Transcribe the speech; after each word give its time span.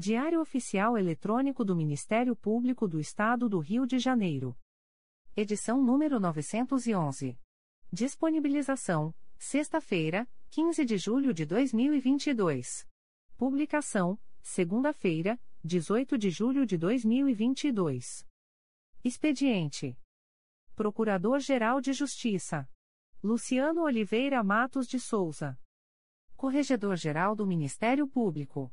Diário 0.00 0.40
Oficial 0.40 0.96
Eletrônico 0.96 1.62
do 1.62 1.76
Ministério 1.76 2.34
Público 2.34 2.88
do 2.88 2.98
Estado 2.98 3.50
do 3.50 3.58
Rio 3.58 3.86
de 3.86 3.98
Janeiro. 3.98 4.56
Edição 5.36 5.82
número 5.82 6.18
911. 6.18 7.38
Disponibilização: 7.92 9.14
sexta-feira, 9.36 10.26
15 10.48 10.86
de 10.86 10.96
julho 10.96 11.34
de 11.34 11.44
2022. 11.44 12.88
Publicação: 13.36 14.18
segunda-feira, 14.40 15.38
18 15.62 16.16
de 16.16 16.30
julho 16.30 16.64
de 16.64 16.78
2022. 16.78 18.26
Expediente: 19.04 19.98
Procurador-Geral 20.74 21.78
de 21.78 21.92
Justiça 21.92 22.66
Luciano 23.22 23.82
Oliveira 23.82 24.42
Matos 24.42 24.86
de 24.86 24.98
Souza. 24.98 25.60
Corregedor-Geral 26.36 27.36
do 27.36 27.46
Ministério 27.46 28.08
Público. 28.08 28.72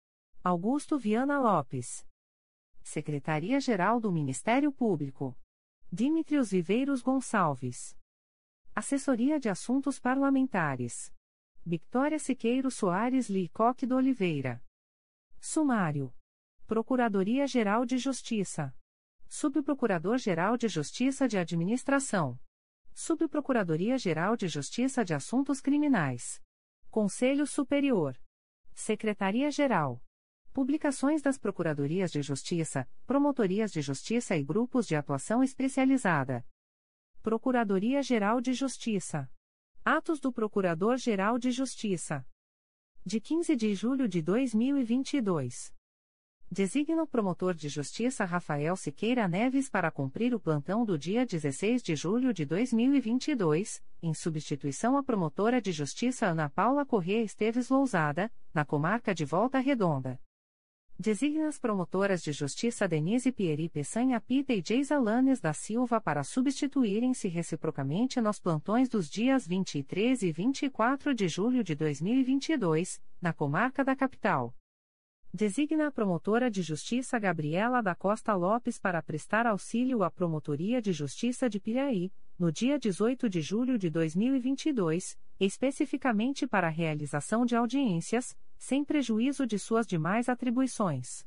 Augusto 0.43 0.97
Viana 0.97 1.39
Lopes. 1.39 2.03
Secretaria-Geral 2.81 3.99
do 3.99 4.11
Ministério 4.11 4.71
Público. 4.71 5.37
Dimitrios 5.93 6.49
Viveiros 6.49 7.03
Gonçalves. 7.03 7.95
Assessoria 8.73 9.39
de 9.39 9.49
Assuntos 9.49 9.99
Parlamentares. 9.99 11.13
Victoria 11.63 12.17
Siqueiro 12.17 12.71
Soares 12.71 13.29
Licoque 13.29 13.85
do 13.85 13.95
Oliveira. 13.95 14.65
Sumário. 15.39 16.11
Procuradoria-Geral 16.65 17.85
de 17.85 17.99
Justiça. 17.99 18.75
Subprocurador-Geral 19.27 20.57
de 20.57 20.67
Justiça 20.67 21.27
de 21.27 21.37
Administração. 21.37 22.39
Subprocuradoria-Geral 22.95 24.35
de 24.35 24.47
Justiça 24.47 25.05
de 25.05 25.13
Assuntos 25.13 25.61
Criminais. 25.61 26.41
Conselho 26.89 27.45
Superior. 27.45 28.19
Secretaria-Geral. 28.73 30.01
Publicações 30.53 31.21
das 31.21 31.37
Procuradorias 31.37 32.11
de 32.11 32.21
Justiça, 32.21 32.85
Promotorias 33.07 33.71
de 33.71 33.81
Justiça 33.81 34.35
e 34.35 34.43
Grupos 34.43 34.85
de 34.85 34.97
Atuação 34.97 35.41
Especializada. 35.41 36.45
Procuradoria-Geral 37.21 38.41
de 38.41 38.51
Justiça. 38.51 39.31
Atos 39.85 40.19
do 40.19 40.29
Procurador-Geral 40.29 41.39
de 41.39 41.51
Justiça. 41.51 42.27
De 43.05 43.21
15 43.21 43.55
de 43.55 43.73
julho 43.73 44.09
de 44.09 44.21
2022. 44.21 45.73
Designa 46.51 47.01
o 47.01 47.07
promotor 47.07 47.53
de 47.53 47.69
justiça 47.69 48.25
Rafael 48.25 48.75
Siqueira 48.75 49.29
Neves 49.29 49.69
para 49.69 49.89
cumprir 49.89 50.35
o 50.35 50.39
plantão 50.39 50.83
do 50.83 50.97
dia 50.97 51.25
16 51.25 51.81
de 51.81 51.95
julho 51.95 52.33
de 52.33 52.45
2022, 52.45 53.81
em 54.03 54.13
substituição 54.13 54.97
à 54.97 55.03
promotora 55.03 55.61
de 55.61 55.71
justiça 55.71 56.25
Ana 56.25 56.49
Paula 56.49 56.85
Corrêa 56.85 57.23
Esteves 57.23 57.69
Lousada, 57.69 58.29
na 58.53 58.65
comarca 58.65 59.15
de 59.15 59.23
Volta 59.23 59.57
Redonda. 59.57 60.19
Designa 61.01 61.47
as 61.47 61.57
promotoras 61.57 62.21
de 62.21 62.31
justiça 62.31 62.87
Denise 62.87 63.31
Pieri 63.31 63.67
Peçanha 63.67 64.21
Pita 64.21 64.53
e 64.53 64.61
Geisa 64.63 64.99
Lanes 64.99 65.39
da 65.39 65.51
Silva 65.51 65.99
para 65.99 66.23
substituírem-se 66.23 67.27
reciprocamente 67.27 68.21
nos 68.21 68.39
plantões 68.39 68.87
dos 68.87 69.09
dias 69.09 69.47
23 69.47 70.21
e 70.21 70.31
24 70.31 71.15
de 71.15 71.27
julho 71.27 71.63
de 71.63 71.73
2022, 71.73 73.01
na 73.19 73.33
comarca 73.33 73.83
da 73.83 73.95
capital. 73.95 74.53
Designa 75.33 75.87
a 75.87 75.91
promotora 75.91 76.51
de 76.51 76.61
justiça 76.61 77.17
Gabriela 77.17 77.81
da 77.81 77.95
Costa 77.95 78.35
Lopes 78.35 78.77
para 78.77 79.01
prestar 79.01 79.47
auxílio 79.47 80.03
à 80.03 80.11
Promotoria 80.11 80.79
de 80.79 80.93
Justiça 80.93 81.49
de 81.49 81.59
Piraí, 81.59 82.11
no 82.37 82.51
dia 82.51 82.77
18 82.77 83.27
de 83.27 83.41
julho 83.41 83.75
de 83.75 83.89
2022, 83.89 85.17
especificamente 85.39 86.45
para 86.45 86.67
a 86.67 86.69
realização 86.69 87.43
de 87.43 87.55
audiências, 87.55 88.37
sem 88.61 88.85
prejuízo 88.85 89.47
de 89.47 89.57
suas 89.57 89.87
demais 89.87 90.29
atribuições. 90.29 91.25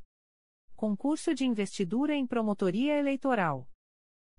Concurso 0.76 1.36
de 1.36 1.46
investidura 1.46 2.16
em 2.16 2.26
promotoria 2.26 2.98
eleitoral. 2.98 3.70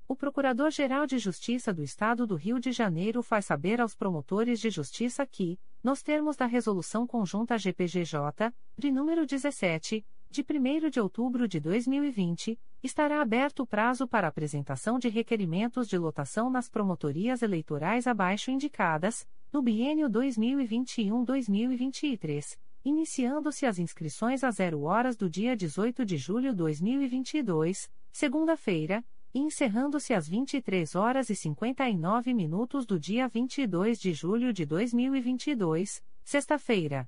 O 0.08 0.14
Procurador-Geral 0.14 1.04
de 1.04 1.18
Justiça 1.18 1.74
do 1.74 1.82
Estado 1.82 2.28
do 2.28 2.36
Rio 2.36 2.60
de 2.60 2.70
Janeiro 2.70 3.24
faz 3.24 3.44
saber 3.44 3.80
aos 3.80 3.96
promotores 3.96 4.60
de 4.60 4.70
justiça 4.70 5.26
que, 5.26 5.58
nos 5.82 6.00
termos 6.00 6.36
da 6.36 6.46
Resolução 6.46 7.08
Conjunta 7.08 7.58
GPGJ, 7.58 8.54
de 8.78 8.92
número 8.92 9.26
17, 9.26 10.06
de 10.30 10.46
1 10.48 10.90
de 10.90 11.00
outubro 11.00 11.48
de 11.48 11.58
2020, 11.58 12.56
estará 12.84 13.20
aberto 13.20 13.64
o 13.64 13.66
prazo 13.66 14.06
para 14.06 14.28
apresentação 14.28 14.96
de 14.96 15.08
requerimentos 15.08 15.88
de 15.88 15.98
lotação 15.98 16.48
nas 16.48 16.68
promotorias 16.68 17.42
eleitorais 17.42 18.06
abaixo 18.06 18.52
indicadas, 18.52 19.26
no 19.52 19.60
biênio 19.60 20.08
2021-2023, 20.08 22.56
iniciando-se 22.84 23.66
as 23.66 23.80
inscrições 23.80 24.44
às 24.44 24.54
0 24.54 24.82
horas 24.82 25.16
do 25.16 25.28
dia 25.28 25.56
18 25.56 26.04
de 26.04 26.16
julho 26.16 26.50
de 26.50 26.56
2022, 26.58 27.90
segunda-feira, 28.12 29.04
encerrando-se 29.38 30.14
às 30.14 30.26
23 30.26 30.94
horas 30.94 31.28
e 31.28 31.36
59 31.36 32.32
minutos 32.32 32.86
do 32.86 32.98
dia 32.98 33.28
22 33.28 34.00
de 34.00 34.14
julho 34.14 34.50
de 34.52 34.64
2022, 34.64 36.02
sexta-feira. 36.24 37.06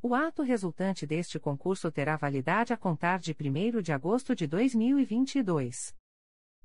O 0.00 0.14
ato 0.14 0.42
resultante 0.42 1.04
deste 1.06 1.40
concurso 1.40 1.90
terá 1.90 2.16
validade 2.16 2.72
a 2.72 2.76
contar 2.76 3.18
de 3.18 3.32
1 3.32 3.82
de 3.82 3.92
agosto 3.92 4.32
de 4.34 4.46
2022. 4.46 5.92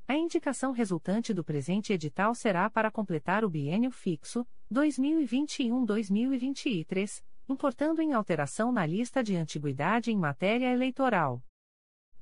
A 0.07 0.15
indicação 0.15 0.71
resultante 0.71 1.33
do 1.33 1.43
presente 1.43 1.91
edital 1.91 2.35
será 2.35 2.69
para 2.69 2.91
completar 2.91 3.43
o 3.43 3.49
biênio 3.49 3.89
fixo, 3.89 4.45
2021-2023, 4.71 7.23
importando 7.49 8.03
em 8.03 8.13
alteração 8.13 8.71
na 8.71 8.85
lista 8.85 9.23
de 9.23 9.35
antiguidade 9.35 10.11
em 10.11 10.17
matéria 10.17 10.71
eleitoral 10.71 11.41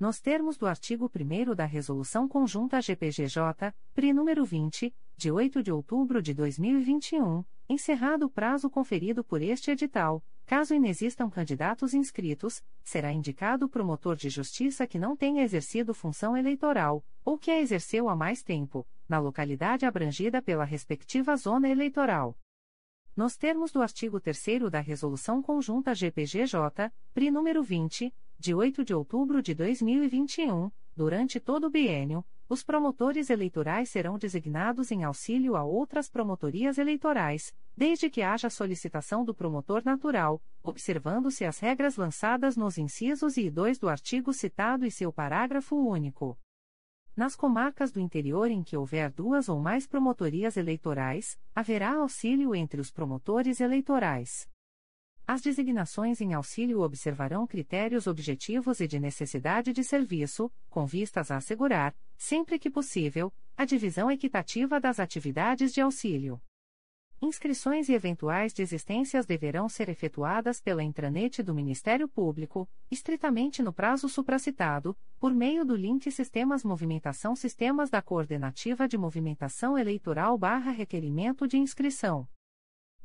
Nos 0.00 0.20
termos 0.20 0.56
do 0.56 0.66
artigo 0.66 1.08
1 1.14 1.54
da 1.54 1.66
Resolução 1.66 2.26
Conjunta 2.26 2.82
GPGJ, 2.82 3.72
PRI 3.94 4.12
número 4.12 4.44
20, 4.44 4.92
de 5.16 5.30
8 5.30 5.62
de 5.62 5.70
outubro 5.70 6.20
de 6.20 6.34
2021, 6.34 7.44
encerrado 7.68 8.26
o 8.26 8.30
prazo 8.30 8.68
conferido 8.68 9.22
por 9.22 9.40
este 9.40 9.70
edital, 9.70 10.20
Caso 10.46 10.72
inexistam 10.72 11.28
candidatos 11.28 11.92
inscritos, 11.92 12.62
será 12.84 13.12
indicado 13.12 13.66
o 13.66 13.68
promotor 13.68 14.14
de 14.14 14.30
justiça 14.30 14.86
que 14.86 14.96
não 14.96 15.16
tenha 15.16 15.42
exercido 15.42 15.92
função 15.92 16.36
eleitoral, 16.36 17.04
ou 17.24 17.36
que 17.36 17.50
a 17.50 17.60
exerceu 17.60 18.08
há 18.08 18.14
mais 18.14 18.44
tempo, 18.44 18.86
na 19.08 19.18
localidade 19.18 19.84
abrangida 19.84 20.40
pela 20.40 20.64
respectiva 20.64 21.36
zona 21.36 21.68
eleitoral. 21.68 22.38
Nos 23.16 23.36
termos 23.36 23.72
do 23.72 23.82
artigo 23.82 24.20
3 24.20 24.70
da 24.70 24.78
Resolução 24.78 25.42
Conjunta 25.42 25.92
GPGJ, 25.92 26.92
PRI 27.12 27.30
número 27.32 27.60
20, 27.64 28.14
de 28.38 28.54
8 28.54 28.84
de 28.84 28.94
outubro 28.94 29.42
de 29.42 29.52
2021, 29.52 30.70
durante 30.94 31.40
todo 31.40 31.66
o 31.66 31.70
biênio, 31.70 32.24
os 32.48 32.62
promotores 32.62 33.28
eleitorais 33.28 33.88
serão 33.88 34.16
designados 34.16 34.92
em 34.92 35.02
auxílio 35.02 35.56
a 35.56 35.64
outras 35.64 36.08
promotorias 36.08 36.78
eleitorais, 36.78 37.52
desde 37.76 38.08
que 38.08 38.22
haja 38.22 38.48
solicitação 38.48 39.24
do 39.24 39.34
promotor 39.34 39.82
natural, 39.84 40.40
observando-se 40.62 41.44
as 41.44 41.58
regras 41.58 41.96
lançadas 41.96 42.56
nos 42.56 42.78
incisos 42.78 43.36
e 43.36 43.50
2 43.50 43.78
do 43.78 43.88
artigo 43.88 44.32
citado 44.32 44.86
e 44.86 44.90
seu 44.90 45.12
parágrafo 45.12 45.76
único. 45.76 46.38
Nas 47.16 47.34
comarcas 47.34 47.90
do 47.90 47.98
interior 47.98 48.50
em 48.50 48.62
que 48.62 48.76
houver 48.76 49.10
duas 49.10 49.48
ou 49.48 49.58
mais 49.58 49.86
promotorias 49.86 50.56
eleitorais, 50.56 51.38
haverá 51.54 51.94
auxílio 51.94 52.54
entre 52.54 52.80
os 52.80 52.90
promotores 52.90 53.60
eleitorais. 53.60 54.48
As 55.28 55.42
designações 55.42 56.20
em 56.20 56.34
auxílio 56.34 56.82
observarão 56.82 57.48
critérios 57.48 58.06
objetivos 58.06 58.78
e 58.78 58.86
de 58.86 59.00
necessidade 59.00 59.72
de 59.72 59.82
serviço, 59.82 60.52
com 60.70 60.86
vistas 60.86 61.32
a 61.32 61.38
assegurar, 61.38 61.96
sempre 62.16 62.60
que 62.60 62.70
possível, 62.70 63.34
a 63.56 63.64
divisão 63.64 64.08
equitativa 64.08 64.78
das 64.78 65.00
atividades 65.00 65.74
de 65.74 65.80
auxílio. 65.80 66.40
Inscrições 67.20 67.88
e 67.88 67.94
eventuais 67.94 68.52
desistências 68.52 69.26
deverão 69.26 69.68
ser 69.68 69.88
efetuadas 69.88 70.60
pela 70.60 70.84
intranet 70.84 71.42
do 71.42 71.54
Ministério 71.54 72.06
Público, 72.06 72.68
estritamente 72.88 73.64
no 73.64 73.72
prazo 73.72 74.08
supracitado, 74.08 74.96
por 75.18 75.34
meio 75.34 75.64
do 75.64 75.74
link 75.74 76.08
Sistemas 76.12 76.62
Movimentação 76.62 77.34
Sistemas 77.34 77.90
da 77.90 78.00
Coordenativa 78.00 78.86
de 78.86 78.96
Movimentação 78.96 79.76
Eleitoral 79.76 80.38
barra 80.38 80.70
Requerimento 80.70 81.48
de 81.48 81.56
Inscrição. 81.56 82.28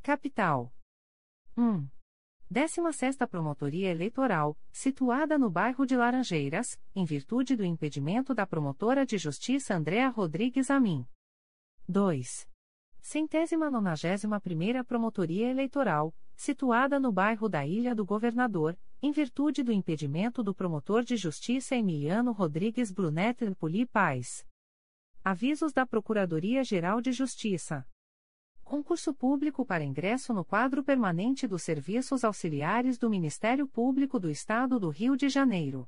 Capital 0.04 0.72
1. 1.58 2.01
16 2.52 3.16
Promotoria 3.30 3.90
Eleitoral, 3.90 4.58
situada 4.74 5.38
no 5.38 5.50
bairro 5.50 5.86
de 5.86 5.96
Laranjeiras, 5.96 6.78
em 6.94 7.06
virtude 7.06 7.56
do 7.56 7.64
impedimento 7.64 8.36
da 8.36 8.46
promotora 8.46 9.06
de 9.06 9.18
justiça 9.18 9.74
Andréa 9.74 10.10
Rodrigues 10.10 10.70
Amin. 10.70 11.08
2. 11.88 12.46
Centésima 13.00 13.72
nonagésima 13.72 14.38
primeira 14.42 14.84
Promotoria 14.84 15.50
Eleitoral, 15.50 16.14
situada 16.36 17.00
no 17.00 17.10
bairro 17.10 17.48
da 17.48 17.66
Ilha 17.66 17.96
do 17.96 18.06
Governador, 18.06 18.78
em 19.02 19.14
virtude 19.14 19.64
do 19.64 19.72
impedimento 19.72 20.44
do 20.44 20.54
promotor 20.54 21.06
de 21.06 21.16
justiça 21.16 21.78
Emiliano 21.78 22.34
Rodrigues 22.34 22.92
Brunet 22.92 23.56
Poli 23.58 23.86
Paz. 23.86 24.46
Avisos 25.24 25.72
da 25.72 25.86
Procuradoria-Geral 25.86 27.00
de 27.00 27.14
Justiça. 27.14 27.88
Concurso 28.72 29.14
público 29.14 29.66
para 29.66 29.84
ingresso 29.84 30.34
no 30.34 30.46
quadro 30.46 30.82
permanente 30.82 31.46
dos 31.46 31.62
serviços 31.62 32.24
auxiliares 32.24 32.98
do 32.98 33.10
Ministério 33.10 33.68
Público 33.68 34.18
do 34.18 34.30
Estado 34.30 34.80
do 34.80 34.88
Rio 34.88 35.18
de 35.18 35.28
Janeiro. 35.28 35.86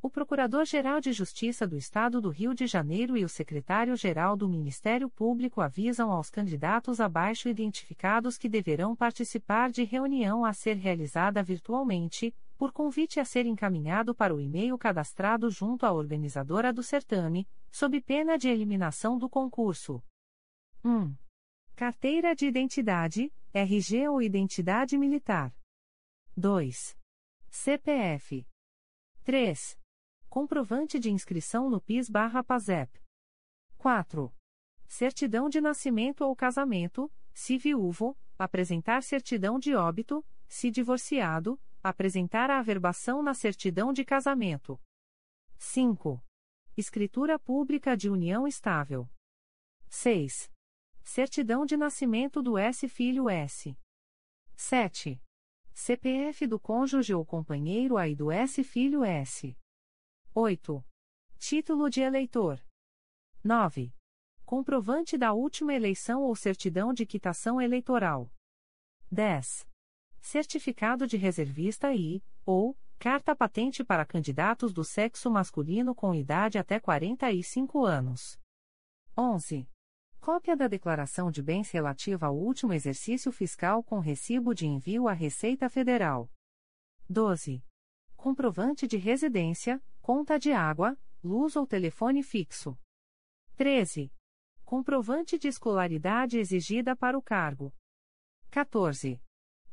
O 0.00 0.08
Procurador-Geral 0.08 1.00
de 1.00 1.12
Justiça 1.12 1.66
do 1.66 1.76
Estado 1.76 2.20
do 2.20 2.28
Rio 2.28 2.54
de 2.54 2.64
Janeiro 2.64 3.16
e 3.16 3.24
o 3.24 3.28
Secretário-Geral 3.28 4.36
do 4.36 4.48
Ministério 4.48 5.10
Público 5.10 5.60
avisam 5.60 6.12
aos 6.12 6.30
candidatos 6.30 7.00
abaixo 7.00 7.48
identificados 7.48 8.38
que 8.38 8.48
deverão 8.48 8.94
participar 8.94 9.72
de 9.72 9.82
reunião 9.82 10.44
a 10.44 10.52
ser 10.52 10.76
realizada 10.76 11.42
virtualmente, 11.42 12.32
por 12.56 12.70
convite 12.70 13.18
a 13.18 13.24
ser 13.24 13.46
encaminhado 13.46 14.14
para 14.14 14.32
o 14.32 14.40
e-mail 14.40 14.78
cadastrado 14.78 15.50
junto 15.50 15.84
à 15.84 15.90
organizadora 15.92 16.72
do 16.72 16.84
certame, 16.84 17.48
sob 17.68 18.00
pena 18.00 18.38
de 18.38 18.48
eliminação 18.48 19.18
do 19.18 19.28
concurso. 19.28 20.00
1. 20.84 21.25
Carteira 21.78 22.34
de 22.34 22.46
identidade, 22.46 23.30
RG 23.52 24.08
ou 24.08 24.22
identidade 24.22 24.96
militar. 24.96 25.54
2. 26.34 26.96
CPF. 27.50 28.48
3. 29.22 29.78
Comprovante 30.26 30.98
de 30.98 31.10
inscrição 31.10 31.68
no 31.68 31.78
PIS/PASEP. 31.78 33.04
4. 33.76 34.34
Certidão 34.88 35.50
de 35.50 35.60
nascimento 35.60 36.22
ou 36.22 36.34
casamento, 36.34 37.12
se 37.34 37.58
viúvo, 37.58 38.16
apresentar 38.38 39.02
certidão 39.02 39.58
de 39.58 39.74
óbito, 39.74 40.24
se 40.48 40.70
divorciado, 40.70 41.60
apresentar 41.82 42.48
a 42.50 42.58
averbação 42.58 43.22
na 43.22 43.34
certidão 43.34 43.92
de 43.92 44.02
casamento. 44.02 44.80
5. 45.58 46.24
Escritura 46.74 47.38
pública 47.38 47.94
de 47.94 48.08
união 48.08 48.48
estável. 48.48 49.06
6. 49.90 50.55
Certidão 51.08 51.64
de 51.64 51.76
nascimento 51.76 52.42
do 52.42 52.58
S 52.58 52.88
filho 52.88 53.30
S. 53.30 53.78
7. 54.56 55.22
CPF 55.72 56.48
do 56.48 56.58
cônjuge 56.58 57.14
ou 57.14 57.24
companheiro 57.24 57.96
aí 57.96 58.14
do 58.16 58.32
S 58.32 58.62
filho 58.64 59.04
S. 59.04 59.56
8. 60.34 60.84
Título 61.38 61.88
de 61.88 62.00
eleitor. 62.00 62.60
9. 63.42 63.94
Comprovante 64.44 65.16
da 65.16 65.32
última 65.32 65.72
eleição 65.72 66.22
ou 66.24 66.34
certidão 66.34 66.92
de 66.92 67.06
quitação 67.06 67.60
eleitoral. 67.60 68.28
10. 69.08 69.64
Certificado 70.20 71.06
de 71.06 71.16
reservista 71.16 71.94
e, 71.94 72.20
ou, 72.44 72.76
carta 72.98 73.34
patente 73.34 73.84
para 73.84 74.04
candidatos 74.04 74.72
do 74.72 74.82
sexo 74.82 75.30
masculino 75.30 75.94
com 75.94 76.12
idade 76.12 76.58
até 76.58 76.80
45 76.80 77.84
anos. 77.84 78.36
11. 79.16 79.68
Cópia 80.26 80.56
da 80.56 80.66
declaração 80.66 81.30
de 81.30 81.40
bens 81.40 81.70
relativa 81.70 82.26
ao 82.26 82.36
último 82.36 82.72
exercício 82.72 83.30
fiscal 83.30 83.80
com 83.84 84.00
recibo 84.00 84.56
de 84.56 84.66
envio 84.66 85.06
à 85.06 85.12
Receita 85.12 85.70
Federal. 85.70 86.28
12. 87.08 87.64
Comprovante 88.16 88.88
de 88.88 88.96
residência, 88.96 89.80
conta 90.02 90.36
de 90.36 90.50
água, 90.50 90.98
luz 91.22 91.54
ou 91.54 91.64
telefone 91.64 92.24
fixo. 92.24 92.76
13. 93.54 94.12
Comprovante 94.64 95.38
de 95.38 95.46
escolaridade 95.46 96.40
exigida 96.40 96.96
para 96.96 97.16
o 97.16 97.22
cargo. 97.22 97.72
14. 98.50 99.22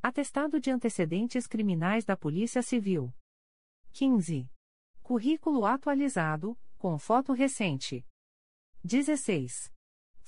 Atestado 0.03 0.59
de 0.59 0.69
antecedentes 0.69 1.47
criminais 1.47 2.05
da 2.05 2.15
Polícia 2.15 2.61
Civil. 2.61 3.11
15. 3.91 4.47
Currículo 5.01 5.65
atualizado, 5.65 6.55
com 6.77 6.99
foto 6.99 7.33
recente. 7.33 8.05
16. 8.83 9.73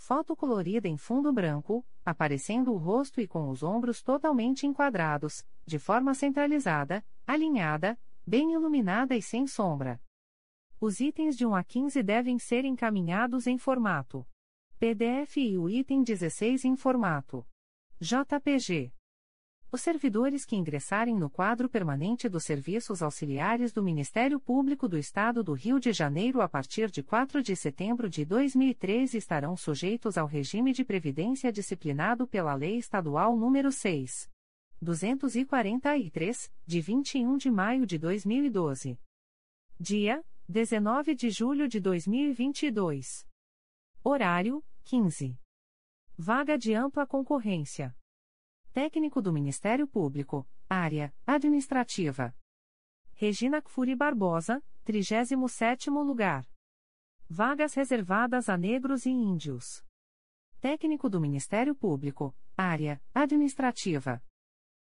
Foto 0.08 0.36
colorida 0.36 0.88
em 0.88 0.98
fundo 0.98 1.34
branco, 1.34 1.84
aparecendo 2.06 2.72
o 2.72 2.78
rosto 2.78 3.20
e 3.20 3.28
com 3.28 3.50
os 3.50 3.64
ombros 3.64 4.04
totalmente 4.04 4.68
enquadrados, 4.68 5.44
de 5.66 5.80
forma 5.80 6.14
centralizada, 6.14 7.04
alinhada, 7.26 8.00
bem 8.24 8.54
iluminada 8.54 9.16
e 9.16 9.22
sem 9.24 9.48
sombra. 9.48 10.00
Os 10.80 11.00
itens 11.00 11.36
de 11.36 11.44
1 11.44 11.56
a 11.56 11.64
15 11.64 12.04
devem 12.04 12.38
ser 12.38 12.66
encaminhados 12.66 13.48
em 13.48 13.58
formato 13.58 14.24
PDF 14.78 15.38
e 15.38 15.58
o 15.58 15.68
item 15.68 16.04
16 16.04 16.66
em 16.66 16.76
formato 16.76 17.44
JPG. 18.00 18.94
Os 19.72 19.82
servidores 19.82 20.46
que 20.46 20.56
ingressarem 20.56 21.16
no 21.16 21.30
quadro 21.30 21.68
permanente 21.68 22.30
dos 22.30 22.46
serviços 22.46 23.02
auxiliares 23.02 23.74
do 23.74 23.84
Ministério 23.84 24.40
Público 24.40 24.88
do 24.88 24.98
Estado 24.98 25.44
do 25.44 25.54
Rio 25.54 25.80
de 25.80 25.92
Janeiro 25.92 26.42
a 26.42 26.48
partir 26.48 26.90
de 26.90 27.04
4 27.04 27.42
de 27.42 27.56
setembro 27.56 28.10
de 28.10 28.24
2013 28.24 29.18
estarão 29.18 29.58
sujeitos 29.58 30.18
ao 30.18 30.28
regime 30.28 30.72
de 30.72 30.86
previdência 30.86 31.52
disciplinado 31.52 32.26
pela 32.26 32.54
Lei 32.54 32.78
Estadual 32.78 33.36
nº 33.36 33.72
6. 33.72 34.30
243, 34.82 36.52
de 36.66 36.82
21 36.82 37.38
de 37.38 37.50
maio 37.50 37.86
de 37.86 37.98
2012. 37.98 39.00
Dia: 39.80 40.24
19 40.48 41.16
de 41.16 41.30
julho 41.30 41.68
de 41.68 41.80
2022. 41.80 43.28
Horário: 44.04 44.64
15. 44.84 45.38
Vaga 46.18 46.58
de 46.58 46.74
ampla 46.74 47.06
concorrência. 47.06 47.96
Técnico 48.76 49.22
do 49.22 49.32
Ministério 49.32 49.88
Público, 49.88 50.46
Área 50.70 51.16
Administrativa. 51.26 52.36
Regina 53.14 53.62
Kfuri 53.62 53.96
Barbosa, 53.96 54.62
37º 54.86 56.04
lugar. 56.04 56.46
Vagas 57.30 57.74
reservadas 57.74 58.50
a 58.50 58.58
negros 58.58 59.06
e 59.06 59.12
índios. 59.12 59.82
Técnico 60.60 61.10
do 61.10 61.22
Ministério 61.22 61.74
Público, 61.74 62.36
Área 62.58 63.02
Administrativa. 63.14 64.22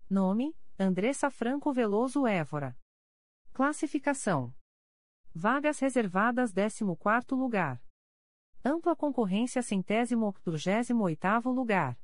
Nome: 0.09 0.57
Andressa 0.79 1.29
Franco 1.29 1.73
Veloso 1.73 2.25
Évora. 2.25 2.79
Classificação: 3.53 4.55
Vagas 5.35 5.81
reservadas 5.81 6.53
14º 6.53 7.37
lugar. 7.37 7.83
Ampla 8.65 8.95
concorrência 8.95 9.61
centésimo 9.61 10.27
octogésimo 10.27 11.03
oitavo 11.03 11.51
lugar. 11.51 11.99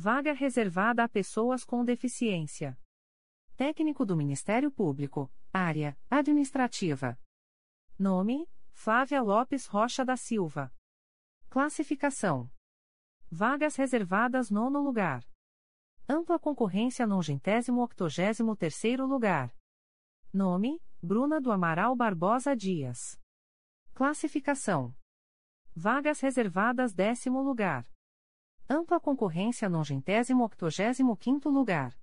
Vaga 0.00 0.32
reservada 0.32 1.02
a 1.02 1.08
pessoas 1.08 1.64
com 1.64 1.84
deficiência. 1.84 2.78
Técnico 3.56 4.06
do 4.06 4.16
Ministério 4.16 4.70
Público, 4.70 5.28
Área 5.52 5.98
Administrativa. 6.08 7.18
Nome: 7.98 8.48
Flávia 8.70 9.20
Lopes 9.20 9.66
Rocha 9.66 10.04
da 10.04 10.16
Silva. 10.16 10.72
Classificação: 11.50 12.48
Vagas 13.28 13.74
reservadas 13.74 14.50
nono 14.52 14.78
lugar. 14.78 15.28
Ampla 16.08 16.38
concorrência 16.38 17.04
nongentésimo 17.04 17.82
octogésimo 17.82 18.54
terceiro 18.54 19.04
lugar. 19.04 19.52
Nome: 20.32 20.80
Bruna 21.02 21.40
do 21.40 21.50
Amaral 21.50 21.96
Barbosa 21.96 22.54
Dias. 22.54 23.20
Classificação: 23.94 24.94
Vagas 25.74 26.20
reservadas 26.20 26.94
décimo 26.94 27.42
lugar. 27.42 27.84
Ampla 28.70 29.00
concorrência 29.00 29.66
octogésimo 30.44 31.16
quinto 31.16 31.48
lugar. 31.48 31.98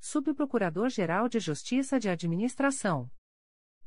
Subprocurador-Geral 0.00 1.28
de 1.28 1.38
Justiça 1.38 2.00
de 2.00 2.08
Administração. 2.08 3.08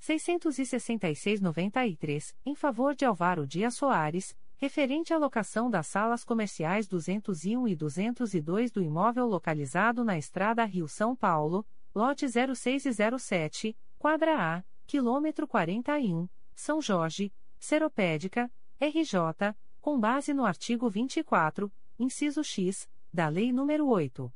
666-93, 0.00 2.34
em 2.46 2.54
favor 2.54 2.94
de 2.94 3.04
Alvaro 3.04 3.46
Dias 3.46 3.74
Soares, 3.74 4.34
referente 4.56 5.12
à 5.12 5.18
locação 5.18 5.68
das 5.68 5.88
salas 5.88 6.24
comerciais 6.24 6.88
201 6.88 7.68
e 7.68 7.76
202 7.76 8.70
do 8.70 8.80
imóvel 8.80 9.26
localizado 9.26 10.02
na 10.02 10.16
Estrada 10.16 10.64
Rio-São 10.64 11.14
Paulo, 11.14 11.66
lote 11.98 12.26
06 12.28 12.86
e 12.86 12.92
07, 13.18 13.76
quadra 13.98 14.56
A, 14.56 14.64
quilômetro 14.86 15.48
41, 15.48 16.28
São 16.54 16.80
Jorge, 16.80 17.34
Seropédica, 17.58 18.48
RJ, 18.80 19.56
com 19.80 19.98
base 19.98 20.32
no 20.32 20.44
artigo 20.44 20.88
24, 20.88 21.72
inciso 21.98 22.44
X, 22.44 22.88
da 23.12 23.28
Lei 23.28 23.50
nº 23.50 23.84
8. 23.84 24.32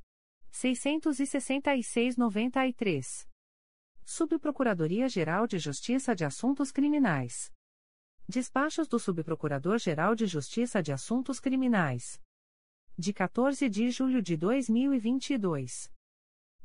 666-93. 0.52 3.28
Subprocuradoria-Geral 4.04 5.46
de 5.46 5.60
Justiça 5.60 6.16
de 6.16 6.24
Assuntos 6.24 6.72
Criminais. 6.72 7.52
Despachos 8.28 8.88
do 8.88 8.98
Subprocurador-Geral 8.98 10.16
de 10.16 10.26
Justiça 10.26 10.82
de 10.82 10.92
Assuntos 10.92 11.38
Criminais. 11.38 12.20
De 12.98 13.12
14 13.12 13.68
de 13.68 13.88
julho 13.88 14.20
de 14.20 14.36
2022. 14.36 15.91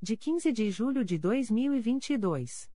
De 0.02 0.16
15 0.16 0.50
de 0.54 0.72
julho 0.72 1.04
de 1.04 1.18
2022. 1.18 2.74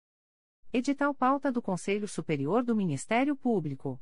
Edital 0.73 1.12
pauta 1.12 1.53
do 1.53 1.61
Conselho 1.61 2.09
Superior 2.09 2.62
do 2.62 2.75
Ministério 2.75 3.37
Público. 3.37 4.01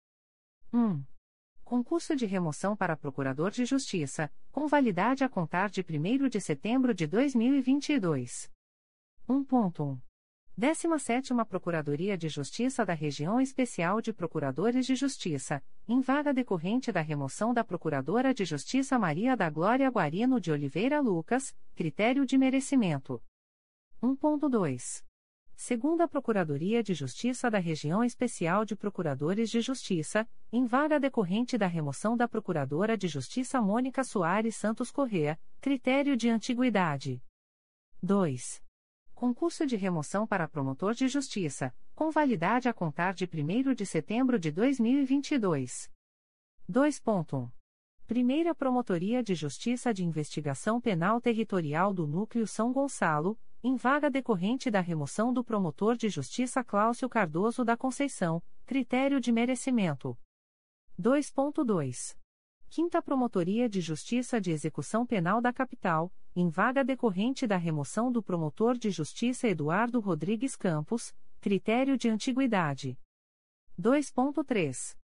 1. 0.72 1.04
Concurso 1.68 2.16
de 2.16 2.26
remoção 2.26 2.78
para 2.78 2.96
Procurador 2.96 3.52
de 3.52 3.66
Justiça, 3.66 4.32
com 4.54 4.68
validade 4.68 5.26
a 5.26 5.28
contar 5.28 5.70
de 5.70 5.82
1 5.82 6.30
de 6.30 6.40
setembro 6.40 6.94
de 6.94 7.06
2022. 7.06 8.50
1.1. 9.28 10.00
17 10.56 11.34
Procuradoria 11.46 12.18
de 12.18 12.30
Justiça 12.30 12.86
da 12.86 12.94
Região 12.94 13.42
Especial 13.42 14.00
de 14.00 14.14
Procuradores 14.14 14.86
de 14.86 14.96
Justiça, 14.96 15.62
em 15.86 16.00
vaga 16.00 16.34
decorrente 16.34 16.90
da 16.90 17.02
remoção 17.02 17.54
da 17.54 17.66
Procuradora 17.66 18.34
de 18.34 18.46
Justiça 18.46 18.98
Maria 18.98 19.36
da 19.36 19.50
Glória 19.50 19.90
Guarino 19.90 20.40
de 20.40 20.50
Oliveira 20.54 21.02
Lucas, 21.02 21.54
critério 21.76 22.26
de 22.26 22.38
merecimento. 22.38 23.22
1.2. 24.02 25.07
Segunda 25.60 26.08
Procuradoria 26.08 26.84
de 26.84 26.94
Justiça 26.94 27.50
da 27.50 27.58
Região 27.58 28.04
Especial 28.04 28.64
de 28.64 28.76
Procuradores 28.76 29.50
de 29.50 29.60
Justiça, 29.60 30.30
em 30.52 30.68
vaga 30.68 31.00
decorrente 31.00 31.58
da 31.58 31.66
remoção 31.66 32.16
da 32.16 32.28
Procuradora 32.28 32.96
de 32.96 33.08
Justiça 33.08 33.60
Mônica 33.60 34.04
Soares 34.04 34.56
Santos 34.56 34.92
Correa, 34.92 35.38
critério 35.60 36.16
de 36.16 36.30
antiguidade. 36.30 37.24
2. 38.04 38.64
Concurso 39.16 39.66
de 39.66 39.76
remoção 39.76 40.28
para 40.28 40.48
promotor 40.48 40.94
de 40.94 41.08
justiça, 41.08 41.76
com 41.96 42.12
validade 42.12 42.70
a 42.70 42.74
contar 42.74 43.16
de 43.16 43.26
1 43.26 43.74
de 43.74 43.84
setembro 43.84 44.38
de 44.38 44.52
2022. 44.52 45.92
2.1. 46.70 47.52
Primeira 48.06 48.54
Promotoria 48.54 49.24
de 49.24 49.34
Justiça 49.34 49.92
de 49.92 50.06
Investigação 50.06 50.80
Penal 50.80 51.20
Territorial 51.20 51.92
do 51.94 52.06
Núcleo 52.06 52.46
São 52.46 52.72
Gonçalo, 52.72 53.38
em 53.68 53.76
vaga 53.76 54.10
decorrente 54.10 54.72
da 54.72 54.80
remoção 54.80 55.34
do 55.34 55.44
promotor 55.44 55.98
de 55.98 56.08
justiça 56.08 56.64
Cláudio 56.64 57.10
Cardoso 57.10 57.66
da 57.66 57.76
Conceição, 57.76 58.42
critério 58.66 59.20
de 59.20 59.30
merecimento. 59.30 60.18
2.2. 60.98 62.18
Quinta 62.70 63.02
Promotoria 63.02 63.68
de 63.68 63.82
Justiça 63.82 64.40
de 64.40 64.52
Execução 64.52 65.06
Penal 65.06 65.42
da 65.42 65.52
Capital, 65.52 66.14
em 66.34 66.48
vaga 66.48 66.82
decorrente 66.82 67.46
da 67.46 67.58
remoção 67.58 68.10
do 68.10 68.24
promotor 68.24 68.78
de 68.78 68.90
justiça 68.90 69.50
Eduardo 69.50 70.00
Rodrigues 70.00 70.56
Campos, 70.56 71.14
critério 71.42 71.98
de 71.98 72.08
antiguidade. 72.08 72.98
2.3. 73.78 74.96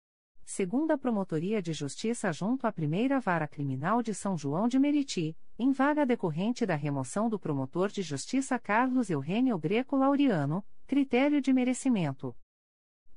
Segunda 0.46 0.98
Promotoria 0.98 1.62
de 1.62 1.72
Justiça 1.72 2.32
junto 2.32 2.68
à 2.68 2.72
Primeira 2.72 3.20
Vara 3.20 3.48
Criminal 3.48 4.04
de 4.04 4.14
São 4.14 4.38
João 4.38 4.68
de 4.68 4.78
Meriti, 4.78 5.38
em 5.58 5.72
vaga 5.72 6.06
decorrente 6.06 6.66
da 6.66 6.76
remoção 6.76 7.30
do 7.30 7.40
promotor 7.40 7.90
de 7.90 8.02
justiça 8.02 8.60
Carlos 8.60 9.10
Eugênio 9.10 9.58
Greco 9.58 9.96
Laureano, 9.96 10.64
critério 10.86 11.42
de 11.42 11.54
merecimento. 11.54 12.36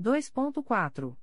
2.4. 0.00 1.16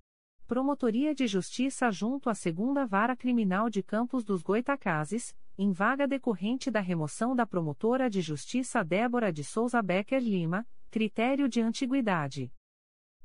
Promotoria 0.46 1.16
de 1.16 1.26
Justiça 1.26 1.90
junto 1.90 2.30
à 2.30 2.36
Segunda 2.36 2.86
Vara 2.86 3.16
Criminal 3.16 3.70
de 3.70 3.82
Campos 3.82 4.26
dos 4.26 4.44
Goitacazes, 4.44 5.34
em 5.58 5.72
vaga 5.72 6.06
decorrente 6.06 6.70
da 6.70 6.82
remoção 6.82 7.34
da 7.36 7.46
promotora 7.46 8.10
de 8.10 8.22
justiça 8.22 8.84
Débora 8.84 9.32
de 9.32 9.44
Souza 9.44 9.82
Becker 9.82 10.22
Lima, 10.22 10.68
critério 10.92 11.48
de 11.48 11.62
antiguidade. 11.62 12.52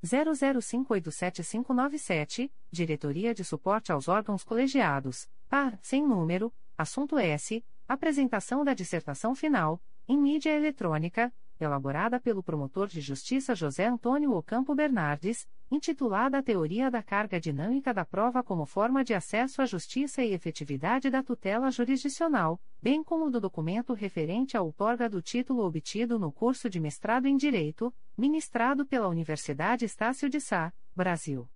00587597, 0.02 2.50
Diretoria 2.70 3.34
de 3.34 3.44
Suporte 3.44 3.92
aos 3.92 4.08
Órgãos 4.08 4.42
Colegiados, 4.42 5.28
par, 5.50 5.78
sem 5.82 6.02
número, 6.02 6.50
assunto 6.78 7.18
S, 7.18 7.62
apresentação 7.86 8.64
da 8.64 8.72
dissertação 8.72 9.34
final, 9.34 9.82
em 10.08 10.16
mídia 10.16 10.56
eletrônica, 10.56 11.30
elaborada 11.60 12.20
pelo 12.20 12.42
promotor 12.42 12.88
de 12.88 13.00
justiça 13.00 13.54
José 13.54 13.86
Antônio 13.86 14.32
Ocampo 14.32 14.74
Bernardes, 14.74 15.48
intitulada 15.70 16.42
Teoria 16.42 16.90
da 16.90 17.02
Carga 17.02 17.40
Dinâmica 17.40 17.92
da 17.92 18.04
Prova 18.04 18.42
como 18.42 18.66
Forma 18.66 19.04
de 19.04 19.14
Acesso 19.14 19.62
à 19.62 19.66
Justiça 19.66 20.22
e 20.22 20.32
Efetividade 20.32 21.10
da 21.10 21.22
Tutela 21.22 21.70
Jurisdicional, 21.70 22.60
bem 22.80 23.02
como 23.02 23.30
do 23.30 23.40
documento 23.40 23.92
referente 23.92 24.56
à 24.56 24.62
outorga 24.62 25.08
do 25.08 25.22
título 25.22 25.64
obtido 25.64 26.18
no 26.18 26.32
curso 26.32 26.68
de 26.68 26.80
mestrado 26.80 27.26
em 27.26 27.36
Direito, 27.36 27.94
ministrado 28.16 28.86
pela 28.86 29.08
Universidade 29.08 29.84
Estácio 29.84 30.28
de 30.28 30.40
Sá, 30.40 30.72
Brasil. 30.94 31.48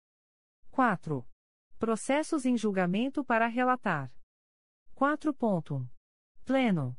4. 0.70 1.26
Processos 1.78 2.44
em 2.44 2.56
julgamento 2.56 3.24
para 3.24 3.46
relatar. 3.46 4.12
4.1. 4.96 5.86
Pleno. 6.44 6.96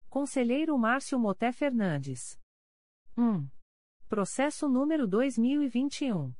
Conselheiro 0.07 0.77
Márcio 0.77 1.17
Moté 1.19 1.51
Fernandes. 1.51 2.39
1. 3.17 3.49
Processo 4.07 4.69
número 4.69 5.07
2021. 5.07 6.31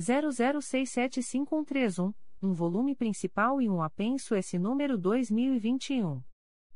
00675131, 0.00 2.14
um 2.42 2.52
volume 2.52 2.96
principal 2.96 3.60
e 3.60 3.68
um 3.68 3.82
apenso 3.82 4.34
esse 4.34 4.58
número 4.58 4.96
2021. 4.98 6.20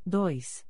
2. 0.04 0.66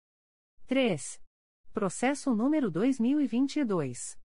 3. 0.67 1.19
Processo 1.71 2.35
número 2.35 2.69
2022. 2.69 4.19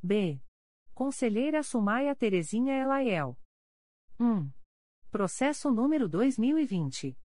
B. 0.01 0.41
Conselheira 0.93 1.65
Sumaia 1.65 2.15
Terezinha 2.15 2.75
Elaiel. 2.75 3.37
1. 4.19 4.49
Processo 5.11 5.71
número 5.71 6.09
2020. 6.09 7.17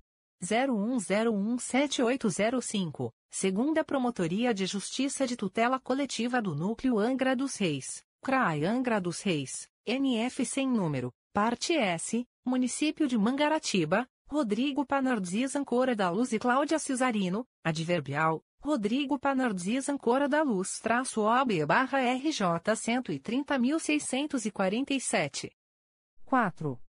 01017805, 0.40 3.12
segunda 3.28 3.82
Promotoria 3.82 4.54
de 4.54 4.66
Justiça 4.66 5.26
de 5.26 5.36
Tutela 5.36 5.80
Coletiva 5.80 6.40
do 6.40 6.54
Núcleo 6.54 6.96
Angra 6.96 7.34
dos 7.34 7.56
Reis, 7.56 8.04
CRAI 8.22 8.64
Angra 8.64 9.00
dos 9.00 9.20
Reis, 9.20 9.68
NF 9.84 10.46
sem 10.46 10.68
número, 10.68 11.12
parte 11.32 11.74
S, 11.74 12.24
Município 12.44 13.08
de 13.08 13.18
Mangaratiba, 13.18 14.06
Rodrigo 14.30 14.86
Panardzis 14.86 15.56
Ancora 15.56 15.96
da 15.96 16.08
Luz 16.08 16.32
e 16.32 16.38
Cláudia 16.38 16.78
Cesarino, 16.78 17.44
adverbial, 17.64 18.44
Rodrigo 18.62 19.18
Panardzis 19.18 19.88
Ancora 19.88 20.28
da 20.28 20.44
Luz 20.44 20.78
traço 20.78 21.22
OB 21.22 21.66
barra 21.66 21.98
RJ 21.98 22.44
130.647. 22.76 25.50
4. 26.24 26.85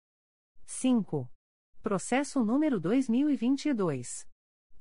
5. 0.65 1.25
Processo 1.81 2.43
número 2.43 2.77
2022. 2.77 4.27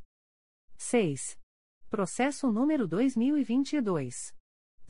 6. 0.75 1.37
Processo 1.89 2.51
número 2.51 2.87
2022. 2.87 4.35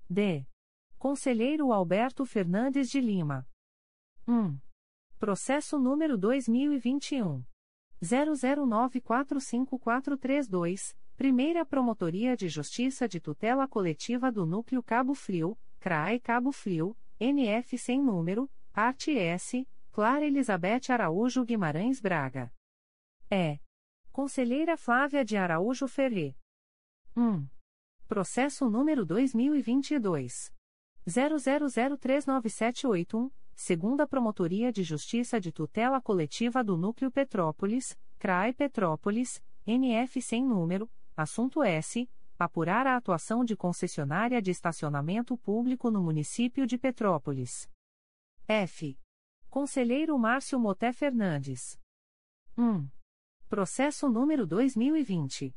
D. 0.08 0.46
Conselheiro 0.96 1.70
Alberto 1.72 2.24
Fernandes 2.24 2.88
de 2.90 3.00
Lima. 3.00 3.46
1. 4.26 4.58
Processo 5.20 5.78
número 5.78 6.16
2021. 6.16 7.44
00945432, 8.02 10.96
Primeira 11.14 11.66
Promotoria 11.66 12.34
de 12.34 12.48
Justiça 12.48 13.06
de 13.06 13.20
Tutela 13.20 13.68
Coletiva 13.68 14.32
do 14.32 14.46
Núcleo 14.46 14.82
Cabo 14.82 15.12
Frio, 15.12 15.58
CRAE 15.78 16.18
Cabo 16.20 16.50
Frio, 16.52 16.96
NF 17.20 17.76
sem 17.76 18.02
número, 18.02 18.50
parte 18.72 19.14
S, 19.14 19.68
Clara 19.92 20.24
Elizabeth 20.24 20.88
Araújo 20.88 21.44
Guimarães 21.44 22.00
Braga. 22.00 22.50
É. 23.30 23.58
Conselheira 24.10 24.78
Flávia 24.78 25.22
de 25.22 25.36
Araújo 25.36 25.86
Ferre. 25.86 26.34
1. 27.14 27.46
Processo 28.08 28.70
número 28.70 29.04
2022. 29.04 30.50
00039781 31.06 33.30
segunda 33.60 34.06
Promotoria 34.06 34.72
de 34.72 34.82
Justiça 34.82 35.38
de 35.38 35.52
Tutela 35.52 36.00
Coletiva 36.00 36.64
do 36.64 36.78
Núcleo 36.78 37.10
Petrópolis, 37.10 37.94
CRAE 38.18 38.54
Petrópolis, 38.54 39.42
NF 39.66 40.22
sem 40.22 40.42
número, 40.42 40.90
assunto 41.14 41.62
S. 41.62 42.08
Apurar 42.38 42.86
a 42.86 42.96
atuação 42.96 43.44
de 43.44 43.54
concessionária 43.54 44.40
de 44.40 44.50
estacionamento 44.50 45.36
público 45.36 45.90
no 45.90 46.02
município 46.02 46.66
de 46.66 46.78
Petrópolis. 46.78 47.68
F. 48.48 48.98
Conselheiro 49.50 50.18
Márcio 50.18 50.58
Moté 50.58 50.90
Fernandes. 50.90 51.78
1. 52.56 52.88
Processo 53.46 54.08
número 54.08 54.46
2020. 54.46 55.54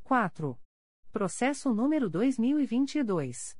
4. 0.04 0.60
Processo 1.10 1.72
número 1.72 2.10
2022. 2.10 3.56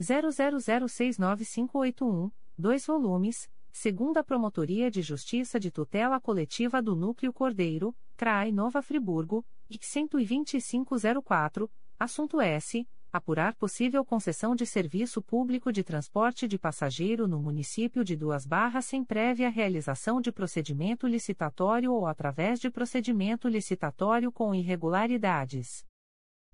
00069581, 0.00 2.30
2 2.56 2.86
volumes, 2.86 3.50
Segunda 3.72 4.22
Promotoria 4.22 4.88
de 4.88 5.02
Justiça 5.02 5.58
de 5.58 5.68
Tutela 5.68 6.20
Coletiva 6.20 6.80
do 6.80 6.94
Núcleo 6.94 7.32
Cordeiro, 7.32 7.92
CRAI 8.16 8.52
Nova 8.52 8.80
Friburgo, 8.80 9.44
IC 9.68 10.06
12504, 10.10 11.68
assunto 11.98 12.40
S. 12.40 12.86
Apurar 13.12 13.56
possível 13.56 14.04
concessão 14.04 14.54
de 14.54 14.64
serviço 14.64 15.20
público 15.20 15.72
de 15.72 15.82
transporte 15.82 16.46
de 16.46 16.56
passageiro 16.56 17.26
no 17.26 17.40
município 17.40 18.04
de 18.04 18.14
Duas 18.14 18.46
Barras 18.46 18.84
sem 18.84 19.04
prévia 19.04 19.48
realização 19.48 20.20
de 20.20 20.30
procedimento 20.30 21.08
licitatório 21.08 21.92
ou 21.92 22.06
através 22.06 22.60
de 22.60 22.70
procedimento 22.70 23.48
licitatório 23.48 24.30
com 24.30 24.54
irregularidades. 24.54 25.84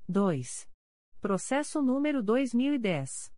2. 0.09 0.70
Processo 1.21 1.83
número 1.83 2.23
2010. 2.23 3.31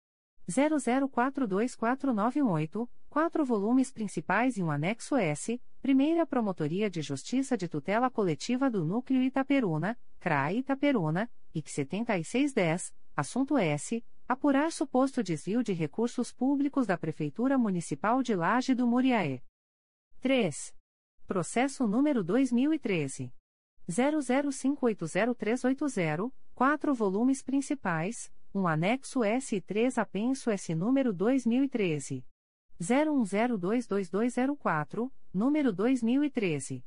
00424918, 0.49 2.89
quatro 3.11 3.45
volumes 3.45 3.91
principais 3.91 4.57
e 4.57 4.62
um 4.62 4.70
anexo 4.70 5.16
S, 5.16 5.61
Primeira 5.80 6.24
Promotoria 6.24 6.89
de 6.89 7.03
Justiça 7.03 7.57
de 7.57 7.66
Tutela 7.68 8.09
Coletiva 8.09 8.70
do 8.70 8.85
Núcleo 8.85 9.20
Itaperuna, 9.20 9.99
CRAI 10.20 10.59
Itaperuna, 10.59 11.28
IC 11.53 11.70
7610, 11.70 12.95
assunto 13.16 13.59
S. 13.59 14.05
Apurar 14.28 14.70
suposto 14.70 15.20
desvio 15.20 15.64
de 15.64 15.72
recursos 15.72 16.33
públicos 16.33 16.87
da 16.87 16.97
Prefeitura 16.97 17.59
Municipal 17.59 18.22
de 18.22 18.37
Laje 18.37 18.76
do 18.76 18.87
Muriaé. 18.87 19.43
3. 20.20 20.72
Processo 21.26 21.89
número 21.89 22.22
2013. 22.22 23.35
00580380, 23.89 26.33
quatro 26.63 26.95
volumes 26.95 27.43
principais, 27.43 28.31
um 28.55 28.69
anexo 28.69 29.25
S 29.25 29.57
e 29.57 29.61
3 29.61 29.99
apenso 29.99 30.49
S 30.49 30.73
número 30.77 31.13
2013. 31.13 32.25
01022204, 32.81 35.11
número 35.35 35.73
2013. 35.73 36.85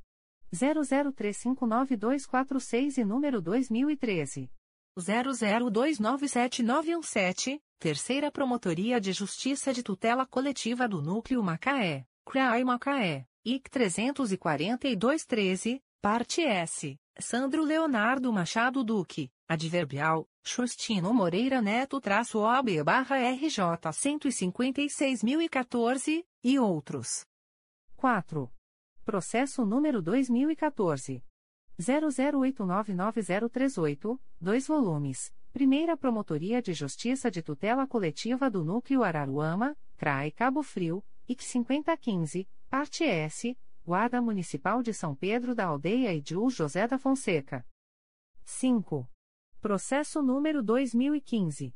00359246 0.54 3.00
e 3.00 3.04
número 3.04 3.42
2013. 3.42 4.50
00297917, 4.98 7.62
Terceira 7.78 8.32
Promotoria 8.32 9.02
de 9.02 9.12
Justiça 9.12 9.74
de 9.74 9.84
Tutela 9.84 10.26
Coletiva 10.26 10.88
do 10.88 11.02
Núcleo 11.02 11.44
Macaé, 11.44 12.08
CRAI 12.24 12.64
Macaé, 12.64 13.28
IC 13.44 13.70
34213, 13.70 15.84
Parte 16.02 16.44
S, 16.44 16.98
Sandro 17.18 17.64
Leonardo 17.64 18.30
Machado 18.34 18.84
Duque, 18.84 19.32
Adverbial, 19.48 20.28
Justino 20.44 21.14
Moreira 21.14 21.62
Neto 21.62 22.02
traço 22.02 22.40
OB 22.40 22.84
barra 22.84 23.16
RJ 23.32 23.62
156.014, 23.90 26.26
e 26.44 26.60
outros. 26.60 27.26
4. 27.96 28.52
Processo 29.06 29.66
número 29.66 30.02
2014. 30.02 31.24
00899038, 31.80 34.20
2 34.42 34.68
volumes. 34.68 35.34
Primeira 35.54 35.96
Promotoria 35.96 36.62
de 36.62 36.74
Justiça 36.74 37.32
de 37.32 37.42
Tutela 37.42 37.88
Coletiva 37.88 38.52
do 38.52 38.66
Núcleo 38.66 39.04
Araruama, 39.04 39.78
CRAE 39.96 40.32
Cabo 40.32 40.62
Frio, 40.62 41.02
IC 41.30 41.44
5015, 41.44 42.46
Parte 42.70 43.06
S, 43.06 43.58
Guarda 43.86 44.20
Municipal 44.20 44.82
de 44.82 44.92
São 44.92 45.16
Pedro 45.16 45.54
da 45.54 45.68
Aldeia 45.68 46.12
e 46.12 46.20
José 46.50 46.88
da 46.88 46.98
Fonseca. 46.98 47.64
5. 48.44 49.08
Processo 49.62 50.24
número 50.24 50.64
2015. 50.64 51.72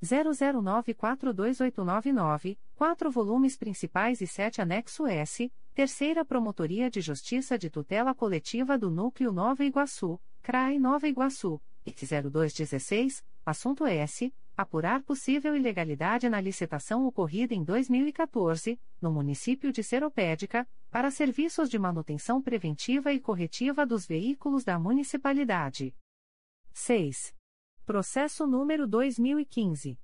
00942899, 0.00 2.56
4 2.76 3.10
volumes 3.10 3.56
principais 3.56 4.20
e 4.20 4.26
7 4.28 4.62
anexo 4.62 5.04
S, 5.04 5.52
Terceira 5.74 6.24
Promotoria 6.24 6.88
de 6.88 7.00
Justiça 7.00 7.58
de 7.58 7.68
Tutela 7.68 8.14
Coletiva 8.14 8.78
do 8.78 8.88
Núcleo 8.88 9.32
Nova 9.32 9.64
Iguaçu, 9.64 10.20
CRAI 10.40 10.78
Nova 10.78 11.08
Iguaçu, 11.08 11.60
IC 11.84 12.06
0216, 12.06 13.24
assunto 13.44 13.84
S. 13.84 14.32
Apurar 14.58 15.02
possível 15.04 15.54
ilegalidade 15.54 16.28
na 16.28 16.40
licitação 16.40 17.06
ocorrida 17.06 17.54
em 17.54 17.62
2014, 17.62 18.76
no 19.00 19.12
município 19.12 19.70
de 19.70 19.84
Seropédica, 19.84 20.68
para 20.90 21.12
serviços 21.12 21.70
de 21.70 21.78
manutenção 21.78 22.42
preventiva 22.42 23.12
e 23.12 23.20
corretiva 23.20 23.86
dos 23.86 24.04
veículos 24.04 24.64
da 24.64 24.76
municipalidade. 24.76 25.94
6. 26.72 27.36
Processo 27.86 28.48
número 28.48 28.84
2015. 28.88 29.96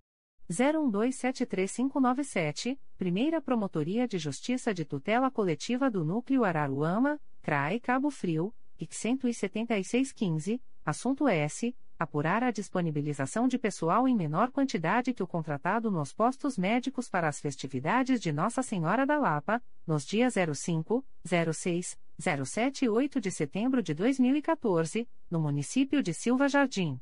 01273597, 0.48 2.78
Primeira 2.96 3.42
Promotoria 3.42 4.06
de 4.06 4.18
Justiça 4.18 4.72
de 4.72 4.84
Tutela 4.84 5.32
Coletiva 5.32 5.90
do 5.90 6.04
Núcleo 6.04 6.44
Araruama, 6.44 7.20
CRAE 7.42 7.80
Cabo 7.80 8.08
Frio, 8.08 8.54
IC 8.78 8.94
17615, 8.94 10.62
assunto 10.84 11.26
S. 11.26 11.76
Apurar 11.96 12.42
a 12.42 12.50
disponibilização 12.50 13.46
de 13.46 13.56
pessoal 13.56 14.08
em 14.08 14.16
menor 14.16 14.50
quantidade 14.50 15.14
que 15.14 15.22
o 15.22 15.26
contratado 15.26 15.92
nos 15.92 16.12
postos 16.12 16.58
médicos 16.58 17.08
para 17.08 17.28
as 17.28 17.40
festividades 17.40 18.20
de 18.20 18.32
Nossa 18.32 18.62
Senhora 18.62 19.06
da 19.06 19.16
Lapa, 19.16 19.62
nos 19.86 20.04
dias 20.04 20.34
05, 20.34 21.06
06, 21.24 21.96
07 22.44 22.84
e 22.84 22.88
8 22.88 23.20
de 23.20 23.30
setembro 23.30 23.80
de 23.80 23.94
2014, 23.94 25.08
no 25.30 25.40
município 25.40 26.02
de 26.02 26.12
Silva 26.12 26.48
Jardim. 26.48 27.00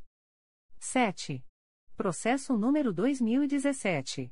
7. 0.78 1.42
Processo 1.96 2.58
número 2.58 2.92
2017. 2.92 4.30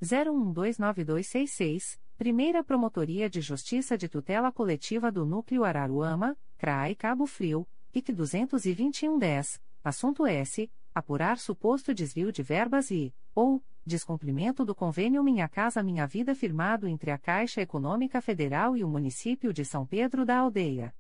01129266, 0.01 1.99
Primeira 2.17 2.63
Promotoria 2.63 3.29
de 3.29 3.41
Justiça 3.41 3.99
de 3.99 4.09
Tutela 4.09 4.53
Coletiva 4.53 5.11
do 5.11 5.27
Núcleo 5.27 5.65
Araruama, 5.65 6.39
CRAI 6.59 6.95
Cabo 6.95 7.27
Frio, 7.27 7.67
IC 7.93 8.13
22110, 8.13 9.61
assunto 9.83 10.25
S. 10.29 10.71
Apurar 10.95 11.39
suposto 11.39 11.93
desvio 11.93 12.31
de 12.31 12.45
verbas 12.45 12.93
e, 12.93 13.13
ou, 13.35 13.61
descumprimento 13.87 14.65
do 14.65 14.75
convênio 14.75 15.23
Minha 15.23 15.49
Casa 15.49 15.81
Minha 15.83 16.07
Vida 16.07 16.35
firmado 16.35 16.89
entre 16.89 17.13
a 17.13 17.19
Caixa 17.19 17.63
Econômica 17.63 18.21
Federal 18.21 18.77
e 18.77 18.83
o 18.83 18.89
município 18.89 19.53
de 19.53 19.65
São 19.65 19.87
Pedro 19.87 20.27
da 20.27 20.39
Aldeia. 20.39 20.93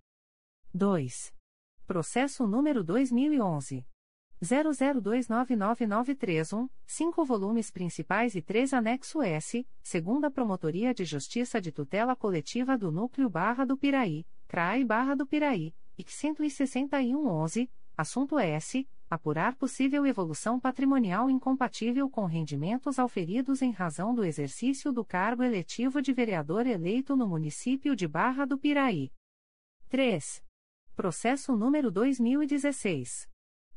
2. 0.73 1.35
Processo 1.87 2.47
número 2.47 2.85
2011. 2.85 3.85
00299931, 4.43 6.69
5 6.87 7.25
volumes 7.25 7.71
principais 7.71 8.35
e 8.35 8.43
3 8.43 8.75
anexo 8.75 9.23
S, 9.23 9.67
segunda 9.83 10.31
Promotoria 10.31 10.93
de 10.93 11.05
Justiça 11.05 11.59
de 11.61 11.73
Tutela 11.73 12.15
Coletiva 12.15 12.77
do 12.77 12.93
Núcleo 12.93 13.31
Barra 13.31 13.65
do 13.65 13.79
Piraí, 13.79 14.27
CRAI 14.47 14.85
Barra 14.85 15.17
do 15.17 15.27
Piraí, 15.27 15.75
IC 15.97 16.13
16111, 16.13 17.71
assunto 17.97 18.39
S. 18.39 18.87
Apurar 19.17 19.57
possível 19.57 20.05
evolução 20.05 20.61
patrimonial 20.61 21.31
incompatível 21.31 22.11
com 22.11 22.27
rendimentos 22.27 22.99
auferidos 22.99 23.63
em 23.63 23.71
razão 23.71 24.15
do 24.15 24.23
exercício 24.23 24.93
do 24.93 25.03
cargo 25.03 25.43
eletivo 25.43 26.03
de 26.03 26.13
vereador 26.13 26.67
eleito 26.67 27.17
no 27.17 27.27
município 27.27 27.97
de 27.97 28.07
Barra 28.07 28.45
do 28.45 28.59
Piraí. 28.59 29.11
3. 29.89 30.45
Processo 30.95 31.57
número 31.57 31.91
2016. 31.91 33.27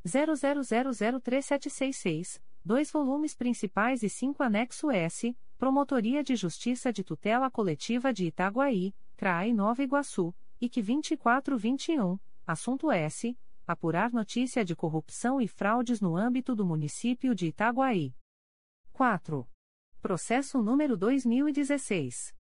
00003766, 0.05 2.41
dois 2.61 2.91
volumes 2.91 3.33
principais 3.33 4.03
e 4.03 4.09
cinco 4.09 4.43
anexo 4.43 4.91
S, 4.91 5.33
Promotoria 5.57 6.21
de 6.21 6.35
Justiça 6.35 6.91
de 6.91 7.01
Tutela 7.01 7.49
Coletiva 7.49 8.11
de 8.11 8.25
Itaguaí, 8.25 8.93
CRAI 9.15 9.53
Nova 9.53 9.81
Iguaçu, 9.81 10.35
IC 10.59 10.81
2421, 10.81 12.19
assunto 12.45 12.91
S. 12.91 13.37
Apurar 13.69 14.11
notícia 14.11 14.65
de 14.65 14.75
corrupção 14.75 15.39
e 15.39 15.47
fraudes 15.47 16.01
no 16.01 16.17
âmbito 16.17 16.55
do 16.55 16.65
município 16.65 17.35
de 17.35 17.49
Itaguaí. 17.49 18.15
4. 18.91 19.47
Processo 20.01 20.59
número 20.59 20.97
2016. 20.97 22.33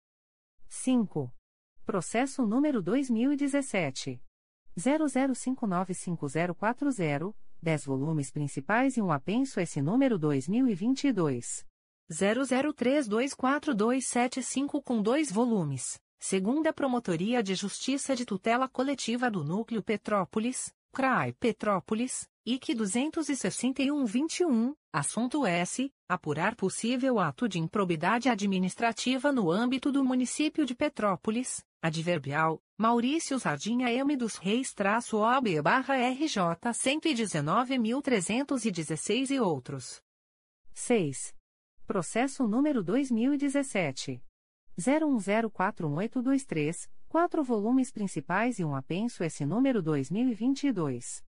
5. 0.67 1.31
Processo 1.85 2.47
número 2.47 2.81
2017. 2.81 4.19
00595040, 4.79 7.35
10 7.61 7.85
volumes 7.85 8.31
principais 8.31 8.97
e 8.97 9.03
um 9.03 9.13
apenso 9.13 9.61
esse 9.61 9.83
número 9.83 10.19
2022. 10.19 11.69
00324275 12.11 14.83
com 14.83 15.03
dois 15.03 15.31
volumes. 15.31 16.01
Segunda 16.19 16.73
Promotoria 16.73 17.43
de 17.43 17.55
Justiça 17.55 18.17
de 18.17 18.25
Tutela 18.25 18.67
Coletiva 18.69 19.31
do 19.31 19.45
Núcleo 19.45 19.83
Petrópolis, 19.83 20.73
CRAI 20.93 21.35
Petrópolis, 21.35 22.27
IC 22.45 22.75
26121, 22.75 24.75
assunto 24.93 25.47
S. 25.47 25.93
Apurar 26.09 26.57
possível 26.57 27.21
ato 27.21 27.49
de 27.49 27.59
improbidade 27.59 28.29
administrativa 28.29 29.31
no 29.31 29.49
âmbito 29.51 29.93
do 29.93 30.03
município 30.03 30.65
de 30.65 30.75
Petrópolis, 30.75 31.63
adverbial, 31.83 32.63
Maurício 32.77 33.39
Sardinha 33.39 33.93
M. 33.93 34.17
dos 34.17 34.37
Reis 34.37 34.73
traço 34.73 35.19
OB 35.19 35.61
barra 35.63 35.97
RJ 35.97 36.41
119.316 36.73 39.31
e 39.31 39.39
outros. 39.39 40.01
6. 40.73 41.38
Processo 41.89 42.47
número 42.47 42.81
2017. 42.83 44.23
01041823, 44.79 46.87
quatro 47.09 47.43
volumes 47.43 47.91
principais 47.91 48.59
e 48.59 48.65
um 48.65 48.77
apenso 48.77 49.25
S 49.25 49.47
número 49.47 49.81
2022. 49.81 51.25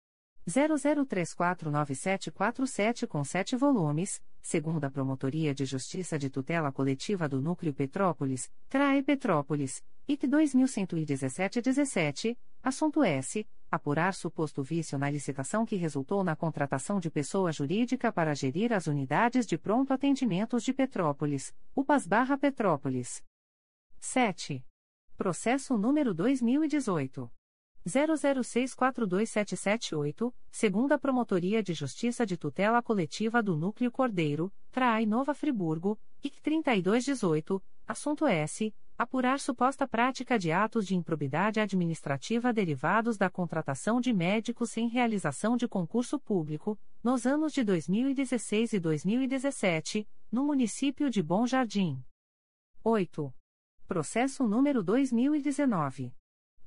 00349747 0.45 3.07
com 3.07 3.23
sete 3.23 3.55
volumes, 3.55 4.21
segunda 4.41 4.91
Promotoria 4.91 5.55
de 5.55 5.63
Justiça 5.63 6.19
de 6.19 6.29
Tutela 6.29 6.73
Coletiva 6.73 7.29
do 7.29 7.39
Núcleo 7.39 7.73
Petrópolis, 7.73 8.51
CRAE 8.67 9.01
Petrópolis, 9.01 9.81
IC 10.09 10.27
2117-17, 10.27 12.37
assunto 12.61 13.01
S. 13.01 13.47
Apurar 13.71 14.15
suposto 14.15 14.63
vício 14.63 14.97
na 14.97 15.11
licitação 15.11 15.63
que 15.63 15.75
resultou 15.75 16.23
na 16.23 16.35
contratação 16.35 16.99
de 16.99 17.11
pessoa 17.11 17.51
jurídica 17.51 18.11
para 18.11 18.33
gerir 18.33 18.73
as 18.73 18.87
unidades 18.87 19.45
de 19.45 19.59
pronto 19.59 19.93
atendimentos 19.93 20.63
de 20.63 20.73
Petrópolis, 20.73 21.53
UPAS 21.75 22.07
barra 22.07 22.35
Petrópolis. 22.35 23.23
7. 23.99 24.65
Processo 25.15 25.77
número 25.77 26.15
2018. 26.15 27.31
00642778, 27.87 30.33
segunda 30.49 30.97
Promotoria 30.97 31.61
de 31.61 31.75
Justiça 31.75 32.25
de 32.25 32.37
Tutela 32.37 32.81
Coletiva 32.81 33.43
do 33.43 33.55
Núcleo 33.55 33.91
Cordeiro, 33.91 34.51
CRAI 34.71 35.05
Nova 35.05 35.35
Friburgo, 35.35 35.99
IC 36.23 36.41
3218, 36.41 37.63
assunto 37.87 38.25
S. 38.25 38.73
Apurar 38.99 39.39
suposta 39.39 39.87
prática 39.87 40.37
de 40.37 40.51
atos 40.51 40.85
de 40.85 40.93
improbidade 40.93 41.61
administrativa 41.61 42.51
derivados 42.51 43.17
da 43.17 43.29
contratação 43.29 44.01
de 44.01 44.11
médicos 44.11 44.71
sem 44.71 44.89
realização 44.89 45.55
de 45.55 45.69
concurso 45.69 46.19
público, 46.19 46.77
nos 47.01 47.25
anos 47.25 47.53
de 47.53 47.63
2016 47.63 48.73
e 48.73 48.79
2017, 48.81 50.05
no 50.29 50.43
município 50.43 51.09
de 51.09 51.23
Bom 51.23 51.47
Jardim. 51.47 52.03
8. 52.83 53.33
Processo 53.87 54.45
número 54.45 54.83
2019. 54.83 56.13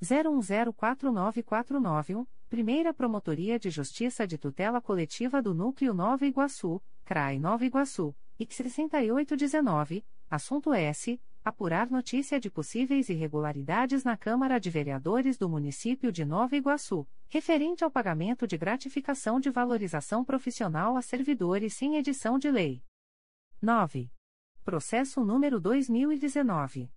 01049491, 0.03 2.27
Primeira 2.49 2.95
Promotoria 2.95 3.59
de 3.59 3.69
Justiça 3.69 4.27
de 4.27 4.39
Tutela 4.39 4.81
Coletiva 4.81 5.43
do 5.43 5.53
Núcleo 5.53 5.93
Nova 5.93 6.25
Iguaçu, 6.25 6.83
CRAI 7.05 7.39
Nova 7.39 7.67
Iguaçu, 7.67 8.17
IC 8.39 8.55
6819, 8.55 10.03
assunto 10.31 10.73
S. 10.73 11.21
Apurar 11.45 11.91
notícia 11.91 12.39
de 12.39 12.49
possíveis 12.49 13.09
irregularidades 13.09 14.05
na 14.05 14.17
Câmara 14.17 14.61
de 14.61 14.71
Vereadores 14.71 15.37
do 15.37 15.49
município 15.49 16.13
de 16.13 16.25
Nova 16.25 16.55
Iguaçu, 16.55 17.05
referente 17.29 17.83
ao 17.83 17.91
pagamento 17.91 18.47
de 18.47 18.57
gratificação 18.57 19.41
de 19.41 19.51
valorização 19.51 20.25
profissional 20.25 20.97
a 20.97 21.03
servidores 21.03 21.75
sem 21.75 21.97
edição 21.97 22.39
de 22.39 22.49
lei. 22.49 22.81
9. 23.61 24.09
Processo 24.63 25.25
número 25.25 25.59
2019. 25.59 26.89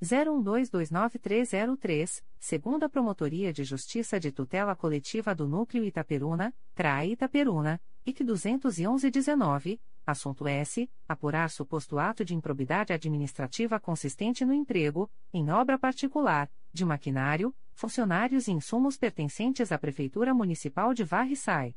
01229303, 0.00 2.22
segunda 2.38 2.88
Promotoria 2.88 3.52
de 3.52 3.64
Justiça 3.64 4.20
de 4.20 4.30
Tutela 4.30 4.76
Coletiva 4.76 5.34
do 5.34 5.48
Núcleo 5.48 5.82
Itaperuna, 5.82 6.54
CRAE 6.72 7.14
Itaperuna, 7.14 7.80
IC 8.06 8.22
21119, 8.22 9.80
assunto 10.10 10.48
S. 10.48 10.90
Apurar 11.06 11.50
suposto 11.50 11.98
ato 11.98 12.24
de 12.24 12.34
improbidade 12.34 12.90
administrativa 12.92 13.78
consistente 13.78 14.44
no 14.44 14.52
emprego, 14.54 15.08
em 15.32 15.50
obra 15.50 15.78
particular, 15.78 16.50
de 16.72 16.84
maquinário, 16.84 17.54
funcionários 17.72 18.48
e 18.48 18.52
insumos 18.52 18.96
pertencentes 18.96 19.70
à 19.70 19.78
Prefeitura 19.78 20.32
Municipal 20.32 20.94
de 20.94 21.04
Varre-Sai. 21.04 21.76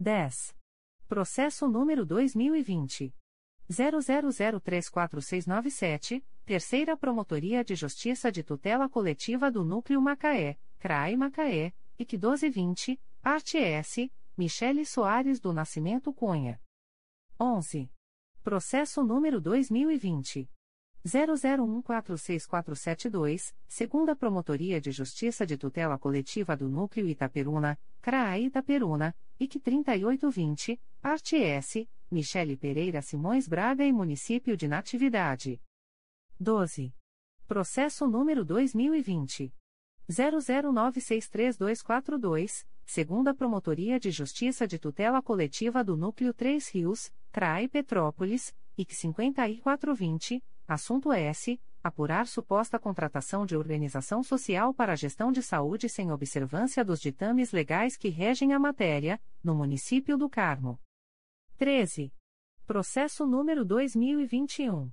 10. 0.00 0.56
Processo 1.06 1.68
número 1.68 2.06
2020. 2.06 3.14
00034697, 3.70 6.24
Terceira 6.44 6.96
Promotoria 6.96 7.62
de 7.62 7.74
Justiça 7.74 8.32
de 8.32 8.42
Tutela 8.42 8.88
Coletiva 8.88 9.50
do 9.50 9.62
Núcleo 9.64 10.00
Macaé, 10.00 10.58
CRAI 10.78 11.14
Macaé, 11.16 11.74
IC 11.98 12.12
1220, 12.14 12.98
Parte 13.22 13.58
S, 13.58 14.10
Michele 14.36 14.84
Soares 14.84 15.38
do 15.38 15.52
Nascimento 15.52 16.12
Cunha. 16.12 16.60
11. 17.40 17.90
Processo 18.42 19.02
número 19.02 19.40
2020. 19.40 20.50
00146472, 21.04 23.52
Segunda 23.66 24.14
Promotoria 24.14 24.80
de 24.80 24.92
Justiça 24.92 25.44
de 25.44 25.56
Tutela 25.56 25.98
Coletiva 25.98 26.56
do 26.56 26.68
Núcleo 26.68 27.08
Itaperuna, 27.08 27.76
CRAI 28.00 28.44
Itaperuna, 28.44 29.12
IC 29.40 29.58
3820, 29.58 30.80
Parte 31.00 31.34
S, 31.36 31.90
Michele 32.10 32.56
Pereira 32.56 33.02
Simões 33.02 33.48
Braga 33.48 33.84
e 33.84 33.92
Município 33.92 34.56
de 34.56 34.68
Natividade. 34.68 35.60
12. 36.38 36.94
Processo 37.48 38.06
número 38.06 38.44
2020. 38.44 39.52
00963242, 40.08 42.64
Segunda 42.94 43.32
Promotoria 43.32 43.98
de 43.98 44.10
Justiça 44.10 44.68
de 44.68 44.78
Tutela 44.78 45.22
Coletiva 45.22 45.82
do 45.82 45.96
Núcleo 45.96 46.34
3 46.34 46.68
Rios, 46.68 47.10
CRAI 47.32 47.66
Petrópolis, 47.66 48.54
IC 48.76 48.94
5420, 48.94 50.44
Assunto 50.68 51.10
S. 51.10 51.58
Apurar 51.82 52.26
suposta 52.26 52.78
contratação 52.78 53.46
de 53.46 53.56
organização 53.56 54.22
social 54.22 54.74
para 54.74 54.94
gestão 54.94 55.32
de 55.32 55.42
saúde 55.42 55.88
sem 55.88 56.12
observância 56.12 56.84
dos 56.84 57.00
ditames 57.00 57.50
legais 57.50 57.96
que 57.96 58.10
regem 58.10 58.52
a 58.52 58.58
matéria, 58.58 59.18
no 59.42 59.54
município 59.54 60.18
do 60.18 60.28
Carmo. 60.28 60.78
13. 61.56 62.12
Processo 62.66 63.24
número 63.24 63.64
2021. 63.64 64.92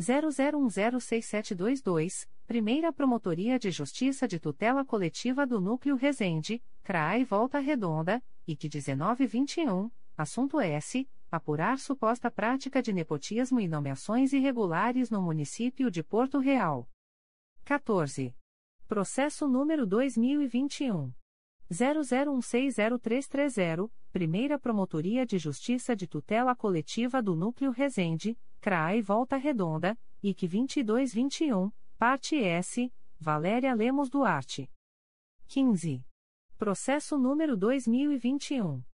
00106722, 0.00 2.28
Primeira 2.46 2.92
Promotoria 2.92 3.58
de 3.58 3.72
Justiça 3.72 4.28
de 4.28 4.38
Tutela 4.38 4.84
Coletiva 4.84 5.44
do 5.44 5.60
Núcleo 5.60 5.96
Resende, 5.96 6.62
CRAI 6.82 7.24
Volta 7.24 7.60
Redonda, 7.60 8.22
IC 8.46 8.64
1921, 8.64 9.90
assunto 10.16 10.60
S 10.60 11.08
apurar 11.30 11.78
suposta 11.78 12.30
prática 12.30 12.82
de 12.82 12.92
nepotismo 12.92 13.60
e 13.60 13.68
nomeações 13.68 14.32
irregulares 14.32 15.08
no 15.08 15.22
município 15.22 15.88
de 15.90 16.02
Porto 16.02 16.38
Real. 16.38 16.88
14. 17.64 18.36
Processo 18.86 19.48
número 19.48 19.86
2021 19.86 21.14
00160330, 21.70 23.90
Primeira 24.12 24.58
Promotoria 24.58 25.24
de 25.24 25.38
Justiça 25.38 25.96
de 25.96 26.06
Tutela 26.06 26.54
Coletiva 26.54 27.22
do 27.22 27.34
Núcleo 27.34 27.70
Resende, 27.70 28.38
CRAI 28.60 29.00
Volta 29.00 29.38
Redonda, 29.38 29.98
IC 30.22 30.48
2221, 30.48 31.72
Parte 31.96 32.36
S, 32.36 32.92
Valéria 33.18 33.72
Lemos 33.72 34.10
Duarte. 34.10 34.68
15. 35.46 36.04
Processo 36.62 37.18
número 37.18 37.56
2021 37.56 38.84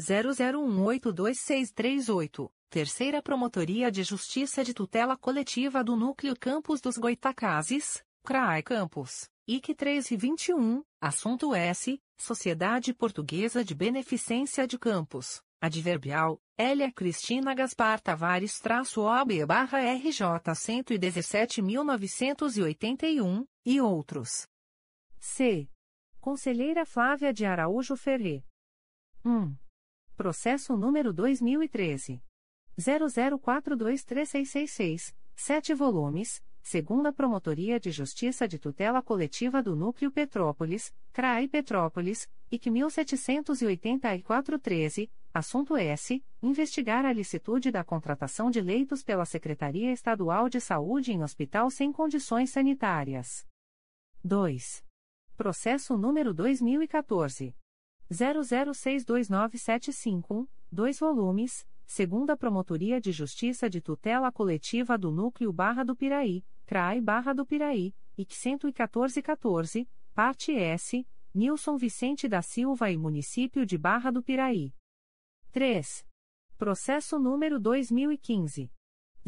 00182638, 0.00 2.50
Terceira 2.70 3.20
Promotoria 3.20 3.90
de 3.90 4.02
Justiça 4.02 4.64
de 4.64 4.72
Tutela 4.72 5.14
Coletiva 5.14 5.84
do 5.84 5.94
Núcleo 5.94 6.34
Campos 6.34 6.80
dos 6.80 6.96
Goitacazes, 6.96 8.02
CRAI 8.24 8.62
Campos, 8.62 9.28
IC 9.46 9.74
3 9.74 10.12
e 10.12 10.16
21, 10.16 10.82
Assunto 10.98 11.54
S, 11.54 12.00
Sociedade 12.16 12.94
Portuguesa 12.94 13.62
de 13.62 13.74
Beneficência 13.74 14.66
de 14.66 14.78
Campos, 14.78 15.42
Adverbial, 15.60 16.40
Elia 16.56 16.90
Cristina 16.90 17.52
Gaspar 17.52 18.00
Tavares 18.00 18.58
traço 18.58 19.02
OB 19.02 19.44
barra 19.44 19.80
RJ 19.80 20.22
117.981, 20.54 23.46
e 23.66 23.82
outros. 23.82 24.48
C. 25.20 25.68
Conselheira 26.20 26.84
Flávia 26.84 27.32
de 27.32 27.46
Araújo 27.46 27.96
Ferre. 27.96 28.44
1. 29.24 29.56
Processo 30.16 30.76
número 30.76 31.12
2013. 31.12 32.20
00423666, 32.78 35.14
7 35.34 35.74
volumes, 35.74 36.40
segunda 36.62 37.12
Promotoria 37.12 37.80
de 37.80 37.90
Justiça 37.90 38.46
de 38.46 38.58
Tutela 38.58 39.02
Coletiva 39.02 39.62
do 39.62 39.74
Núcleo 39.74 40.10
Petrópolis, 40.10 40.94
CRAI 41.12 41.48
Petrópolis, 41.48 42.28
IC 42.50 42.70
1784-13, 42.70 45.10
assunto 45.32 45.76
S. 45.76 46.22
Investigar 46.42 47.04
a 47.04 47.12
licitude 47.12 47.70
da 47.70 47.84
contratação 47.84 48.50
de 48.50 48.60
leitos 48.60 49.02
pela 49.02 49.24
Secretaria 49.24 49.92
Estadual 49.92 50.48
de 50.48 50.60
Saúde 50.60 51.12
em 51.12 51.22
hospital 51.22 51.70
sem 51.70 51.92
condições 51.92 52.50
sanitárias. 52.50 53.46
2. 54.22 54.87
Processo 55.38 55.96
número 55.96 56.34
2014. 56.34 57.56
00629751, 58.10 60.48
2 60.72 60.98
volumes, 60.98 61.64
segunda 61.86 62.36
Promotoria 62.36 63.00
de 63.00 63.12
Justiça 63.12 63.70
de 63.70 63.80
Tutela 63.80 64.32
Coletiva 64.32 64.98
do 64.98 65.12
Núcleo 65.12 65.52
Barra 65.52 65.84
do 65.84 65.94
Piraí, 65.94 66.44
CRAI 66.66 67.00
Barra 67.00 67.32
do 67.32 67.46
Piraí, 67.46 67.94
IC 68.16 68.34
11414, 68.34 69.88
parte 70.12 70.56
S, 70.56 71.06
Nilson 71.32 71.76
Vicente 71.76 72.26
da 72.26 72.42
Silva 72.42 72.90
e 72.90 72.96
Município 72.96 73.64
de 73.64 73.78
Barra 73.78 74.10
do 74.10 74.20
Piraí. 74.20 74.74
3. 75.52 76.04
Processo 76.56 77.16
número 77.16 77.60
2015. 77.60 78.72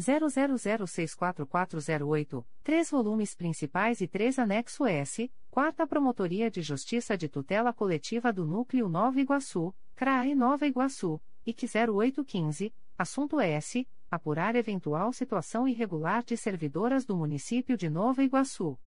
00064408, 0.01 2.43
três 2.63 2.89
volumes 2.89 3.35
principais 3.35 4.01
e 4.01 4.07
três 4.07 4.39
anexo 4.39 4.85
S, 4.85 5.31
Quarta 5.49 5.85
Promotoria 5.85 6.49
de 6.49 6.61
Justiça 6.61 7.17
de 7.17 7.27
Tutela 7.29 7.71
Coletiva 7.71 8.33
do 8.33 8.43
Núcleo 8.45 8.89
Nova 8.89 9.19
Iguaçu, 9.19 9.75
CRAE 9.95 10.33
Nova 10.33 10.65
Iguaçu, 10.65 11.21
IC 11.45 11.65
0815, 11.65 12.73
assunto 12.97 13.39
S. 13.39 13.87
Apurar 14.09 14.55
eventual 14.55 15.13
situação 15.13 15.67
irregular 15.67 16.23
de 16.23 16.35
servidoras 16.35 17.05
do 17.05 17.15
município 17.15 17.77
de 17.77 17.87
Nova 17.89 18.23
Iguaçu. 18.23 18.77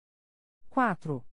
4. 0.69 1.25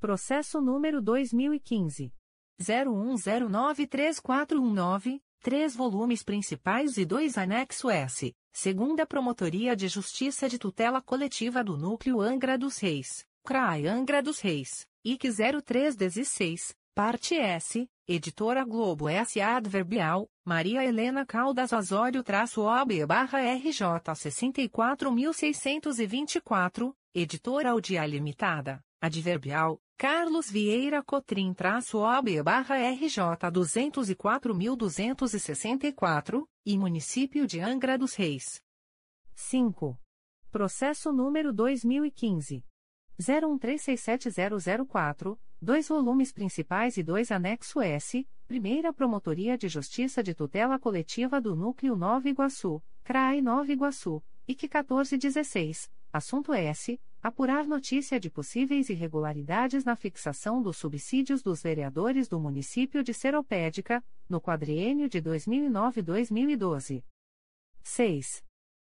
Processo 0.00 0.58
número 0.60 1.00
2015. 1.00 2.12
01093419, 2.60 5.22
três 5.46 5.76
volumes 5.76 6.24
principais 6.24 6.96
e 6.96 7.04
dois 7.04 7.38
anexo 7.38 7.88
S, 7.88 8.34
segunda 8.52 9.06
Promotoria 9.06 9.76
de 9.76 9.86
Justiça 9.86 10.48
de 10.48 10.58
Tutela 10.58 11.00
Coletiva 11.00 11.62
do 11.62 11.76
Núcleo 11.76 12.20
Angra 12.20 12.58
dos 12.58 12.78
Reis, 12.78 13.24
CRAI 13.44 13.86
Angra 13.86 14.20
dos 14.20 14.40
Reis, 14.40 14.88
IC 15.04 15.28
0316, 15.64 16.74
parte 16.92 17.36
S, 17.36 17.88
Editora 18.08 18.64
Globo 18.64 19.08
S.A. 19.08 19.58
Adverbial, 19.58 20.28
Maria 20.44 20.84
Helena 20.84 21.24
Caldas 21.24 21.72
Osório 21.72 22.24
traço 22.24 22.62
OB 22.62 23.06
barra 23.06 23.38
RJ 23.38 24.16
64624, 24.16 26.92
Editora 27.14 27.70
Audia 27.70 28.04
Limitada, 28.04 28.82
Adverbial, 29.00 29.80
Carlos 29.98 30.50
Vieira 30.50 31.02
Cotrim 31.02 31.52
traço 31.52 31.98
OB 31.98 32.42
barra 32.42 32.76
RJ 32.76 33.50
204264, 33.52 36.48
e 36.64 36.78
Município 36.78 37.46
de 37.46 37.60
Angra 37.60 37.98
dos 37.98 38.14
Reis. 38.14 38.62
5. 39.34 40.00
Processo 40.50 41.12
número 41.12 41.52
2015. 41.52 42.64
01367004, 43.20 45.38
dois 45.60 45.88
volumes 45.88 46.32
principais 46.32 46.96
e 46.96 47.02
dois 47.02 47.30
anexo 47.30 47.82
S, 47.82 48.26
Primeira 48.46 48.94
Promotoria 48.94 49.58
de 49.58 49.68
Justiça 49.68 50.22
de 50.22 50.34
Tutela 50.34 50.78
Coletiva 50.78 51.38
do 51.40 51.54
Núcleo 51.54 51.96
Nova 51.96 52.26
Iguaçu, 52.28 52.82
CRAI 53.04 53.42
Nova 53.42 53.70
Iguaçu, 53.70 54.22
IC 54.48 54.62
1416, 54.62 55.90
assunto 56.12 56.54
S. 56.54 57.00
Apurar 57.26 57.66
notícia 57.66 58.20
de 58.20 58.30
possíveis 58.30 58.88
irregularidades 58.88 59.84
na 59.84 59.96
fixação 59.96 60.62
dos 60.62 60.76
subsídios 60.76 61.42
dos 61.42 61.60
vereadores 61.60 62.28
do 62.28 62.38
município 62.38 63.02
de 63.02 63.12
Seropédica, 63.12 64.00
no 64.28 64.40
quadriênio 64.40 65.08
de 65.08 65.20
2009-2012. 65.20 67.02
6. 67.82 68.44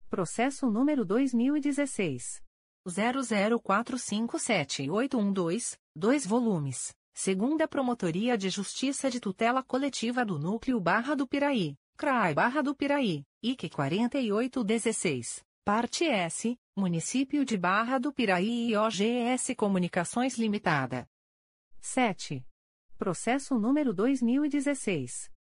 Processo 0.09 0.71
número 0.71 1.05
2016. 1.05 2.43
00457812, 2.89 5.79
2 5.95 6.27
volumes. 6.27 6.95
Segunda 7.13 7.69
Promotoria 7.69 8.39
de 8.39 8.49
Justiça 8.49 9.11
de 9.11 9.21
Tutela 9.21 9.63
Coletiva 9.63 10.25
do 10.25 10.39
Núcleo 10.39 10.81
Barra 10.81 11.15
do 11.15 11.29
Piraí, 11.29 11.77
CRAI 11.95 12.33
Barra 12.33 12.63
do 12.63 12.75
Piraí, 12.75 13.23
IC 13.43 13.69
4816. 13.69 15.45
Parte 15.73 16.05
S, 16.05 16.59
Município 16.77 17.45
de 17.45 17.57
Barra 17.57 17.97
do 17.97 18.13
Piraí 18.13 18.71
e 18.71 18.77
OGS 18.77 19.55
Comunicações 19.57 20.37
Limitada. 20.37 21.09
7. 21.81 22.45
Processo 22.99 23.57
número 23.57 23.95
2016. 23.95 25.31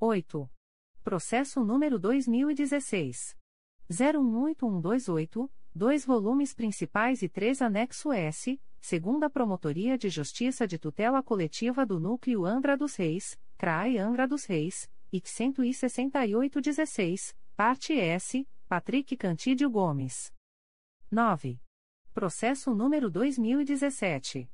8. 0.00 0.50
Processo 1.04 1.64
número 1.64 2.00
2016. 2.00 3.36
018128, 3.88 5.48
dois 5.72 6.04
volumes 6.04 6.52
principais 6.52 7.22
e 7.22 7.28
três 7.28 7.62
anexo 7.62 8.12
S, 8.12 8.60
segunda 8.84 9.28
Promotoria 9.30 9.96
de 9.96 10.10
Justiça 10.10 10.66
de 10.66 10.78
Tutela 10.78 11.22
Coletiva 11.22 11.86
do 11.86 11.98
Núcleo 11.98 12.44
Angra 12.44 12.76
dos 12.76 12.96
Reis, 12.96 13.34
CRAE 13.56 13.96
Angra 13.96 14.28
dos 14.28 14.44
Reis, 14.44 14.90
IC 15.10 15.26
16816, 15.26 17.34
parte 17.56 17.98
S, 17.98 18.46
Patrick 18.68 19.16
Cantídio 19.16 19.70
Gomes. 19.70 20.30
9. 21.10 21.58
Processo 22.12 22.74
número 22.74 23.08
2017. 23.08 24.50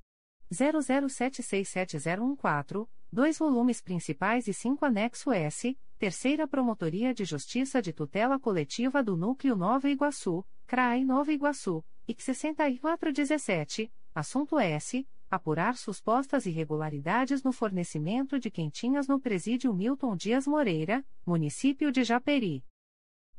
00767014, 0.52 2.88
dois 3.10 3.36
volumes 3.36 3.82
principais 3.82 4.46
e 4.46 4.54
cinco 4.54 4.84
anexo 4.84 5.32
S, 5.32 5.76
Terceira 5.98 6.46
Promotoria 6.46 7.12
de 7.12 7.24
Justiça 7.24 7.82
de 7.82 7.92
Tutela 7.92 8.38
Coletiva 8.38 9.02
do 9.02 9.16
Núcleo 9.16 9.56
Nova 9.56 9.90
Iguaçu, 9.90 10.46
CRAE 10.68 11.04
Nova 11.04 11.32
Iguaçu, 11.32 11.84
IC 12.06 12.22
6417, 12.22 13.92
assunto 14.14 14.58
S. 14.58 15.06
Apurar 15.30 15.76
supostas 15.76 16.44
irregularidades 16.44 17.44
no 17.44 17.52
fornecimento 17.52 18.38
de 18.38 18.50
quentinhas 18.50 19.06
no 19.06 19.20
Presídio 19.20 19.72
Milton 19.72 20.16
Dias 20.16 20.46
Moreira, 20.46 21.04
município 21.24 21.92
de 21.92 22.02
Japeri. 22.02 22.64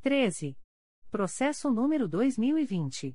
13. 0.00 0.56
Processo 1.10 1.70
número 1.70 2.08
2020. 2.08 3.14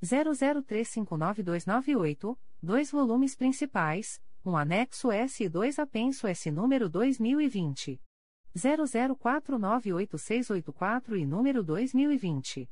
00359298, 0.00 2.38
dois 2.62 2.92
volumes 2.92 3.34
principais, 3.34 4.22
um 4.44 4.56
anexo 4.56 5.10
S 5.10 5.42
e 5.42 5.48
dois 5.48 5.80
apenso 5.80 6.28
S 6.28 6.50
número 6.50 6.88
2020. 6.88 8.00
00498684 8.56 11.18
e 11.18 11.26
número 11.26 11.64
2020. 11.64 12.70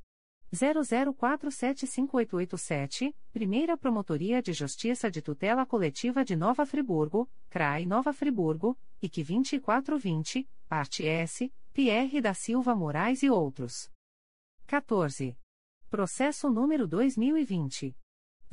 00475887, 0.55 3.13
Primeira 3.33 3.77
Promotoria 3.77 4.41
de 4.41 4.53
Justiça 4.53 5.11
de 5.11 5.21
Tutela 5.21 5.67
Coletiva 5.67 6.25
de 6.25 6.37
Nova 6.37 6.65
Friburgo, 6.65 7.29
CRAI 7.51 7.87
Nova 7.87 8.13
Friburgo, 8.13 8.79
IC 9.03 9.25
2420, 9.25 10.49
parte 10.69 11.05
S, 11.05 11.53
Pierre 11.79 12.21
da 12.21 12.35
Silva 12.35 12.75
Moraes 12.75 13.23
e 13.23 13.31
outros. 13.31 13.89
14. 14.67 15.39
Processo 15.89 16.51
número 16.51 16.89
2020. 16.89 17.97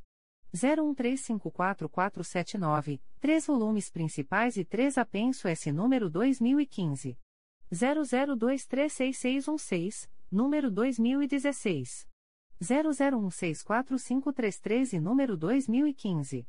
01354479, 0.54 3.02
3 3.18 3.46
volumes 3.48 3.90
principais 3.90 4.56
e 4.56 4.64
3 4.64 4.98
apenso 4.98 5.48
S 5.48 5.72
número 5.72 6.08
2015. 6.08 7.18
00236616, 7.72 10.08
número 10.30 10.70
2016. 10.70 12.08
00164533 12.62 14.92
e 14.92 15.00
número 15.00 15.36
2015. 15.36 16.46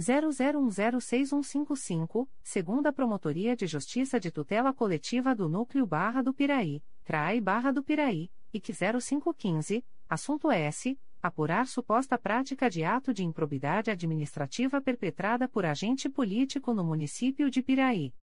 00106155, 0.00 2.26
segunda 2.42 2.90
Promotoria 2.90 3.54
de 3.54 3.66
Justiça 3.66 4.18
de 4.18 4.30
Tutela 4.30 4.72
Coletiva 4.72 5.34
do 5.34 5.46
Núcleo 5.46 5.86
Barra 5.86 6.22
do 6.22 6.32
Piraí, 6.32 6.82
CRAI 7.04 7.38
Barra 7.40 7.70
do 7.70 7.82
Piraí, 7.82 8.30
IC 8.52 8.72
0515, 8.98 9.84
assunto 10.08 10.50
S. 10.50 10.98
Apurar 11.22 11.66
suposta 11.66 12.16
prática 12.16 12.70
de 12.70 12.82
ato 12.82 13.12
de 13.12 13.22
improbidade 13.22 13.90
administrativa 13.90 14.80
perpetrada 14.80 15.46
por 15.46 15.66
agente 15.66 16.08
político 16.08 16.72
no 16.72 16.82
município 16.82 17.50
de 17.50 17.62
Piraí. 17.62 18.14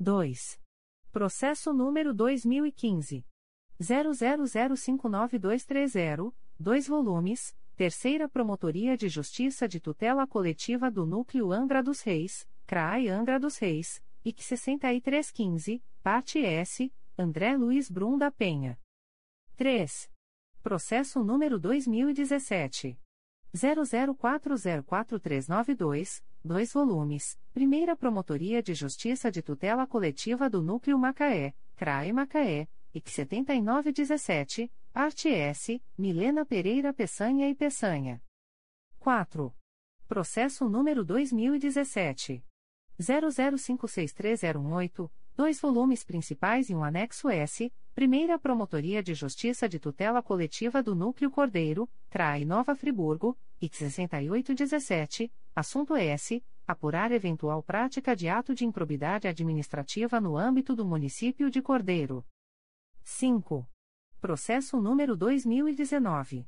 2. 0.00 0.60
Processo 1.12 1.72
número 1.72 2.12
2015. 2.12 3.24
00059230, 3.80 6.34
2 6.58 6.88
volumes 6.88 7.54
Terceira 7.76 8.26
Promotoria 8.26 8.96
de 8.96 9.06
Justiça 9.06 9.68
de 9.68 9.78
Tutela 9.78 10.26
Coletiva 10.26 10.90
do 10.90 11.04
Núcleo 11.04 11.52
Angra 11.52 11.82
dos 11.82 12.00
Reis, 12.00 12.48
CRAI 12.66 13.08
Angra 13.08 13.38
dos 13.38 13.58
Reis, 13.58 14.02
IC 14.24 14.42
6315, 14.42 15.84
Parte 16.02 16.42
S, 16.42 16.90
André 17.18 17.54
Luiz 17.54 17.90
Brum 17.90 18.16
da 18.16 18.30
Penha. 18.30 18.80
3. 19.56 20.10
Processo 20.62 21.22
número 21.22 21.60
2017. 21.60 22.98
00404392, 23.54 26.24
2 26.42 26.72
volumes, 26.72 27.38
Primeira 27.52 27.94
Promotoria 27.94 28.62
de 28.62 28.72
Justiça 28.72 29.30
de 29.30 29.42
Tutela 29.42 29.86
Coletiva 29.86 30.48
do 30.48 30.62
Núcleo 30.62 30.98
Macaé, 30.98 31.54
CRAE 31.76 32.10
Macaé, 32.10 32.70
IC 32.94 33.10
7917, 33.10 34.72
Parte 34.96 35.28
S, 35.28 35.78
Milena 35.98 36.46
Pereira 36.46 36.90
Peçanha 36.90 37.50
e 37.50 37.54
Peçanha. 37.54 38.18
4. 38.98 39.54
Processo 40.08 40.66
número 40.70 41.04
2017. 41.04 42.42
00563018, 42.98 45.10
dois 45.36 45.60
volumes 45.60 46.02
principais 46.02 46.70
e 46.70 46.74
um 46.74 46.82
anexo 46.82 47.28
S, 47.28 47.70
Primeira 47.94 48.38
Promotoria 48.38 49.02
de 49.02 49.12
Justiça 49.12 49.68
de 49.68 49.78
Tutela 49.78 50.22
Coletiva 50.22 50.82
do 50.82 50.94
Núcleo 50.94 51.30
Cordeiro, 51.30 51.86
CRAI 52.08 52.46
Nova 52.46 52.74
Friburgo, 52.74 53.36
IC 53.60 53.90
6817, 53.90 55.30
assunto 55.54 55.94
S. 55.94 56.42
Apurar 56.66 57.12
eventual 57.12 57.62
prática 57.62 58.16
de 58.16 58.30
ato 58.30 58.54
de 58.54 58.64
improbidade 58.64 59.28
administrativa 59.28 60.18
no 60.22 60.38
âmbito 60.38 60.74
do 60.74 60.86
município 60.86 61.50
de 61.50 61.60
Cordeiro. 61.60 62.24
5. 63.04 63.68
Processo 64.20 64.80
número 64.80 65.16
2019. 65.16 66.46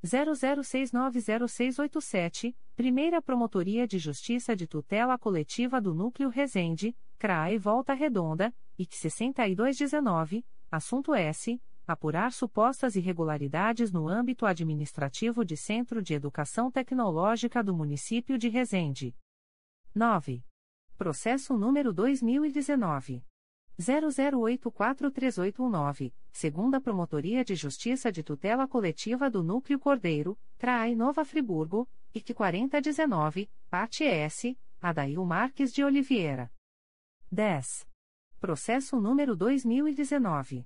00690687, 0.03 2.53
Primeira 2.75 3.21
Promotoria 3.21 3.87
de 3.87 3.97
Justiça 3.97 4.53
de 4.53 4.67
Tutela 4.67 5.17
Coletiva 5.17 5.79
do 5.79 5.95
Núcleo 5.95 6.27
Resende, 6.27 6.93
CRAE 7.23 7.57
Volta 7.57 7.93
Redonda, 7.93 8.53
IC 8.77 8.97
6219, 8.97 10.45
assunto 10.69 11.15
S. 11.15 11.57
Apurar 11.87 12.33
supostas 12.33 12.97
irregularidades 12.97 13.93
no 13.93 14.09
âmbito 14.09 14.45
administrativo 14.45 15.45
de 15.45 15.55
Centro 15.55 16.01
de 16.01 16.13
Educação 16.13 16.69
Tecnológica 16.69 17.63
do 17.63 17.73
município 17.73 18.37
de 18.37 18.49
Resende. 18.49 19.15
9. 19.95 20.43
Processo 20.97 21.57
número 21.57 21.93
2019. 21.93 23.23
00843819, 23.79 26.13
segunda 26.29 26.81
Promotoria 26.81 27.45
de 27.45 27.55
Justiça 27.55 28.11
de 28.11 28.21
Tutela 28.21 28.67
Coletiva 28.67 29.29
do 29.29 29.41
Núcleo 29.41 29.79
Cordeiro, 29.79 30.37
CRAI 30.57 30.93
Nova 30.93 31.23
Friburgo, 31.23 31.87
IC 32.13 32.33
4019, 32.33 33.49
parte 33.69 34.03
S, 34.03 34.59
Adail 34.81 35.23
Marques 35.23 35.71
de 35.71 35.85
Oliveira. 35.85 36.51
10. 37.33 37.85
Processo 38.39 39.01
número 39.01 39.35
2019. 39.35 40.65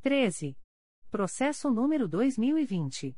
13. 0.00 0.56
Processo 1.10 1.70
número 1.70 2.06
2020. 2.06 3.16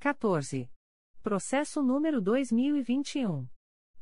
14. 0.00 0.68
Processo 1.22 1.80
número 1.82 2.20
2021. 2.20 3.46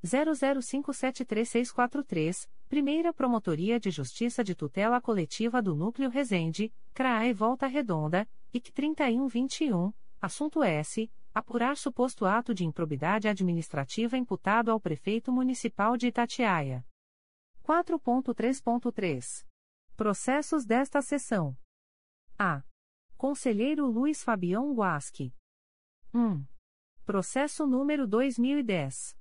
00573643, 0.04 2.48
Primeira 2.68 3.12
Promotoria 3.12 3.80
de 3.80 3.90
Justiça 3.90 4.44
de 4.44 4.54
Tutela 4.54 5.00
Coletiva 5.00 5.60
do 5.62 5.74
Núcleo 5.74 6.10
Resende, 6.10 6.70
CRAE 6.92 7.32
Volta 7.32 7.66
Redonda, 7.66 8.28
IC 8.52 8.70
3121, 8.72 9.92
assunto 10.20 10.62
S. 10.62 11.10
Apurar 11.32 11.76
suposto 11.76 12.26
ato 12.26 12.54
de 12.54 12.64
improbidade 12.64 13.26
administrativa 13.26 14.16
imputado 14.16 14.70
ao 14.70 14.78
Prefeito 14.78 15.32
Municipal 15.32 15.96
de 15.96 16.06
Itatiaia. 16.06 16.86
4.3.3. 17.64 19.44
Processos 19.96 20.64
desta 20.64 21.02
sessão. 21.02 21.56
A. 22.38 22.62
Conselheiro 23.16 23.84
Luiz 23.86 24.22
Fabião 24.22 24.72
Guasque. 24.74 25.34
1. 26.14 26.44
Processo 27.04 27.66
número 27.66 28.06
2010. 28.06 29.16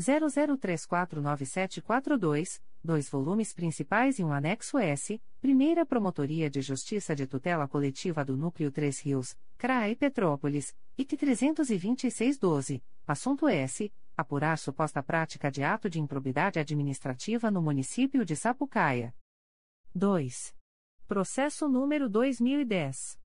00349742, 0.00 2.62
dois 2.82 3.08
volumes 3.08 3.52
principais 3.52 4.18
e 4.18 4.24
um 4.24 4.32
anexo 4.32 4.76
S, 4.78 5.22
Primeira 5.40 5.86
Promotoria 5.86 6.50
de 6.50 6.60
Justiça 6.60 7.14
de 7.14 7.24
Tutela 7.26 7.68
Coletiva 7.68 8.24
do 8.24 8.36
Núcleo 8.36 8.72
3 8.72 9.00
Rios, 9.00 9.36
CRAE 9.58 9.96
Petrópolis, 9.96 10.74
IT 10.98 11.16
32612, 11.16 12.82
assunto 13.06 13.48
S. 13.48 13.92
Apurar 14.14 14.58
suposta 14.58 15.02
prática 15.02 15.50
de 15.50 15.64
ato 15.64 15.88
de 15.88 15.98
improbidade 15.98 16.60
administrativa 16.60 17.50
no 17.50 17.62
município 17.62 18.26
de 18.26 18.36
Sapucaia. 18.36 19.14
2. 19.94 20.54
Processo 21.08 21.66
número 21.68 22.10
2010. 22.10 23.18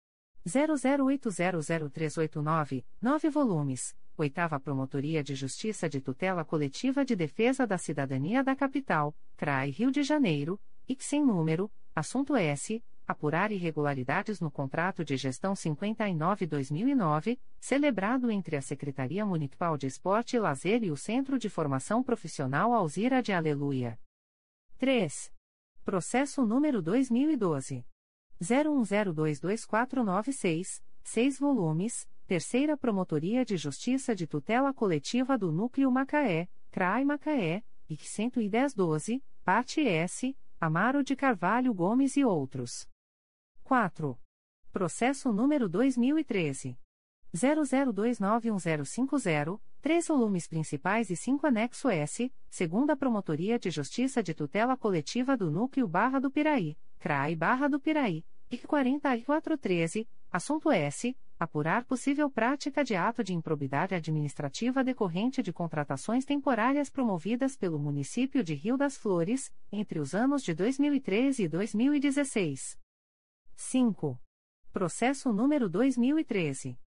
00800389, 0.45 2.85
9 3.01 3.29
volumes 3.31 3.95
Oitava 4.17 4.57
Promotoria 4.59 5.21
de 5.21 5.35
Justiça 5.35 5.87
de 5.89 5.99
Tutela 5.99 6.45
Coletiva 6.45 7.03
de 7.03 7.17
Defesa 7.17 7.67
da 7.67 7.77
Cidadania 7.77 8.41
da 8.41 8.55
Capital, 8.55 9.13
CRAI 9.35 9.71
Rio 9.71 9.91
de 9.91 10.03
Janeiro, 10.03 10.57
IC 10.87 11.03
sem 11.03 11.25
número, 11.25 11.69
assunto 11.93 12.33
S. 12.35 12.81
Apurar 13.05 13.51
irregularidades 13.51 14.39
no 14.39 14.49
contrato 14.49 15.03
de 15.03 15.17
gestão 15.17 15.53
59-2009, 15.53 17.37
celebrado 17.59 18.31
entre 18.31 18.55
a 18.55 18.61
Secretaria 18.61 19.25
Municipal 19.25 19.77
de 19.77 19.85
Esporte 19.85 20.37
e 20.37 20.39
Lazer 20.39 20.83
e 20.83 20.89
o 20.89 20.97
Centro 20.97 21.37
de 21.37 21.49
Formação 21.49 22.01
Profissional 22.01 22.73
Alzira 22.73 23.21
de 23.21 23.33
Aleluia. 23.33 23.99
3. 24.77 25.29
Processo 25.83 26.45
número 26.45 26.81
2012. 26.81 27.85
01022496, 28.41 30.81
6 31.03 31.39
volumes 31.39 32.07
Terceira 32.27 32.75
Promotoria 32.75 33.45
de 33.45 33.55
Justiça 33.55 34.15
de 34.15 34.25
Tutela 34.25 34.73
Coletiva 34.73 35.37
do 35.37 35.51
Núcleo 35.51 35.91
Macaé, 35.91 36.49
CRAI 36.71 37.05
Macaé, 37.05 37.63
IC 37.87 38.03
11012, 38.03 39.23
parte 39.43 39.87
S, 39.87 40.35
Amaro 40.59 41.03
de 41.03 41.15
Carvalho 41.15 41.71
Gomes 41.71 42.17
e 42.17 42.25
outros. 42.25 42.89
4. 43.63 44.19
Processo 44.71 45.31
número 45.31 45.69
2013. 45.69 46.75
00291050, 47.35 49.61
três 49.79 50.07
volumes 50.07 50.47
principais 50.47 51.11
e 51.11 51.15
cinco 51.15 51.45
anexo 51.45 51.89
S, 51.89 52.33
segunda 52.49 52.97
Promotoria 52.97 53.59
de 53.59 53.69
Justiça 53.69 54.23
de 54.23 54.33
Tutela 54.33 54.75
Coletiva 54.75 55.37
do 55.37 55.51
Núcleo 55.51 55.87
Barra 55.87 56.19
do 56.19 56.31
Piraí, 56.31 56.75
CRAI 56.97 57.35
Barra 57.35 57.69
do 57.69 57.79
Piraí, 57.79 58.25
IC 58.49 58.65
4413, 58.65 60.09
assunto 60.31 60.71
S 60.71 61.15
apurar 61.39 61.85
possível 61.85 62.29
prática 62.29 62.83
de 62.83 62.95
ato 62.95 63.23
de 63.23 63.33
improbidade 63.33 63.95
administrativa 63.95 64.83
decorrente 64.83 65.43
de 65.43 65.53
contratações 65.53 66.25
temporárias 66.25 66.89
promovidas 66.89 67.55
pelo 67.55 67.77
município 67.77 68.43
de 68.43 68.53
Rio 68.53 68.77
das 68.77 68.97
Flores, 68.97 69.53
entre 69.71 69.99
os 69.99 70.15
anos 70.15 70.43
de 70.43 70.53
2013 70.53 71.43
e 71.43 71.47
2016. 71.47 72.79
5. 73.55 74.19
Processo 74.71 75.31
número 75.31 75.69
2013. 75.69 76.77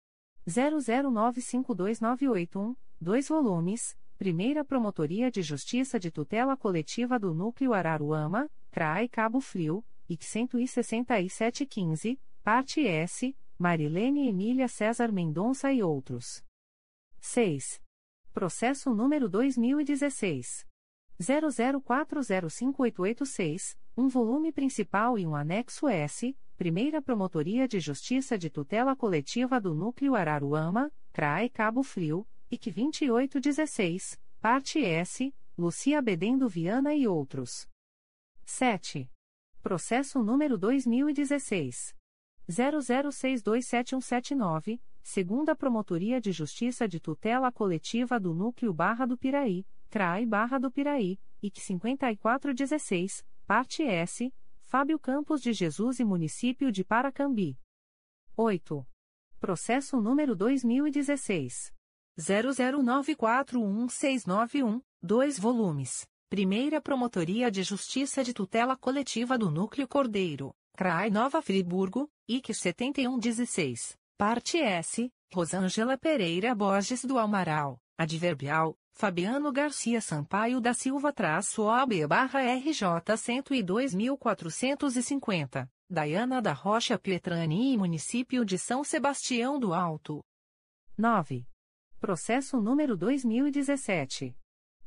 00952981, 0.46 2.76
2 3.00 3.28
volumes, 3.28 3.96
Primeira 4.16 4.64
Promotoria 4.64 5.30
de 5.30 5.42
Justiça 5.42 6.00
de 6.00 6.10
Tutela 6.10 6.56
Coletiva 6.56 7.16
do 7.18 7.32
Núcleo 7.32 7.72
Araruama, 7.72 8.50
CRAI 8.70 9.08
Cabo 9.08 9.40
Frio, 9.40 9.84
IC 10.08 10.24
16715, 10.24 12.20
parte 12.42 12.86
S, 12.86 13.34
Marilene 13.58 14.28
Emília 14.28 14.68
César 14.68 15.10
Mendonça 15.10 15.72
e 15.72 15.82
outros. 15.82 16.44
6. 17.18 17.82
Processo 18.32 18.94
número 18.94 19.28
2016. 19.28 20.64
00405886, 21.20 23.76
um 23.96 24.06
volume 24.06 24.52
principal 24.52 25.18
e 25.18 25.26
um 25.26 25.34
anexo 25.34 25.88
S, 25.88 26.38
Primeira 26.56 27.02
Promotoria 27.02 27.66
de 27.66 27.80
Justiça 27.80 28.38
de 28.38 28.48
Tutela 28.48 28.94
Coletiva 28.94 29.60
do 29.60 29.74
Núcleo 29.74 30.14
Araruama, 30.14 30.92
CRAE 31.12 31.50
Cabo 31.50 31.82
Frio, 31.82 32.24
IC 32.48 32.70
2816, 32.70 34.20
parte 34.40 34.84
S, 34.84 35.34
Lucia 35.56 36.00
Bedendo 36.00 36.48
Viana 36.48 36.94
e 36.94 37.08
outros. 37.08 37.68
7. 38.44 39.10
Processo 39.60 40.22
número 40.22 40.56
2016. 40.56 41.97
00627179, 42.48 44.80
segunda 45.02 45.54
Promotoria 45.54 46.18
de 46.20 46.32
Justiça 46.32 46.88
de 46.88 46.98
Tutela 46.98 47.52
Coletiva 47.52 48.18
do 48.18 48.34
Núcleo 48.34 48.72
Barra 48.72 49.06
do 49.06 49.18
Piraí, 49.18 49.64
CRAI 49.90 50.26
Barra 50.26 50.58
do 50.58 50.70
Piraí, 50.70 51.18
IC 51.42 51.60
5416, 51.60 53.26
parte 53.46 53.82
S, 53.82 54.32
Fábio 54.60 54.98
Campos 54.98 55.40
de 55.40 55.52
Jesus 55.52 56.00
e 56.00 56.04
Município 56.04 56.72
de 56.72 56.84
Paracambi. 56.84 57.56
8. 58.36 58.86
Processo 59.40 59.98
número 60.00 60.36
2016. 60.36 61.72
00941691, 62.18 64.82
2 65.02 65.38
volumes. 65.38 66.06
Primeira 66.28 66.82
Promotoria 66.82 67.50
de 67.50 67.62
Justiça 67.62 68.22
de 68.22 68.34
Tutela 68.34 68.76
Coletiva 68.76 69.38
do 69.38 69.50
Núcleo 69.50 69.88
Cordeiro, 69.88 70.54
CRAI 70.78 71.10
Nova 71.10 71.42
Friburgo, 71.42 72.08
IC 72.28 72.54
7116, 72.54 73.98
parte 74.16 74.58
S, 74.58 75.10
Rosângela 75.34 75.98
Pereira 75.98 76.54
Borges 76.54 77.04
do 77.04 77.18
Amaral, 77.18 77.80
adverbial, 77.98 78.78
Fabiano 78.92 79.50
Garcia 79.50 80.00
Sampaio 80.00 80.60
da 80.60 80.72
Silva 80.72 81.12
traço 81.12 81.64
OB 81.64 82.06
barra 82.06 82.42
RJ 82.54 82.82
102.450, 83.16 85.68
Dayana 85.90 86.40
da 86.40 86.52
Rocha 86.52 86.96
Pietrani 86.96 87.72
e 87.72 87.76
Município 87.76 88.44
de 88.44 88.56
São 88.56 88.84
Sebastião 88.84 89.58
do 89.58 89.74
Alto. 89.74 90.24
9. 90.96 91.44
Processo 91.98 92.60
número 92.60 92.96
2017. 92.96 94.32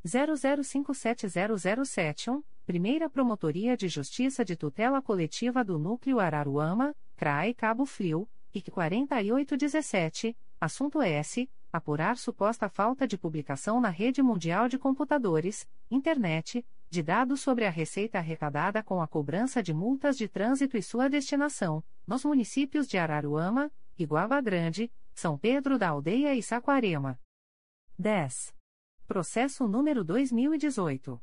00570071, 0.08 2.42
Primeira 2.66 3.10
Promotoria 3.10 3.76
de 3.76 3.88
Justiça 3.88 4.46
de 4.46 4.56
Tutela 4.56 5.02
Coletiva 5.02 5.64
do 5.64 5.80
Núcleo 5.80 6.20
Araruama, 6.20 6.96
CRAE 7.18 7.54
Cabo 7.54 7.86
Frio, 7.86 8.30
IC 8.54 8.70
4817, 8.70 10.38
assunto 10.60 11.02
S 11.02 11.50
apurar 11.74 12.18
suposta 12.18 12.68
falta 12.70 13.08
de 13.08 13.18
publicação 13.18 13.80
na 13.80 13.90
rede 13.90 14.22
mundial 14.22 14.68
de 14.68 14.78
computadores, 14.78 15.68
internet, 15.90 16.66
de 16.90 17.02
dados 17.02 17.40
sobre 17.40 17.66
a 17.66 17.70
receita 17.70 18.18
arrecadada 18.18 18.84
com 18.84 19.02
a 19.02 19.08
cobrança 19.08 19.64
de 19.64 19.74
multas 19.74 20.18
de 20.18 20.28
trânsito 20.28 20.78
e 20.78 20.84
sua 20.84 21.10
destinação, 21.10 21.84
nos 22.06 22.26
municípios 22.26 22.88
de 22.88 22.98
Araruama, 22.98 23.72
Iguaba 23.98 24.42
Grande, 24.42 24.92
São 25.14 25.38
Pedro 25.38 25.80
da 25.80 25.90
Aldeia 25.90 26.36
e 26.36 26.44
Saquarema. 26.44 27.18
10. 27.98 28.54
Processo 29.08 29.68
número 29.68 30.04
2018. 30.04 31.22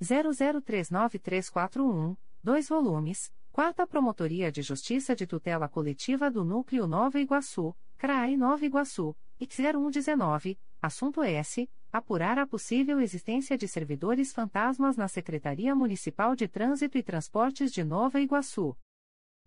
00393441, 0.00 2.16
2 2.42 2.68
volumes, 2.68 3.32
Quarta 3.50 3.86
Promotoria 3.86 4.52
de 4.52 4.60
Justiça 4.60 5.16
de 5.16 5.26
Tutela 5.26 5.66
Coletiva 5.68 6.30
do 6.30 6.44
Núcleo 6.44 6.86
Nova 6.86 7.18
Iguaçu, 7.18 7.74
CRAI 7.96 8.36
Nova 8.36 8.66
Iguaçu, 8.66 9.16
X0119, 9.40 10.58
assunto 10.82 11.22
S. 11.22 11.66
Apurar 11.90 12.38
a 12.38 12.46
possível 12.46 13.00
existência 13.00 13.56
de 13.56 13.66
servidores 13.66 14.30
fantasmas 14.32 14.98
na 14.98 15.08
Secretaria 15.08 15.74
Municipal 15.74 16.36
de 16.36 16.46
Trânsito 16.46 16.98
e 16.98 17.02
Transportes 17.02 17.72
de 17.72 17.82
Nova 17.82 18.20
Iguaçu. 18.20 18.76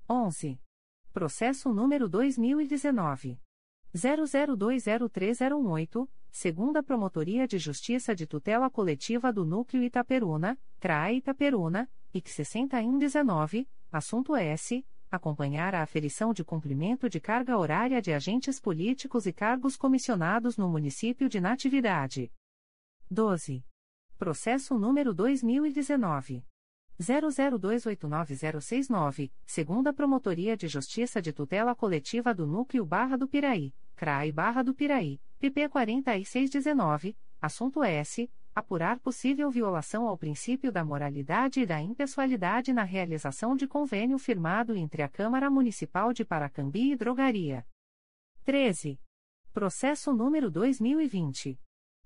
11. 0.10 0.60
Processo 1.14 1.72
número 1.72 2.10
2019. 2.10 3.40
00203018, 3.94 6.10
segunda 6.32 6.84
Promotoria 6.84 7.48
de 7.48 7.58
Justiça 7.58 8.16
de 8.16 8.26
Tutela 8.26 8.70
Coletiva 8.70 9.34
do 9.34 9.46
Núcleo 9.46 9.84
Itaperuna, 9.84 10.58
CRAE 10.80 11.18
Itaperuna, 11.18 11.90
X6119, 12.14 13.68
assunto 13.92 14.36
S 14.36 14.86
acompanhar 15.12 15.74
a 15.74 15.82
aferição 15.82 16.32
de 16.34 16.44
cumprimento 16.44 17.10
de 17.10 17.20
carga 17.20 17.58
horária 17.58 18.00
de 18.02 18.14
agentes 18.14 18.60
políticos 18.60 19.26
e 19.26 19.34
cargos 19.34 19.76
comissionados 19.76 20.56
no 20.56 20.70
município 20.70 21.28
de 21.28 21.42
Natividade. 21.42 22.32
12. 23.10 23.66
Processo 24.18 24.78
número 24.78 25.12
2019 25.14 26.46
00289069, 27.00 29.32
segunda 29.46 29.94
Promotoria 29.94 30.58
de 30.58 30.68
Justiça 30.68 31.22
de 31.22 31.32
Tutela 31.32 31.74
Coletiva 31.74 32.34
do 32.34 32.46
Núcleo 32.46 32.86
Barra 32.86 33.18
do 33.18 33.26
Piraí, 33.26 33.74
CRAI 33.96 34.34
Barra 34.34 34.62
do 34.62 34.76
Piraí, 34.76 35.22
PP 35.40 35.70
4619, 35.70 37.18
assunto 37.42 37.82
S 37.82 38.30
apurar 38.54 39.00
possível 39.00 39.50
violação 39.50 40.06
ao 40.06 40.18
princípio 40.18 40.70
da 40.70 40.84
moralidade 40.84 41.62
e 41.62 41.66
da 41.66 41.82
impessoalidade 41.82 42.74
na 42.74 42.84
realização 42.84 43.56
de 43.56 43.66
convênio 43.66 44.20
firmado 44.20 44.76
entre 44.76 45.02
a 45.02 45.08
Câmara 45.08 45.50
Municipal 45.50 46.12
de 46.12 46.26
Paracambi 46.26 46.92
e 46.92 46.96
Drogaria. 46.98 47.66
13. 48.44 49.00
Processo 49.54 50.14
número 50.14 50.52
2020 50.52 51.58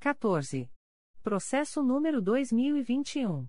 14. 0.00 0.68
Processo 1.22 1.80
número 1.82 2.20
2021. 2.20 3.46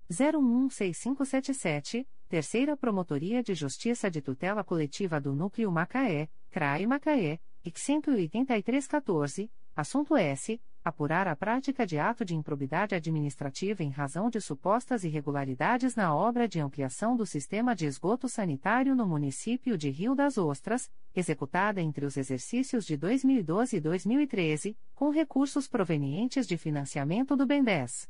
016577, 0.09 2.07
Terceira 2.27 2.75
Promotoria 2.75 3.41
de 3.41 3.53
Justiça 3.53 4.11
de 4.11 4.21
Tutela 4.21 4.63
Coletiva 4.63 5.19
do 5.19 5.33
Núcleo 5.33 5.71
Macaé, 5.71 6.29
CRAE 6.49 6.85
Macaé, 6.85 7.39
IC 7.63 7.77
18314, 7.77 9.49
assunto 9.75 10.17
S. 10.17 10.61
Apurar 10.83 11.27
a 11.27 11.35
prática 11.35 11.85
de 11.85 11.99
ato 11.99 12.25
de 12.25 12.35
improbidade 12.35 12.95
administrativa 12.95 13.83
em 13.83 13.91
razão 13.91 14.31
de 14.31 14.41
supostas 14.41 15.03
irregularidades 15.03 15.95
na 15.95 16.15
obra 16.15 16.47
de 16.47 16.59
ampliação 16.59 17.15
do 17.15 17.23
sistema 17.23 17.75
de 17.75 17.85
esgoto 17.85 18.27
sanitário 18.27 18.95
no 18.95 19.05
município 19.05 19.77
de 19.77 19.91
Rio 19.91 20.15
das 20.15 20.39
Ostras, 20.39 20.91
executada 21.13 21.79
entre 21.79 22.03
os 22.03 22.17
exercícios 22.17 22.83
de 22.83 22.97
2012 22.97 23.77
e 23.77 23.79
2013, 23.79 24.75
com 24.95 25.11
recursos 25.11 25.67
provenientes 25.67 26.47
de 26.47 26.57
financiamento 26.57 27.35
do 27.35 27.45
BNDES. 27.45 28.09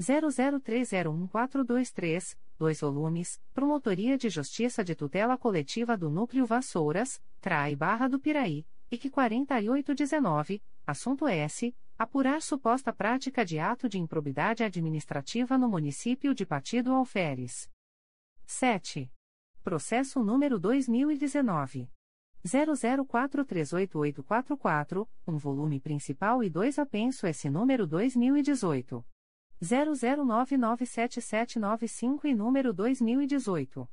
00301423, 0.00 2.38
2 2.58 2.80
volumes, 2.80 3.40
Promotoria 3.52 4.16
de 4.16 4.28
Justiça 4.28 4.84
de 4.84 4.94
Tutela 4.94 5.36
Coletiva 5.36 5.96
do 5.96 6.08
Núcleo 6.08 6.46
Vassouras, 6.46 7.20
CRAI 7.40 7.74
Barra 7.74 8.06
do 8.08 8.20
Piraí, 8.20 8.64
IC 8.90 9.10
4819, 9.10 10.62
assunto 10.86 11.26
S. 11.26 11.74
Apurar 11.98 12.40
suposta 12.40 12.92
prática 12.92 13.44
de 13.44 13.58
ato 13.58 13.88
de 13.88 13.98
improbidade 13.98 14.62
administrativa 14.62 15.58
no 15.58 15.68
município 15.68 16.32
de 16.32 16.46
Partido 16.46 16.92
Alferes. 16.92 17.68
7. 18.46 19.10
Processo 19.64 20.22
número 20.22 20.60
2019. 20.60 21.90
00438844, 22.46 25.08
um 25.26 25.36
volume 25.36 25.80
principal 25.80 26.44
e 26.44 26.48
dois 26.48 26.78
apenso 26.78 27.26
S 27.26 27.50
número 27.50 27.84
2018. 27.84 29.04
00997795 29.62 32.24
e 32.24 32.34
número 32.34 32.72
2018. 32.72 33.88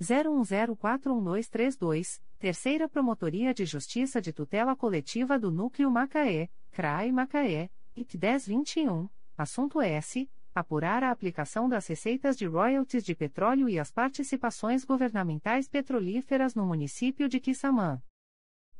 01041232, 0.00 2.20
Terceira 2.38 2.88
Promotoria 2.88 3.54
de 3.54 3.64
Justiça 3.64 4.20
de 4.20 4.32
Tutela 4.32 4.74
Coletiva 4.74 5.38
do 5.38 5.50
Núcleo 5.50 5.90
Macaé, 5.90 6.50
CRAI 6.72 7.12
Macaé, 7.12 7.70
IT 7.96 8.18
1021, 8.18 9.08
assunto 9.36 9.80
S. 9.80 10.28
Apurar 10.54 11.02
a 11.02 11.10
aplicação 11.10 11.68
das 11.68 11.88
receitas 11.88 12.36
de 12.36 12.46
royalties 12.46 13.04
de 13.04 13.12
petróleo 13.12 13.68
e 13.68 13.76
as 13.76 13.90
participações 13.90 14.84
governamentais 14.84 15.68
petrolíferas 15.68 16.54
no 16.54 16.64
município 16.64 17.28
de 17.28 17.40
Quissamã. 17.40 18.00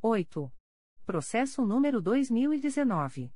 8. 0.01 0.53
Processo 1.05 1.67
número 1.67 2.01
2019. 2.01 3.33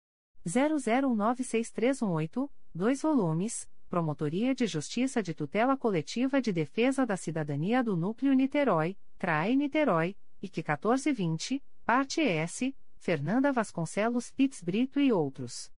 00196318, 0.46 2.48
2 2.74 3.02
volumes, 3.02 3.68
Promotoria 3.90 4.54
de 4.54 4.66
Justiça 4.66 5.22
de 5.22 5.34
Tutela 5.34 5.76
Coletiva 5.76 6.40
de 6.40 6.50
Defesa 6.50 7.04
da 7.04 7.18
Cidadania 7.18 7.84
do 7.84 7.94
Núcleo 7.94 8.32
Niterói, 8.32 8.96
CRAE 9.18 9.54
Niterói, 9.54 10.16
IC 10.40 10.56
1420, 10.56 11.62
parte 11.84 12.22
S, 12.22 12.74
Fernanda 12.96 13.52
Vasconcelos 13.52 14.30
Pitts 14.30 14.62
Brito 14.62 14.98
e 14.98 15.12
outros. 15.12 15.70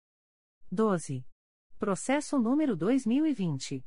12. 0.70 1.26
Processo 1.80 2.38
número 2.38 2.76
2020. 2.76 3.84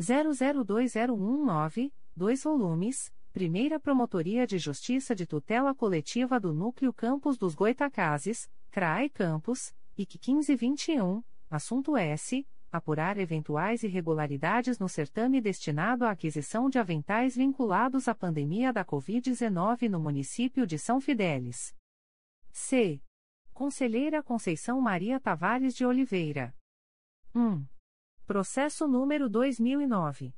002019, 0.00 1.94
2 2.16 2.42
volumes 2.42 3.12
Primeira 3.32 3.78
Promotoria 3.78 4.44
de 4.44 4.58
Justiça 4.58 5.14
de 5.14 5.24
Tutela 5.24 5.72
Coletiva 5.72 6.40
do 6.40 6.52
Núcleo 6.52 6.92
Campos 6.92 7.38
dos 7.38 7.54
Goitacazes, 7.54 8.50
CRAE 8.72 9.08
Campos, 9.08 9.72
IC 9.96 10.18
1521, 10.18 11.22
assunto 11.48 11.96
S. 11.96 12.44
Apurar 12.72 13.18
eventuais 13.18 13.84
irregularidades 13.84 14.80
no 14.80 14.88
certame 14.88 15.40
destinado 15.40 16.04
à 16.04 16.10
aquisição 16.10 16.68
de 16.68 16.78
aventais 16.78 17.36
vinculados 17.36 18.08
à 18.08 18.14
pandemia 18.14 18.72
da 18.72 18.84
Covid-19 18.84 19.88
no 19.88 20.00
município 20.00 20.66
de 20.66 20.76
São 20.76 21.00
Fidélis. 21.00 21.72
C. 22.50 23.00
Conselheira 23.54 24.24
Conceição 24.24 24.80
Maria 24.80 25.20
Tavares 25.20 25.74
de 25.74 25.86
Oliveira. 25.86 26.52
1. 27.34 27.64
Processo 28.26 28.88
número 28.88 29.28
2009. 29.28 30.34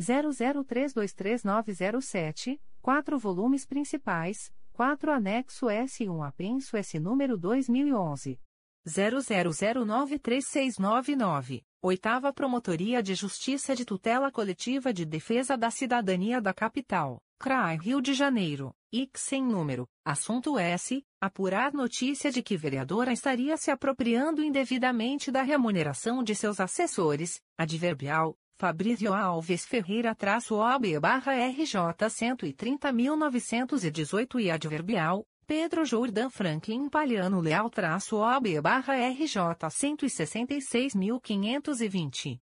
00323907, 0.00 2.58
4 2.80 3.18
volumes 3.18 3.66
principais, 3.66 4.50
4 4.72 5.12
anexo 5.12 5.66
S1 5.66 6.26
apenso 6.26 6.74
S 6.76 6.98
número 6.98 7.36
2011. 7.36 8.40
00093699, 8.88 11.62
Oitava 11.82 12.32
Promotoria 12.32 13.02
de 13.02 13.14
Justiça 13.14 13.76
de 13.76 13.84
Tutela 13.84 14.32
Coletiva 14.32 14.90
de 14.92 15.04
Defesa 15.04 15.56
da 15.56 15.70
Cidadania 15.70 16.40
da 16.40 16.52
Capital, 16.54 17.20
CRAI 17.38 17.76
Rio 17.76 18.00
de 18.00 18.14
Janeiro, 18.14 18.74
IC 18.90 19.18
sem 19.18 19.42
número, 19.42 19.86
assunto 20.04 20.58
S, 20.58 21.04
apurar 21.20 21.74
notícia 21.74 22.30
de 22.30 22.42
que 22.42 22.56
vereadora 22.56 23.12
estaria 23.12 23.58
se 23.58 23.70
apropriando 23.70 24.42
indevidamente 24.42 25.30
da 25.30 25.42
remuneração 25.42 26.22
de 26.22 26.34
seus 26.34 26.58
assessores, 26.58 27.42
adverbial, 27.58 28.34
Fabrício 28.60 29.12
Alves 29.14 29.64
Ferreira 29.64 30.14
traço 30.14 30.56
OB 30.56 31.00
barra 31.00 31.32
RJ 31.32 31.80
130.918 32.10 34.38
e 34.38 34.50
adverbial, 34.50 35.26
Pedro 35.46 35.86
Jordan 35.86 36.28
Franklin 36.28 36.90
Paliano 36.90 37.40
Leal 37.40 37.70
traço 37.70 38.18
OB 38.18 38.60
barra 38.60 38.96
RJ 38.96 39.66
166.520. 39.66 42.38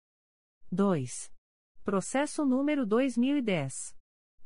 2. 0.72 1.32
Processo 1.84 2.44
número 2.44 2.84
2010. 2.84 3.96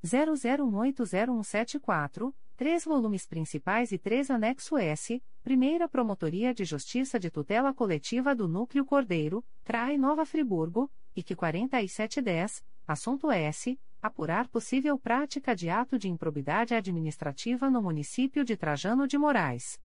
00180174, 0.04 2.34
três 2.58 2.84
volumes 2.84 3.26
principais 3.26 3.94
e 3.94 3.98
três 3.98 4.30
anexo 4.30 4.78
S, 4.78 5.24
Primeira 5.42 5.88
Promotoria 5.88 6.54
de 6.54 6.66
Justiça 6.66 7.18
de 7.18 7.32
Tutela 7.32 7.74
Coletiva 7.74 8.36
do 8.36 8.50
Núcleo 8.50 8.86
Cordeiro, 8.86 9.42
CRAI 9.64 9.98
Nova 9.98 10.26
Friburgo, 10.26 10.92
IC 11.16 11.36
4710, 11.36 12.64
assunto 12.88 13.32
S. 13.32 13.80
Apurar 14.02 14.48
possível 14.48 14.98
prática 14.98 15.56
de 15.56 15.70
ato 15.70 16.00
de 16.00 16.10
improbidade 16.10 16.74
administrativa 16.74 17.70
no 17.70 17.84
município 17.84 18.44
de 18.44 18.58
Trajano 18.58 19.08
de 19.08 19.16
Moraes. 19.18 19.80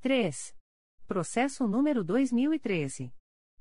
3. 0.00 0.56
Processo 1.06 1.68
número 1.68 2.02
2013. 2.02 3.12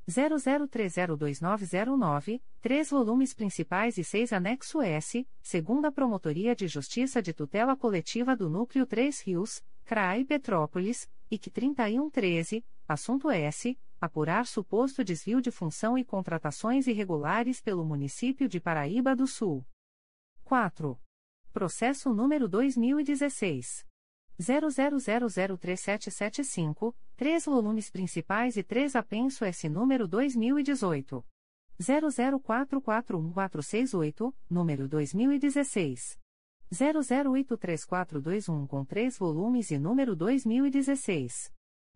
00302909, 0.07 2.41
três 2.61 2.89
volumes 2.89 3.33
principais 3.33 3.97
e 3.97 4.03
seis 4.03 4.31
anexo 4.31 4.81
S, 4.81 5.27
segunda 5.41 5.91
Promotoria 5.91 6.55
de 6.55 6.67
Justiça 6.67 7.21
de 7.21 7.33
Tutela 7.33 7.75
Coletiva 7.75 8.33
do 8.35 8.49
Núcleo 8.49 8.85
3 8.85 9.21
Rios, 9.21 9.63
CRAI 9.83 10.23
Petrópolis, 10.25 11.09
IC 11.29 11.51
3113, 11.51 12.65
assunto 12.87 13.29
S 13.29 13.77
apurar 13.99 14.45
suposto 14.45 15.03
desvio 15.03 15.41
de 15.41 15.49
função 15.51 15.97
e 15.97 16.03
contratações 16.03 16.85
irregulares 16.87 17.61
pelo 17.61 17.85
município 17.85 18.47
de 18.47 18.59
Paraíba 18.59 19.15
do 19.15 19.25
Sul. 19.27 19.65
4. 20.43 20.99
Processo 21.51 22.13
número 22.13 22.47
2016 22.47 23.85
00003775, 24.39 26.95
três 27.15 27.45
volumes 27.45 27.89
principais 27.89 28.55
e 28.57 28.63
três 28.63 28.95
apenso 28.95 29.43
S 29.45 29.67
número 29.69 30.07
2018 30.07 31.25
00441468, 31.79 34.33
número 34.49 34.87
2016 34.87 36.19
00834221 36.73 38.65
com 38.67 38.83
três 38.83 39.15
volumes 39.17 39.71
e 39.71 39.79
número 39.79 40.13
2016 40.15 41.54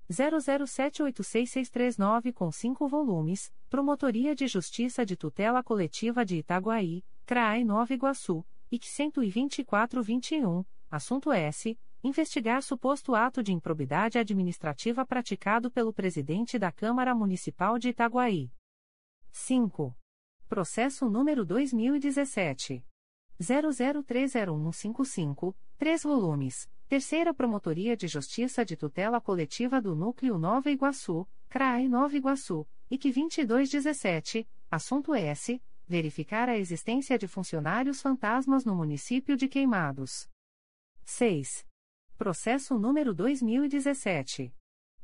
00786639 0.09 2.33
com 2.33 2.51
5 2.51 2.87
volumes, 2.87 3.53
Promotoria 3.69 4.35
de 4.35 4.47
Justiça 4.47 5.05
de 5.05 5.15
Tutela 5.15 5.63
Coletiva 5.63 6.25
de 6.25 6.37
Itaguaí, 6.37 7.05
CRAI 7.25 7.63
Nova 7.63 7.93
Iguaçu, 7.93 8.43
IC 8.71 9.11
12421, 9.13 10.65
assunto 10.89 11.31
S. 11.31 11.77
Investigar 12.01 12.63
suposto 12.63 13.13
ato 13.13 13.43
de 13.43 13.51
improbidade 13.51 14.17
administrativa 14.17 15.05
praticado 15.05 15.69
pelo 15.69 15.91
presidente 15.93 16.57
da 16.57 16.71
Câmara 16.71 17.13
Municipal 17.13 17.77
de 17.77 17.89
Itaguaí. 17.89 18.49
5. 19.31 19.93
Processo 20.47 21.09
número 21.09 21.43
2017. 21.45 22.85
00301155, 23.39 25.53
3 25.77 26.03
volumes 26.03 26.69
Terceira 26.89 27.33
Promotoria 27.35 27.95
de 27.95 28.07
Justiça 28.07 28.65
de 28.65 28.75
Tutela 28.75 29.21
Coletiva 29.21 29.79
do 29.79 29.95
Núcleo 29.95 30.39
Nova 30.39 30.71
Iguaçu, 30.71 31.27
CRAI 31.47 31.87
Nova 31.87 32.17
Iguaçu, 32.17 32.67
IC 32.89 33.13
2217, 33.13 34.49
assunto 34.71 35.13
S. 35.13 35.61
Verificar 35.85 36.49
a 36.49 36.57
existência 36.57 37.15
de 37.15 37.27
funcionários 37.27 38.01
fantasmas 38.01 38.65
no 38.65 38.73
município 38.73 39.37
de 39.37 39.47
Queimados. 39.47 40.27
6. 41.05 41.63
Processo 42.17 42.79
número 42.79 43.13
2017. 43.13 44.51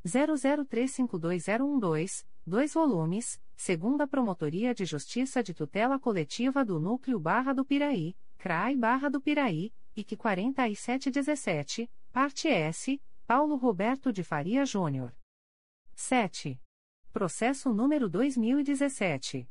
00352012, 0.03 2.25
2 2.47 2.73
volumes, 2.73 3.39
segunda 3.55 4.07
Promotoria 4.07 4.73
de 4.73 4.85
Justiça 4.85 5.43
de 5.43 5.53
Tutela 5.53 5.99
Coletiva 5.99 6.65
do 6.65 6.79
Núcleo 6.79 7.19
Barra 7.19 7.53
do 7.53 7.63
Piraí, 7.63 8.17
CRAI 8.39 8.75
Barra 8.75 9.07
do 9.07 9.21
Piraí, 9.21 9.71
IC 9.95 10.17
4717, 10.17 11.89
parte 12.11 12.49
S, 12.49 12.99
Paulo 13.25 13.55
Roberto 13.55 14.11
de 14.11 14.23
Faria 14.23 14.65
Júnior. 14.65 15.15
7. 15.95 16.59
Processo 17.13 17.73
número 17.73 18.09
2017. 18.09 19.47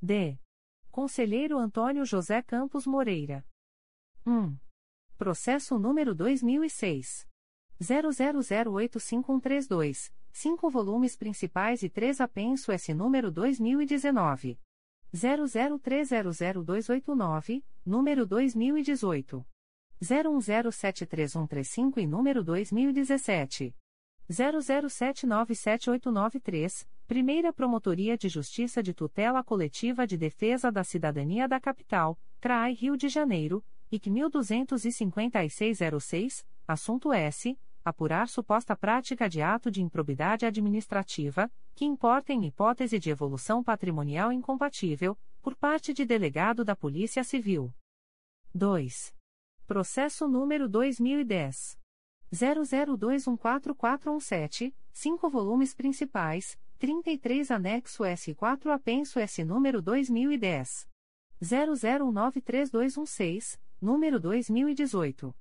D. 0.00 0.38
Conselheiro 0.92 1.58
Antônio 1.58 2.04
José 2.04 2.40
Campos 2.40 2.86
Moreira. 2.86 3.44
1. 4.24 4.56
Processo 5.18 5.76
número 5.76 6.14
2006. 6.14 7.26
00085132, 7.82 10.12
5 10.30 10.70
volumes 10.70 11.16
principais 11.16 11.82
e 11.82 11.88
3 11.88 12.20
apenso 12.20 12.70
S 12.70 12.94
número 12.94 13.32
2019. 13.32 14.56
00300289, 15.14 17.62
número 17.86 18.26
2018. 18.26 19.46
01073135 20.02 21.98
e 21.98 22.06
número 22.06 22.42
2017. 22.42 23.72
00797893, 24.28 26.84
Primeira 27.06 27.52
Promotoria 27.52 28.18
de 28.18 28.28
Justiça 28.28 28.82
de 28.82 28.92
Tutela 28.92 29.44
Coletiva 29.44 30.04
de 30.06 30.16
Defesa 30.16 30.72
da 30.72 30.82
Cidadania 30.82 31.46
da 31.46 31.60
Capital, 31.60 32.18
CRAI 32.40 32.72
Rio 32.72 32.96
de 32.96 33.08
Janeiro, 33.08 33.64
IC 33.92 34.08
125606, 34.08 36.44
assunto 36.66 37.12
S. 37.12 37.56
Apurar 37.84 38.28
suposta 38.30 38.74
prática 38.74 39.28
de 39.28 39.42
ato 39.42 39.70
de 39.70 39.82
improbidade 39.82 40.46
administrativa, 40.46 41.52
que 41.74 41.84
importa 41.84 42.32
em 42.32 42.46
hipótese 42.46 42.98
de 42.98 43.10
evolução 43.10 43.62
patrimonial 43.62 44.32
incompatível, 44.32 45.18
por 45.42 45.54
parte 45.54 45.92
de 45.92 46.06
delegado 46.06 46.64
da 46.64 46.74
Polícia 46.74 47.22
Civil. 47.22 47.70
2. 48.54 49.14
Processo 49.66 50.26
número 50.26 50.66
2010. 50.66 51.78
00214417, 52.32 54.74
5 54.90 55.28
volumes 55.28 55.74
principais, 55.74 56.58
33 56.78 57.50
anexo 57.50 58.02
S4 58.02 58.70
apenso 58.70 59.20
S 59.20 59.44
número 59.44 59.82
2010. 59.82 60.88
00193216, 61.42 63.60
número 63.78 64.18
2018. 64.18 65.34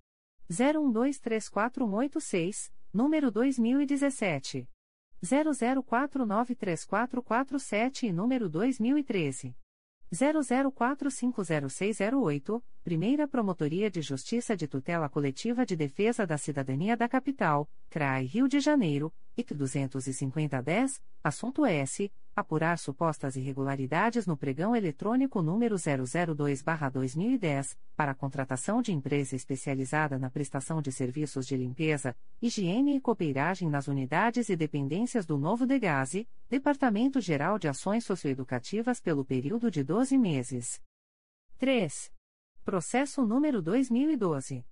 01234186, 0.54 2.72
número 2.94 3.32
2017. 3.32 4.70
00493447 5.24 8.08
e 8.08 8.14
número 8.14 8.48
2013. 8.48 9.56
00450608, 10.12 12.64
Primeira 12.84 13.26
Promotoria 13.26 13.90
de 13.90 14.02
Justiça 14.02 14.58
de 14.58 14.68
Tutela 14.68 15.08
Coletiva 15.08 15.66
de 15.66 15.74
Defesa 15.74 16.28
da 16.28 16.38
Cidadania 16.38 16.98
da 16.98 17.08
Capital, 17.08 17.66
CRAI 17.90 18.26
Rio 18.26 18.46
de 18.46 18.60
Janeiro, 18.60 19.10
IC 19.38 19.54
25010, 19.54 21.02
assunto 21.24 21.66
S. 21.66 22.12
Apurar 22.36 22.78
supostas 22.78 23.38
irregularidades 23.38 24.28
no 24.28 24.36
pregão 24.36 24.76
eletrônico 24.76 25.42
número 25.42 25.76
002-2010, 25.76 27.78
para 27.96 28.12
a 28.12 28.16
contratação 28.16 28.82
de 28.82 28.92
empresa 28.92 29.34
especializada 29.34 30.20
na 30.20 30.30
prestação 30.30 30.82
de 30.82 30.92
serviços 30.92 31.48
de 31.48 31.56
limpeza, 31.56 32.14
higiene 32.42 32.98
e 32.98 33.00
copeiragem 33.00 33.70
nas 33.70 33.88
unidades 33.88 34.50
e 34.50 34.58
dependências 34.58 35.26
do 35.26 35.38
Novo 35.38 35.66
Degase, 35.66 36.28
Departamento 36.50 37.22
Geral 37.22 37.58
de 37.58 37.70
Ações 37.70 38.04
Socioeducativas 38.04 39.00
pelo 39.00 39.24
período 39.24 39.72
de 39.72 39.86
12 39.86 40.18
meses. 40.18 40.82
3. 41.60 42.12
Processo 42.64 43.26
número 43.26 43.61
2012. 43.61 44.65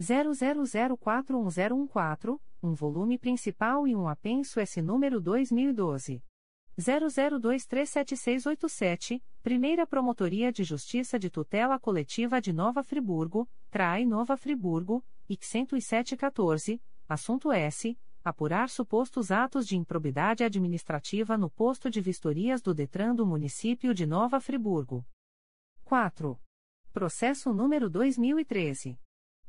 00041014, 0.00 2.40
um 2.62 2.72
volume 2.72 3.18
principal 3.18 3.88
e 3.88 3.96
um 3.96 4.06
apenso 4.06 4.60
S 4.60 4.80
número 4.80 5.20
2012. 5.20 6.22
00237687, 6.78 9.20
Primeira 9.42 9.84
Promotoria 9.84 10.52
de 10.52 10.62
Justiça 10.62 11.18
de 11.18 11.28
Tutela 11.28 11.80
Coletiva 11.80 12.40
de 12.40 12.52
Nova 12.52 12.84
Friburgo, 12.84 13.48
Trai 13.70 14.04
Nova 14.04 14.36
Friburgo, 14.36 15.04
IC 15.28 15.66
10714, 15.66 16.80
assunto 17.08 17.50
S. 17.50 17.98
Apurar 18.24 18.70
supostos 18.70 19.32
atos 19.32 19.66
de 19.66 19.76
improbidade 19.76 20.44
administrativa 20.44 21.36
no 21.36 21.50
posto 21.50 21.90
de 21.90 22.00
vistorias 22.00 22.62
do 22.62 22.72
Detran 22.72 23.16
do 23.16 23.26
município 23.26 23.92
de 23.92 24.06
Nova 24.06 24.38
Friburgo. 24.38 25.04
4. 25.82 26.40
Processo 26.92 27.52
número 27.54 27.88
2013. 27.88 28.98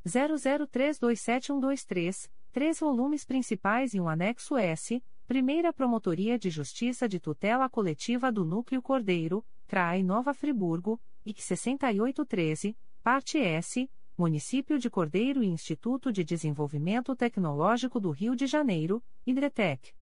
00327123, 0.05 2.29
três 2.53 2.79
volumes 2.79 3.25
principais 3.25 3.93
e 3.93 3.99
um 3.99 4.07
anexo 4.07 4.55
S, 4.55 5.03
Primeira 5.27 5.73
Promotoria 5.73 6.39
de 6.39 6.49
Justiça 6.49 7.05
de 7.07 7.19
Tutela 7.19 7.69
Coletiva 7.69 8.31
do 8.31 8.45
Núcleo 8.45 8.81
Cordeiro, 8.81 9.45
CRAI 9.67 10.03
Nova 10.03 10.33
Friburgo, 10.33 11.01
IC 11.25 11.41
6813, 11.41 12.77
parte 13.03 13.37
S, 13.37 13.91
Município 14.17 14.79
de 14.79 14.89
Cordeiro 14.89 15.43
e 15.43 15.47
Instituto 15.47 16.13
de 16.13 16.23
Desenvolvimento 16.23 17.13
Tecnológico 17.13 17.99
do 17.99 18.11
Rio 18.11 18.37
de 18.37 18.47
Janeiro, 18.47 19.03
Hidretec. 19.27 19.93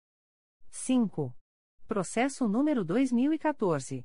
5. 0.70 1.34
Processo 1.88 2.46
número 2.46 2.84
2014. 2.84 4.04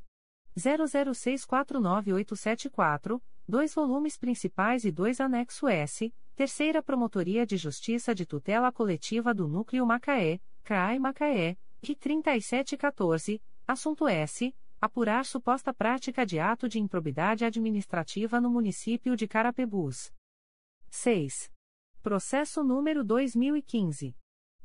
00649874, 0.58 3.22
dois 3.48 3.74
volumes 3.74 4.18
principais 4.18 4.84
e 4.86 4.92
dois 4.92 5.20
anexo 5.20 5.68
S, 5.68 6.14
Terceira 6.36 6.84
Promotoria 6.84 7.46
de 7.46 7.58
Justiça 7.58 8.16
de 8.16 8.26
Tutela 8.26 8.72
Coletiva 8.72 9.34
do 9.34 9.48
Núcleo 9.48 9.86
Macaé, 9.86 10.40
CRAI 10.64 11.00
Macaé, 11.00 11.58
I 11.82 11.96
3714, 11.96 13.42
assunto 13.68 14.08
S. 14.08 14.56
Apurar 14.82 15.26
suposta 15.26 15.74
prática 15.74 16.26
de 16.26 16.38
ato 16.40 16.68
de 16.68 16.80
improbidade 16.80 17.46
administrativa 17.46 18.42
no 18.42 18.50
município 18.50 19.16
de 19.16 19.28
Carapebus. 19.28 20.12
6. 20.90 21.52
Processo 22.04 22.64
número 22.64 23.04
2015. 23.04 24.16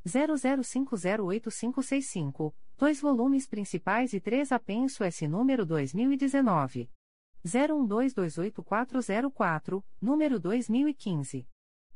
00508565, 0.05 2.55
dois 2.81 2.99
volumes 2.99 3.47
principais 3.47 4.13
e 4.15 4.21
três 4.21 4.51
apenso 4.51 5.05
S 5.05 5.29
número 5.29 5.67
2019. 5.67 6.91
01228404, 7.45 9.85
número 10.01 10.41
2015. 10.41 11.47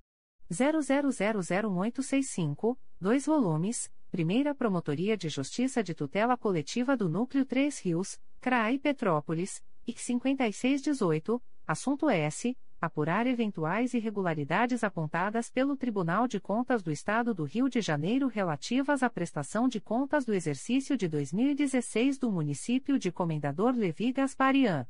00001865, 0.50 2.76
2 3.00 3.26
volumes, 3.26 3.90
Primeira 4.10 4.54
Promotoria 4.54 5.16
de 5.16 5.30
Justiça 5.30 5.82
de 5.82 5.94
Tutela 5.94 6.36
Coletiva 6.36 6.94
do 6.96 7.08
Núcleo 7.08 7.46
3 7.46 7.78
Rios, 7.78 8.20
CRAI 8.40 8.78
Petrópolis, 8.78 9.64
IC 9.86 10.00
5618, 10.00 11.42
assunto 11.66 12.10
S 12.10 12.54
apurar 12.82 13.26
eventuais 13.28 13.94
irregularidades 13.94 14.82
apontadas 14.82 15.48
pelo 15.48 15.76
Tribunal 15.76 16.26
de 16.26 16.40
Contas 16.40 16.82
do 16.82 16.90
Estado 16.90 17.32
do 17.32 17.44
Rio 17.44 17.68
de 17.68 17.80
Janeiro 17.80 18.26
relativas 18.26 19.04
à 19.04 19.08
prestação 19.08 19.68
de 19.68 19.80
contas 19.80 20.24
do 20.24 20.34
exercício 20.34 20.96
de 20.96 21.06
2016 21.06 22.18
do 22.18 22.28
município 22.28 22.98
de 22.98 23.12
Comendador 23.12 23.76
Levi 23.76 24.12
Gasparian. 24.12 24.84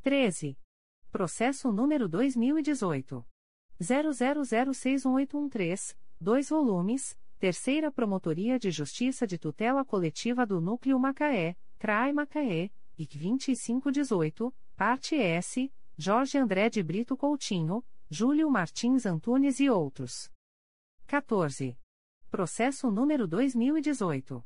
13. 0.00 0.56
Processo 1.10 1.72
número 1.72 2.08
2018 2.08 3.26
00061813, 3.80 5.96
2 6.20 6.48
volumes, 6.50 7.18
Terceira 7.40 7.90
Promotoria 7.90 8.60
de 8.60 8.70
Justiça 8.70 9.26
de 9.26 9.38
Tutela 9.38 9.84
Coletiva 9.84 10.46
do 10.46 10.60
Núcleo 10.60 11.00
Macaé, 11.00 11.56
CRAI 11.80 12.12
Macaé, 12.12 12.70
IC 12.96 13.18
2518, 13.18 14.54
parte 14.76 15.16
S 15.16 15.68
Jorge 16.00 16.38
André 16.38 16.70
de 16.70 16.80
Brito 16.80 17.16
Coutinho, 17.16 17.84
Júlio 18.08 18.48
Martins 18.48 19.04
Antunes 19.04 19.58
e 19.58 19.68
outros. 19.68 20.30
14. 21.08 21.76
Processo 22.30 22.88
número 22.88 23.26
2018. 23.26 24.44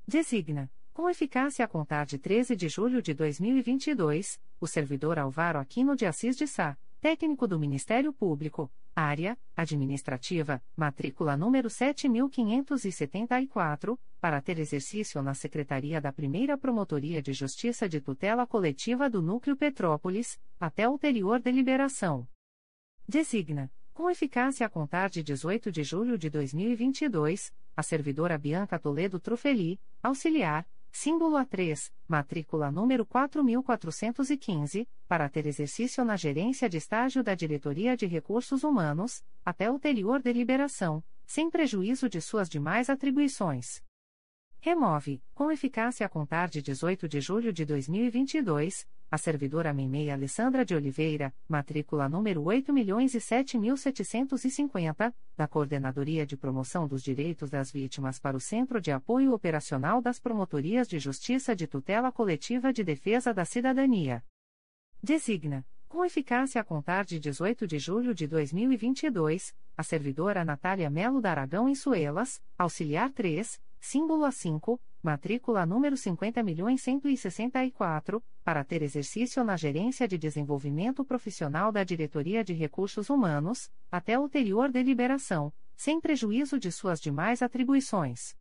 Designa 0.07 0.71
Com 0.93 1.09
eficácia 1.09 1.65
a 1.65 1.67
contar 1.67 2.05
de 2.05 2.19
13 2.19 2.55
de 2.55 2.69
julho 2.69 3.01
de 3.01 3.13
2022, 3.13 4.39
o 4.59 4.67
servidor 4.67 5.19
Alvaro 5.19 5.59
Aquino 5.59 5.95
de 5.95 6.05
Assis 6.05 6.35
de 6.35 6.47
Sá, 6.47 6.77
técnico 6.99 7.47
do 7.47 7.57
Ministério 7.59 8.11
Público, 8.11 8.71
área 8.95 9.37
administrativa, 9.55 10.59
matrícula 10.75 11.37
número 11.37 11.69
7574, 11.69 13.99
para 14.19 14.41
ter 14.41 14.57
exercício 14.59 15.21
na 15.21 15.35
Secretaria 15.35 16.01
da 16.01 16.11
Primeira 16.11 16.57
Promotoria 16.57 17.21
de 17.21 17.31
Justiça 17.33 17.87
de 17.87 18.01
Tutela 18.01 18.47
Coletiva 18.47 19.07
do 19.09 19.21
Núcleo 19.21 19.55
Petrópolis, 19.55 20.39
até 20.59 20.89
ulterior 20.89 21.39
deliberação. 21.39 22.27
Designa, 23.07 23.71
com 23.93 24.09
eficácia 24.09 24.65
a 24.65 24.69
contar 24.69 25.09
de 25.09 25.23
18 25.23 25.71
de 25.71 25.83
julho 25.83 26.17
de 26.17 26.29
2022, 26.29 27.53
a 27.75 27.83
servidora 27.83 28.37
Bianca 28.37 28.79
Toledo 28.79 29.19
Trufeli, 29.19 29.77
auxiliar, 30.01 30.65
símbolo 30.97 31.37
A3, 31.37 31.91
matrícula 32.07 32.71
número 32.71 33.05
4415, 33.05 34.89
para 35.07 35.29
ter 35.29 35.45
exercício 35.45 36.03
na 36.03 36.15
gerência 36.15 36.67
de 36.67 36.77
estágio 36.77 37.23
da 37.23 37.35
Diretoria 37.35 37.95
de 37.95 38.07
Recursos 38.07 38.63
Humanos, 38.63 39.23
até 39.45 39.69
ulterior 39.69 40.19
deliberação, 40.19 41.03
sem 41.23 41.51
prejuízo 41.51 42.09
de 42.09 42.19
suas 42.19 42.49
demais 42.49 42.89
atribuições. 42.89 43.83
Remove, 44.59 45.21
com 45.35 45.51
eficácia 45.51 46.03
a 46.03 46.09
contar 46.09 46.49
de 46.49 46.63
18 46.63 47.07
de 47.07 47.21
julho 47.21 47.53
de 47.53 47.63
2022, 47.63 48.87
a 49.09 49.17
servidora 49.17 49.73
Mimei 49.73 50.11
Alessandra 50.11 50.65
de 50.65 50.75
Oliveira, 50.75 51.33
matrícula 51.47 52.09
número 52.09 52.43
8.007.750, 52.43 55.13
da 55.35 55.47
Coordenadoria 55.47 56.25
de 56.25 56.35
Promoção 56.35 56.85
dos 56.87 57.01
Direitos 57.01 57.49
das 57.49 57.71
Vítimas 57.71 58.19
para 58.19 58.35
o 58.35 58.39
Centro 58.39 58.81
de 58.81 58.91
Apoio 58.91 59.31
Operacional 59.33 60.01
das 60.01 60.19
Promotorias 60.19 60.89
de 60.89 60.99
Justiça 60.99 61.55
de 61.55 61.65
Tutela 61.67 62.11
Coletiva 62.11 62.73
de 62.73 62.83
Defesa 62.83 63.33
da 63.33 63.45
Cidadania. 63.45 64.21
Designa, 65.01 65.65
com 65.87 66.03
eficácia 66.03 66.59
a 66.59 66.65
contar 66.65 67.05
de 67.05 67.17
18 67.17 67.65
de 67.65 67.79
julho 67.79 68.13
de 68.13 68.27
2022, 68.27 69.55
a 69.77 69.83
servidora 69.83 70.43
Natália 70.43 70.89
Melo 70.89 71.21
da 71.21 71.31
Aragão 71.31 71.69
Insuelas, 71.69 72.41
auxiliar 72.57 73.09
3, 73.11 73.57
símbolo 73.79 74.25
A5, 74.25 74.77
matrícula 75.01 75.65
número 75.65 75.95
50.164, 75.95 78.21
para 78.43 78.63
ter 78.63 78.81
exercício 78.81 79.43
na 79.43 79.55
Gerência 79.55 80.07
de 80.07 80.17
Desenvolvimento 80.17 81.05
Profissional 81.05 81.71
da 81.71 81.83
Diretoria 81.83 82.43
de 82.43 82.53
Recursos 82.53 83.09
Humanos, 83.09 83.69
até 83.91 84.19
ulterior 84.19 84.71
deliberação, 84.71 85.53
sem 85.75 86.01
prejuízo 86.01 86.59
de 86.59 86.71
suas 86.71 86.99
demais 86.99 87.41
atribuições. 87.41 88.35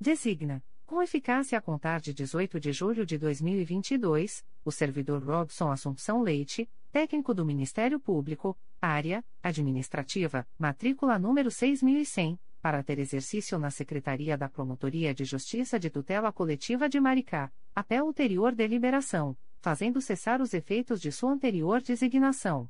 Designa, 0.00 0.62
com 0.86 1.02
eficácia 1.02 1.58
a 1.58 1.62
contar 1.62 2.00
de 2.00 2.12
18 2.12 2.60
de 2.60 2.72
julho 2.72 3.06
de 3.06 3.16
2022, 3.16 4.44
o 4.64 4.70
servidor 4.70 5.24
Robson 5.24 5.70
Assumpção 5.70 6.22
Leite, 6.22 6.68
técnico 6.92 7.34
do 7.34 7.44
Ministério 7.44 7.98
Público, 7.98 8.56
área 8.80 9.24
administrativa, 9.42 10.46
matrícula 10.58 11.18
número 11.18 11.50
6100, 11.50 12.38
para 12.64 12.82
ter 12.82 12.98
exercício 12.98 13.58
na 13.58 13.70
Secretaria 13.70 14.38
da 14.38 14.48
Promotoria 14.48 15.12
de 15.12 15.22
Justiça 15.22 15.78
de 15.78 15.90
Tutela 15.90 16.32
Coletiva 16.32 16.88
de 16.88 16.98
Maricá, 16.98 17.52
até 17.74 18.02
ulterior 18.02 18.54
deliberação, 18.54 19.36
fazendo 19.60 20.00
cessar 20.00 20.40
os 20.40 20.54
efeitos 20.54 20.98
de 20.98 21.12
sua 21.12 21.30
anterior 21.30 21.82
designação. 21.82 22.66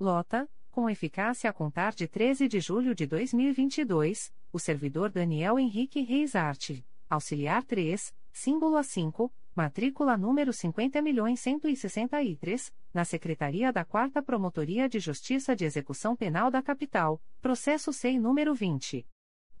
Lota, 0.00 0.50
com 0.68 0.90
eficácia 0.90 1.48
a 1.48 1.52
contar 1.52 1.92
de 1.92 2.08
13 2.08 2.48
de 2.48 2.58
julho 2.58 2.92
de 2.92 3.06
2022, 3.06 4.34
o 4.52 4.58
servidor 4.58 5.10
Daniel 5.10 5.60
Henrique 5.60 6.00
Reis 6.00 6.34
Arte, 6.34 6.84
auxiliar 7.08 7.62
3, 7.62 8.12
símbolo 8.32 8.76
A5, 8.78 9.30
matrícula 9.54 10.16
número 10.16 10.50
50.163, 10.50 12.72
na 12.92 13.04
Secretaria 13.04 13.72
da 13.72 13.84
4 13.84 14.20
Promotoria 14.22 14.88
de 14.88 14.98
Justiça 14.98 15.54
de 15.54 15.64
Execução 15.64 16.16
Penal 16.16 16.50
da 16.50 16.60
Capital, 16.60 17.22
processo 17.40 17.92
SEI 17.92 18.18
número 18.18 18.52
20. 18.54 19.06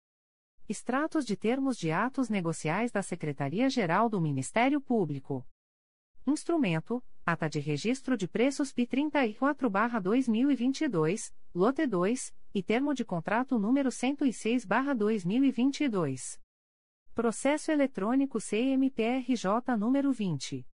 Extratos 0.69 1.24
de 1.24 1.37
termos 1.37 1.78
de 1.78 1.91
atos 1.91 2.28
negociais 2.28 2.93
da 2.93 3.03
Secretaria-Geral 3.03 4.11
do 4.11 4.20
Ministério 4.20 4.81
Público. 4.81 5.47
Instrumento: 6.27 7.03
Ata 7.27 7.48
de 7.48 7.59
Registro 7.59 8.16
de 8.16 8.28
Preços 8.28 8.73
P 8.73 8.86
34/2022, 8.86 11.35
Lote 11.53 11.85
2, 11.85 12.32
e 12.55 12.62
Termo 12.62 12.94
de 12.94 13.05
Contrato 13.05 13.59
número 13.59 13.90
106/2022. 13.90 16.39
Processo 17.12 17.73
eletrônico 17.73 18.39
CMPRJ 18.39 19.77
número 19.77 20.12
20 20.12 20.65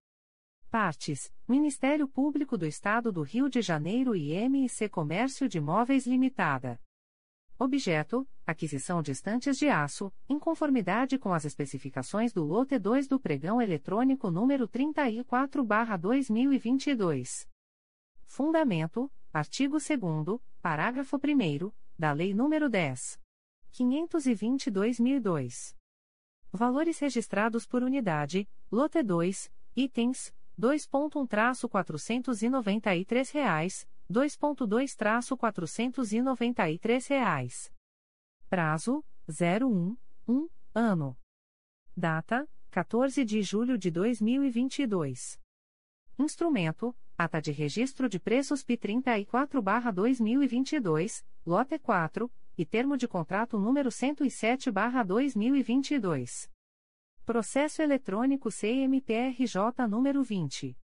Partes: 0.69 1.29
Ministério 1.45 2.07
Público 2.07 2.57
do 2.57 2.65
Estado 2.65 3.11
do 3.11 3.21
Rio 3.21 3.49
de 3.49 3.61
Janeiro 3.61 4.15
e 4.15 4.31
MIC 4.47 4.87
Comércio 4.89 5.49
de 5.49 5.59
Móveis 5.59 6.07
Limitada. 6.07 6.79
Objeto: 7.57 8.27
aquisição 8.45 9.01
de 9.01 9.11
estantes 9.11 9.57
de 9.57 9.69
aço, 9.69 10.11
em 10.27 10.37
conformidade 10.39 11.17
com 11.17 11.33
as 11.33 11.45
especificações 11.45 12.33
do 12.33 12.43
lote 12.43 12.77
2 12.79 13.07
do 13.07 13.17
pregão 13.19 13.61
eletrônico 13.61 14.29
número 14.31 14.67
34/2022. 14.67 17.47
Fundamento: 18.25 19.09
artigo 19.31 19.77
2 19.77 19.87
parágrafo 20.61 21.17
1 21.17 21.71
da 21.97 22.11
Lei 22.11 22.33
nº 22.33 22.67
10. 22.69 23.21
522/2002. 23.71 25.73
Valores 26.51 26.99
registrados 26.99 27.65
por 27.65 27.81
unidade: 27.83 28.49
lote 28.71 29.01
2, 29.01 29.51
itens 29.75 30.31
2.1-493 30.59 33.31
reais 33.31 33.87
2.2-493 34.11 37.09
reais. 37.09 37.71
Prazo, 38.49 39.05
01, 39.27 39.95
1, 40.27 40.49
ano. 40.73 41.15
Data, 41.95 42.49
14 42.71 43.23
de 43.23 43.41
julho 43.41 43.77
de 43.77 43.89
2022. 43.91 45.39
Instrumento, 46.17 46.93
Ata 47.17 47.41
de 47.41 47.51
Registro 47.51 48.09
de 48.09 48.19
Preços 48.19 48.63
P34-2022, 48.63 51.23
Lote 51.45 51.77
4, 51.79 52.31
e 52.57 52.65
Termo 52.65 52.97
de 52.97 53.07
Contrato 53.07 53.59
número 53.59 53.89
107-2022. 53.89 56.49
Processo 57.25 57.81
Eletrônico 57.81 58.51
CMPRJ 58.51 59.87
número 59.89 60.21
20. 60.21 60.77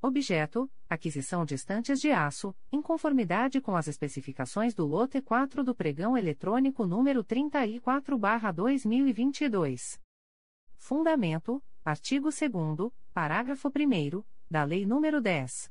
Objeto: 0.00 0.70
aquisição 0.88 1.44
de 1.44 1.54
estantes 1.54 2.00
de 2.00 2.10
aço, 2.10 2.56
em 2.72 2.80
conformidade 2.80 3.60
com 3.60 3.76
as 3.76 3.88
especificações 3.88 4.72
do 4.72 4.86
lote 4.86 5.20
4 5.20 5.62
do 5.64 5.74
pregão 5.74 6.16
eletrônico 6.16 6.86
número 6.86 7.22
34/2022. 7.22 10.00
Fundamento: 10.76 11.62
artigo 11.84 12.30
2 12.30 12.50
parágrafo 13.12 13.68
1 13.68 14.24
da 14.48 14.64
Lei 14.64 14.84
nº 14.84 15.20
10. 15.20 15.70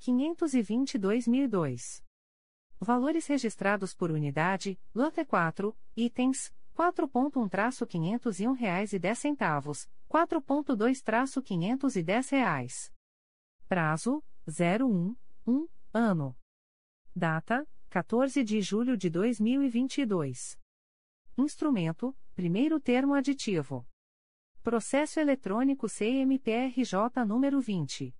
522.002. 0.00 2.02
Valores 2.80 3.26
registrados 3.26 3.94
por 3.94 4.10
unidade: 4.10 4.78
lote 4.94 5.24
4, 5.24 5.76
itens 5.96 6.52
4.1-501 6.74 8.56
reais 8.56 8.92
e 8.92 8.98
10 8.98 9.18
centavos, 9.18 9.88
4.2-510 10.08 12.30
reais. 12.30 12.92
Prazo: 13.68 14.22
01, 14.46 15.16
1, 15.46 15.68
ano. 15.92 16.36
Data: 17.14 17.66
14 17.90 18.42
de 18.42 18.60
julho 18.60 18.96
de 18.96 19.08
2022. 19.10 20.58
Instrumento: 21.38 22.16
primeiro 22.34 22.80
termo 22.80 23.14
aditivo. 23.14 23.86
Processo 24.62 25.18
eletrônico 25.18 25.88
CMPRJ 25.88 27.24
número 27.26 27.60
20. 27.60 28.14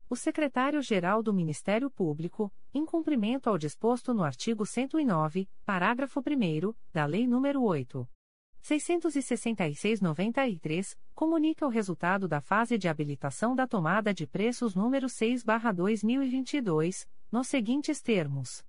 O 0.09 0.17
secretário-geral 0.17 1.23
do 1.23 1.31
Ministério 1.33 1.91
Público, 1.91 2.53
em 2.75 2.85
cumprimento 2.85 3.49
ao 3.49 3.57
disposto 3.57 4.13
no 4.13 4.25
artigo 4.25 4.67
109, 4.67 5.49
parágrafo 5.65 6.21
1 6.21 6.75
da 6.93 7.07
Lei 7.07 7.25
nº 7.27 7.63
8. 7.63 8.09
666-93, 8.63 10.97
comunica 11.15 11.67
o 11.67 11.71
resultado 11.71 12.29
da 12.29 12.41
fase 12.41 12.79
de 12.79 12.89
habilitação 12.89 13.55
da 13.55 13.67
tomada 13.67 14.13
de 14.13 14.27
preços 14.27 14.75
número 14.75 15.07
6-2022, 15.07 17.09
nos 17.33 17.49
seguintes 17.49 18.03
termos. 18.03 18.63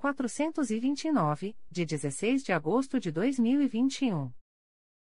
429, 0.00 1.54
de 1.70 1.84
16 1.84 2.42
de 2.42 2.52
agosto 2.54 2.98
de 2.98 3.12
2021. 3.12 4.32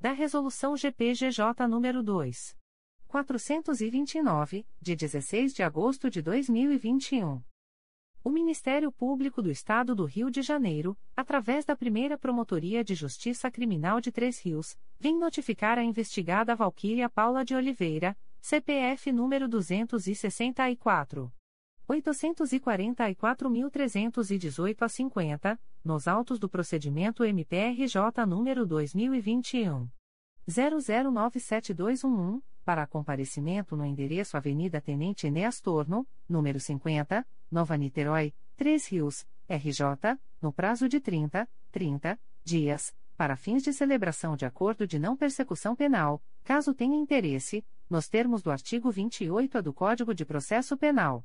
da 0.00 0.12
Resolução 0.12 0.74
GPGJ 0.74 1.44
nº 1.68 2.02
2. 2.02 2.56
429, 3.06 4.66
de 4.80 4.96
16 4.96 5.52
de 5.52 5.62
agosto 5.62 6.08
de 6.08 6.22
2021. 6.22 7.42
O 8.24 8.30
Ministério 8.30 8.90
Público 8.90 9.42
do 9.42 9.50
Estado 9.50 9.94
do 9.94 10.06
Rio 10.06 10.30
de 10.30 10.40
Janeiro, 10.40 10.96
através 11.14 11.66
da 11.66 11.76
primeira 11.76 12.16
Promotoria 12.16 12.82
de 12.82 12.94
Justiça 12.94 13.50
Criminal 13.50 14.00
de 14.00 14.10
Três 14.10 14.40
Rios, 14.40 14.78
vem 14.98 15.18
notificar 15.18 15.78
a 15.78 15.84
investigada 15.84 16.56
Valquíria 16.56 17.08
Paula 17.10 17.44
de 17.44 17.54
Oliveira, 17.54 18.16
CPF 18.40 19.12
número 19.12 19.46
264. 19.48 21.30
844.318 21.90 24.82
a 24.82 24.88
50, 24.88 25.60
nos 25.84 26.06
autos 26.06 26.38
do 26.38 26.48
procedimento 26.48 27.24
MPRJ 27.24 28.24
número 28.26 28.64
2021. 28.64 29.88
00972111, 30.48 32.40
para 32.64 32.86
comparecimento 32.86 33.76
no 33.76 33.84
endereço 33.84 34.36
Avenida 34.36 34.80
Tenente 34.80 35.26
Enéas 35.26 35.60
Torno, 35.60 36.06
número 36.28 36.60
50, 36.60 37.26
Nova 37.50 37.76
Niterói, 37.76 38.32
Três 38.56 38.86
Rios, 38.86 39.26
RJ, 39.48 40.16
no 40.40 40.52
prazo 40.52 40.88
de 40.88 41.00
30, 41.00 41.48
30 41.72 42.16
dias, 42.44 42.94
para 43.16 43.34
fins 43.36 43.64
de 43.64 43.72
celebração 43.72 44.36
de 44.36 44.46
acordo 44.46 44.86
de 44.86 44.96
não 44.98 45.16
persecução 45.16 45.74
penal, 45.74 46.22
caso 46.44 46.72
tenha 46.72 46.96
interesse, 46.96 47.64
nos 47.88 48.08
termos 48.08 48.42
do 48.42 48.50
artigo 48.50 48.92
28A 48.92 49.60
do 49.60 49.74
Código 49.74 50.14
de 50.14 50.24
Processo 50.24 50.76
Penal. 50.76 51.24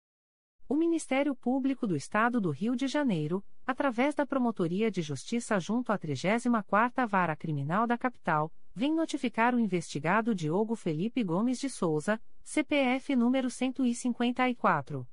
O 0.71 0.73
Ministério 0.73 1.35
Público 1.35 1.85
do 1.85 1.97
Estado 1.97 2.39
do 2.39 2.49
Rio 2.49 2.77
de 2.77 2.87
Janeiro, 2.87 3.43
através 3.67 4.15
da 4.15 4.25
Promotoria 4.25 4.89
de 4.89 5.01
Justiça 5.01 5.59
junto 5.59 5.91
à 5.91 5.99
34ª 5.99 7.05
Vara 7.05 7.35
Criminal 7.35 7.85
da 7.85 7.97
Capital, 7.97 8.49
vem 8.73 8.95
notificar 8.95 9.53
o 9.53 9.59
investigado 9.59 10.33
Diogo 10.33 10.77
Felipe 10.77 11.25
Gomes 11.25 11.59
de 11.59 11.69
Souza, 11.69 12.21
CPF 12.41 13.17
número 13.17 13.49
154. 13.49 15.05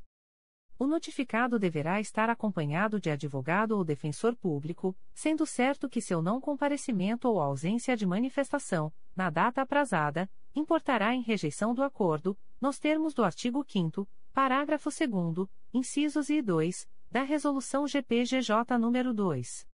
O 0.78 0.86
notificado 0.86 1.58
deverá 1.58 2.00
estar 2.00 2.30
acompanhado 2.30 3.00
de 3.00 3.10
advogado 3.10 3.72
ou 3.72 3.84
defensor 3.84 4.36
público, 4.36 4.96
sendo 5.14 5.46
certo 5.46 5.90
que 5.90 6.02
seu 6.02 6.22
não 6.22 6.40
comparecimento 6.40 7.28
ou 7.28 7.40
ausência 7.40 7.96
de 7.98 8.06
manifestação, 8.06 8.94
na 9.16 9.30
data 9.30 9.62
aprazada, 9.62 10.30
importará 10.56 11.16
em 11.16 11.22
rejeição 11.22 11.74
do 11.74 11.84
acordo, 11.84 12.38
nos 12.60 12.78
termos 12.78 13.14
do 13.14 13.24
artigo 13.24 13.66
5 13.68 14.08
parágrafo 14.34 14.90
2 14.90 15.48
incisos 15.74 16.30
e 16.30 16.42
2, 16.42 16.90
da 17.10 17.24
Resolução 17.24 17.88
GPGJ 17.88 18.78
nº 18.78 19.14
2. 19.14 19.68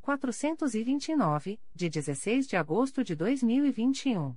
429, 0.00 1.60
de 1.74 1.88
16 1.88 2.46
de 2.46 2.56
agosto 2.56 3.02
de 3.02 3.16
2021. 3.16 4.36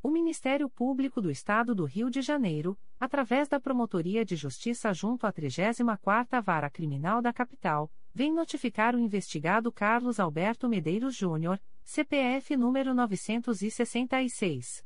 O 0.00 0.08
Ministério 0.08 0.70
Público 0.70 1.20
do 1.20 1.32
Estado 1.32 1.74
do 1.74 1.84
Rio 1.84 2.08
de 2.08 2.22
Janeiro, 2.22 2.78
através 3.00 3.48
da 3.48 3.58
Promotoria 3.58 4.24
de 4.24 4.36
Justiça 4.36 4.94
junto 4.94 5.26
à 5.26 5.32
34ª 5.32 6.40
Vara 6.40 6.70
Criminal 6.70 7.20
da 7.20 7.32
Capital, 7.32 7.90
vem 8.14 8.32
notificar 8.32 8.94
o 8.94 9.00
investigado 9.00 9.72
Carlos 9.72 10.20
Alberto 10.20 10.68
Medeiros 10.68 11.16
Júnior, 11.16 11.60
CPF 11.82 12.56
número 12.56 12.94
966 12.94 14.84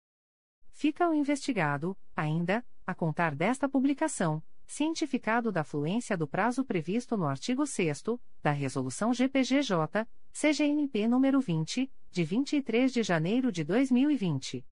Fica 0.70 1.10
o 1.10 1.16
investigado, 1.16 1.98
ainda, 2.16 2.64
a 2.86 2.94
contar 2.94 3.34
desta 3.34 3.68
publicação, 3.68 4.44
cientificado 4.68 5.52
da 5.52 5.64
fluência 5.64 6.18
do 6.18 6.28
prazo 6.28 6.64
previsto 6.64 7.16
no 7.16 7.26
artigo 7.26 7.66
6 7.66 8.04
da 8.44 8.52
Resolução 8.52 9.14
GPGJ, 9.14 10.06
CGNP 10.32 11.08
nº 11.08 11.42
20, 11.42 11.92
de 12.12 12.24
23 12.24 12.92
de 12.92 13.02
janeiro 13.02 13.52
de 13.52 13.64
2020. 13.64 14.66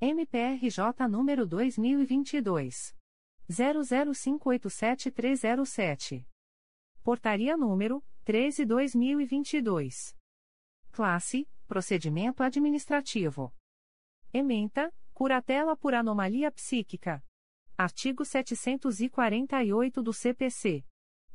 MPRJ 0.00 1.06
número 1.08 1.46
2022. 1.46 2.96
00587307. 3.48 6.26
Portaria 7.04 7.56
número 7.56 8.02
13/2022. 8.26 10.17
Classe: 10.98 11.46
Procedimento 11.68 12.42
Administrativo. 12.42 13.54
Ementa: 14.34 14.92
Curatela 15.14 15.76
por 15.76 15.94
anomalia 15.94 16.50
psíquica. 16.50 17.22
Artigo 17.76 18.24
748 18.24 20.02
do 20.02 20.12
CPC. 20.12 20.84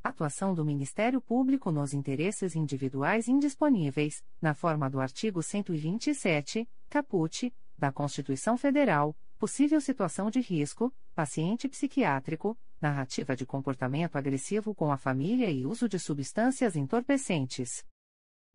Atuação 0.04 0.54
do 0.54 0.66
Ministério 0.66 1.22
Público 1.22 1.72
nos 1.72 1.94
interesses 1.94 2.58
individuais 2.58 3.30
indisponíveis, 3.30 4.22
na 4.42 4.54
forma 4.54 4.90
do 4.90 5.00
artigo 5.00 5.42
127, 5.42 6.70
caput, 6.90 7.56
da 7.78 7.90
Constituição 7.90 8.58
Federal, 8.58 9.16
possível 9.40 9.80
situação 9.80 10.30
de 10.30 10.42
risco, 10.42 10.94
paciente 11.16 11.70
psiquiátrico, 11.70 12.58
narrativa 12.82 13.34
de 13.34 13.46
comportamento 13.46 14.18
agressivo 14.18 14.76
com 14.76 14.92
a 14.92 14.98
família 14.98 15.50
e 15.50 15.66
uso 15.66 15.88
de 15.88 15.98
substâncias 15.98 16.76
entorpecentes. 16.76 17.86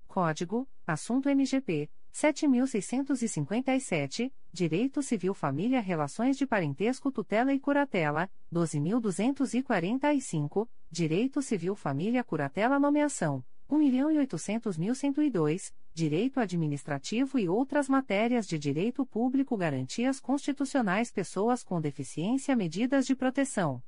Código: 0.08 0.66
Assunto 0.86 1.28
MGP 1.28 1.90
7657, 2.10 4.32
Direito 4.52 5.00
Civil 5.02 5.34
Família 5.34 5.80
Relações 5.80 6.36
de 6.36 6.44
Parentesco 6.46 7.12
Tutela 7.12 7.54
e 7.54 7.60
Curatela, 7.60 8.28
12245, 8.50 10.68
Direito 10.90 11.40
Civil 11.42 11.76
Família 11.76 12.24
Curatela 12.24 12.80
Nomeação, 12.80 13.44
1.800.102, 13.70 15.72
Direito 15.92 16.40
Administrativo 16.40 17.38
e 17.38 17.46
outras 17.48 17.88
matérias 17.88 18.46
de 18.46 18.58
Direito 18.58 19.04
Público 19.04 19.54
Garantias 19.56 20.18
Constitucionais 20.18 21.12
Pessoas 21.12 21.62
com 21.62 21.80
Deficiência 21.80 22.56
Medidas 22.56 23.06
de 23.06 23.14
Proteção. 23.14 23.82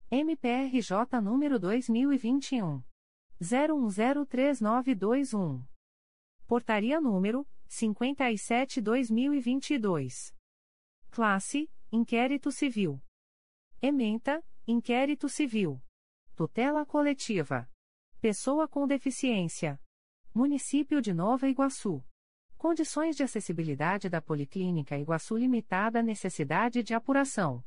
MPRJ 0.09 1.19
número 1.21 1.59
2021 1.59 2.81
01039221. 3.41 5.65
Portaria 6.45 7.01
número 7.01 7.47
57/2022. 7.67 10.35
Classe: 11.09 11.67
Inquérito 11.91 12.51
Civil. 12.51 13.01
Ementa: 13.81 14.45
Inquérito 14.67 15.27
Civil. 15.27 15.81
Tutela 16.35 16.85
coletiva. 16.85 17.67
Pessoa 18.21 18.67
com 18.67 18.85
deficiência. 18.85 19.81
Município 20.33 21.01
de 21.01 21.11
Nova 21.11 21.49
Iguaçu. 21.49 22.05
Condições 22.57 23.15
de 23.15 23.23
acessibilidade 23.23 24.07
da 24.07 24.21
Policlínica 24.21 24.99
Iguaçu 24.99 25.35
Limitada 25.35 26.03
necessidade 26.03 26.83
de 26.83 26.93
apuração. 26.93 27.63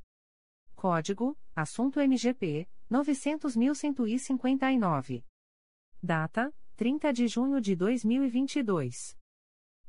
Código: 0.76 1.36
Assunto 1.56 1.98
MGP 1.98 2.68
900.159. 2.88 5.24
Data: 6.04 6.54
30 6.76 7.12
de 7.14 7.26
junho 7.26 7.58
de 7.62 7.74
2022. 7.74 9.16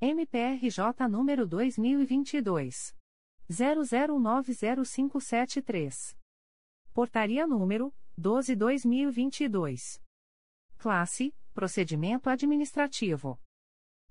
MPRJ 0.00 1.06
número 1.10 1.46
2022. 1.46 2.96
00905573. 3.50 6.16
Portaria 6.94 7.46
número 7.46 7.92
12/2022. 8.18 10.00
Classe: 10.78 11.34
Procedimento 11.52 12.30
Administrativo. 12.30 13.38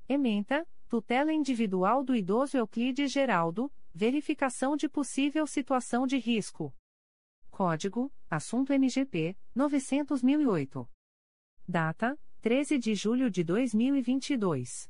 Ementa: 0.08 0.64
Tutela 0.88 1.34
individual 1.34 2.04
do 2.04 2.16
idoso 2.16 2.58
Euclides 2.58 3.12
Geraldo, 3.12 3.72
verificação 3.94 4.78
de 4.78 4.88
possível 4.88 5.48
situação 5.48 6.06
de 6.06 6.18
risco. 6.18 6.72
Código: 7.50 8.14
Assunto 8.30 8.74
MGP 8.74 9.36
900.008. 9.56 10.88
Data: 11.68 12.20
13 12.42 12.78
de 12.78 12.94
julho 12.96 13.30
de 13.30 13.44
2022. 13.44 14.90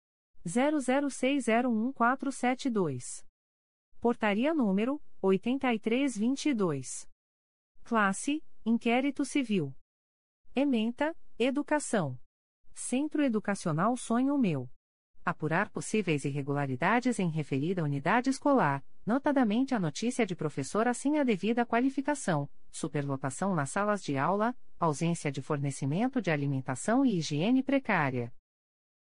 00601472. 0.47 3.25
Portaria 4.01 4.55
número 4.55 5.03
8322. 5.21 7.09
Classe 7.83 8.41
Inquérito 8.67 9.26
Civil. 9.26 9.76
Ementa, 10.57 11.15
Educação. 11.39 12.18
Centro 12.73 13.23
Educacional 13.23 13.94
Sonho 13.94 14.39
Meu. 14.39 14.70
Apurar 15.23 15.68
possíveis 15.68 16.25
irregularidades 16.25 17.18
em 17.18 17.28
referida 17.28 17.84
unidade 17.84 18.31
escolar, 18.31 18.83
notadamente 19.05 19.75
a 19.75 19.78
notícia 19.78 20.25
de 20.25 20.34
professora 20.34 20.94
sem 20.94 21.18
a 21.18 21.25
devida 21.25 21.67
qualificação, 21.67 22.49
superlotação 22.70 23.55
nas 23.55 23.68
salas 23.68 24.02
de 24.02 24.17
aula, 24.17 24.57
ausência 24.81 25.31
de 25.31 25.43
fornecimento 25.43 26.23
de 26.23 26.31
alimentação 26.31 27.05
e 27.05 27.18
higiene 27.18 27.62
precária. 27.62 28.33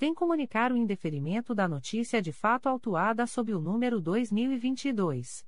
vem 0.00 0.12
comunicar 0.14 0.72
o 0.72 0.76
indeferimento 0.78 1.54
da 1.54 1.68
notícia 1.68 2.22
de 2.22 2.32
fato 2.32 2.70
autuada 2.70 3.26
sob 3.26 3.52
o 3.52 3.60
número 3.60 4.00
2022 4.00 5.44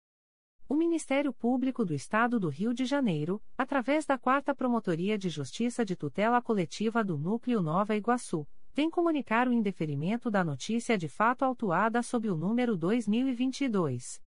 O 0.71 0.73
Ministério 0.73 1.33
Público 1.33 1.83
do 1.83 1.93
Estado 1.93 2.39
do 2.39 2.47
Rio 2.47 2.73
de 2.73 2.85
Janeiro, 2.85 3.43
através 3.57 4.05
da 4.05 4.17
4 4.17 4.55
Promotoria 4.55 5.17
de 5.17 5.27
Justiça 5.27 5.83
de 5.83 5.97
Tutela 5.97 6.41
Coletiva 6.41 7.03
do 7.03 7.17
Núcleo 7.17 7.61
Nova 7.61 7.93
Iguaçu, 7.93 8.47
vem 8.73 8.89
comunicar 8.89 9.49
o 9.49 9.51
indeferimento 9.51 10.31
da 10.31 10.45
notícia 10.45 10.97
de 10.97 11.09
fato 11.09 11.43
autuada 11.43 12.01
sob 12.01 12.29
o 12.29 12.37
número 12.37 12.77
2022 12.77 14.21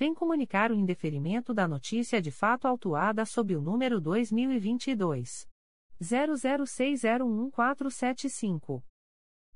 vem 0.00 0.12
comunicar 0.14 0.72
o 0.72 0.74
indeferimento 0.74 1.52
da 1.52 1.68
notícia 1.68 2.22
de 2.22 2.30
fato 2.30 2.66
autuada 2.66 3.26
sob 3.26 3.54
o 3.54 3.60
número 3.60 4.00
2022 4.00 5.46
00601475. 6.00 8.82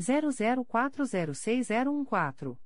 00406014. 0.00 2.65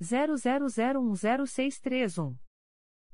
00010631. 0.00 2.34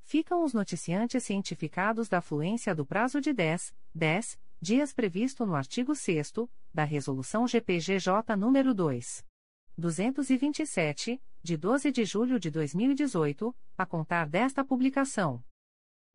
Ficam 0.00 0.42
os 0.42 0.52
noticiantes 0.52 1.22
cientificados 1.22 2.08
da 2.08 2.20
fluência 2.20 2.74
do 2.74 2.84
prazo 2.84 3.20
de 3.20 3.32
10, 3.32 3.72
10 3.94 4.36
dias 4.60 4.92
previsto 4.92 5.46
no 5.46 5.54
artigo 5.54 5.94
6 5.94 6.32
da 6.74 6.82
Resolução 6.82 7.46
GPGJ 7.46 8.34
nº 8.36 8.74
2. 8.74 9.27
227, 9.78 11.22
de 11.40 11.56
12 11.56 11.92
de 11.92 12.04
julho 12.04 12.40
de 12.40 12.50
2018, 12.50 13.54
a 13.76 13.86
contar 13.86 14.28
desta 14.28 14.64
publicação. 14.64 15.40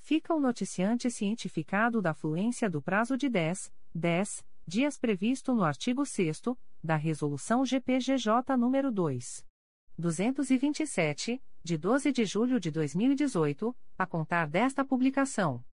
Fica 0.00 0.34
o 0.34 0.40
noticiante 0.40 1.10
cientificado 1.10 2.00
da 2.00 2.14
fluência 2.14 2.70
do 2.70 2.80
prazo 2.80 3.14
de 3.16 3.28
10, 3.28 3.72
10 3.94 4.44
dias 4.66 4.98
previsto 4.98 5.54
no 5.54 5.62
artigo 5.62 6.06
6 6.06 6.40
da 6.82 6.96
Resolução 6.96 7.62
GPGJ 7.64 8.56
nº 8.56 8.90
2. 8.90 9.46
227, 9.98 11.40
de 11.64 11.76
12 11.78 12.12
de 12.12 12.26
julho 12.26 12.60
de 12.60 12.70
2018, 12.70 13.74
a 13.96 14.06
contar 14.06 14.46
desta 14.46 14.84
publicação. 14.84 15.64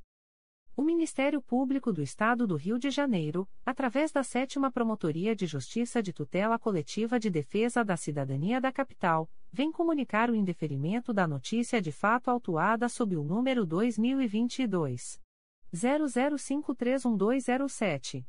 O 0.75 0.81
Ministério 0.81 1.41
Público 1.41 1.91
do 1.91 2.01
Estado 2.01 2.47
do 2.47 2.55
Rio 2.55 2.79
de 2.79 2.89
Janeiro, 2.89 3.45
através 3.65 4.09
da 4.11 4.23
Sétima 4.23 4.71
Promotoria 4.71 5.35
de 5.35 5.45
Justiça 5.45 6.01
de 6.01 6.13
Tutela 6.13 6.57
Coletiva 6.57 7.19
de 7.19 7.29
Defesa 7.29 7.83
da 7.83 7.97
Cidadania 7.97 8.61
da 8.61 8.71
Capital, 8.71 9.29
vem 9.51 9.69
comunicar 9.69 10.29
o 10.29 10.35
indeferimento 10.35 11.11
da 11.13 11.27
notícia 11.27 11.81
de 11.81 11.91
fato 11.91 12.31
autuada 12.31 12.87
sob 12.87 13.17
o 13.17 13.23
número 13.23 13.65
2022 13.65 15.19
00531207. 15.73 18.25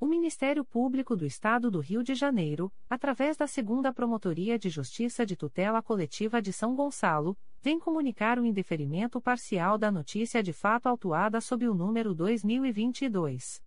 O 0.00 0.06
Ministério 0.06 0.64
Público 0.64 1.14
do 1.14 1.24
Estado 1.26 1.70
do 1.70 1.78
Rio 1.78 2.02
de 2.02 2.14
Janeiro, 2.14 2.72
através 2.88 3.36
da 3.36 3.46
Segunda 3.46 3.92
Promotoria 3.92 4.58
de 4.58 4.70
Justiça 4.70 5.26
de 5.26 5.36
Tutela 5.36 5.82
Coletiva 5.82 6.40
de 6.40 6.54
São 6.54 6.74
Gonçalo, 6.74 7.36
vem 7.60 7.78
comunicar 7.78 8.38
o 8.38 8.46
indeferimento 8.46 9.20
parcial 9.20 9.76
da 9.76 9.92
notícia 9.92 10.42
de 10.42 10.54
fato 10.54 10.86
autuada 10.86 11.38
sob 11.38 11.68
o 11.68 11.74
número 11.74 12.14
2022 12.14 13.60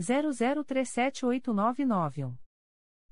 00378991. 0.00 2.34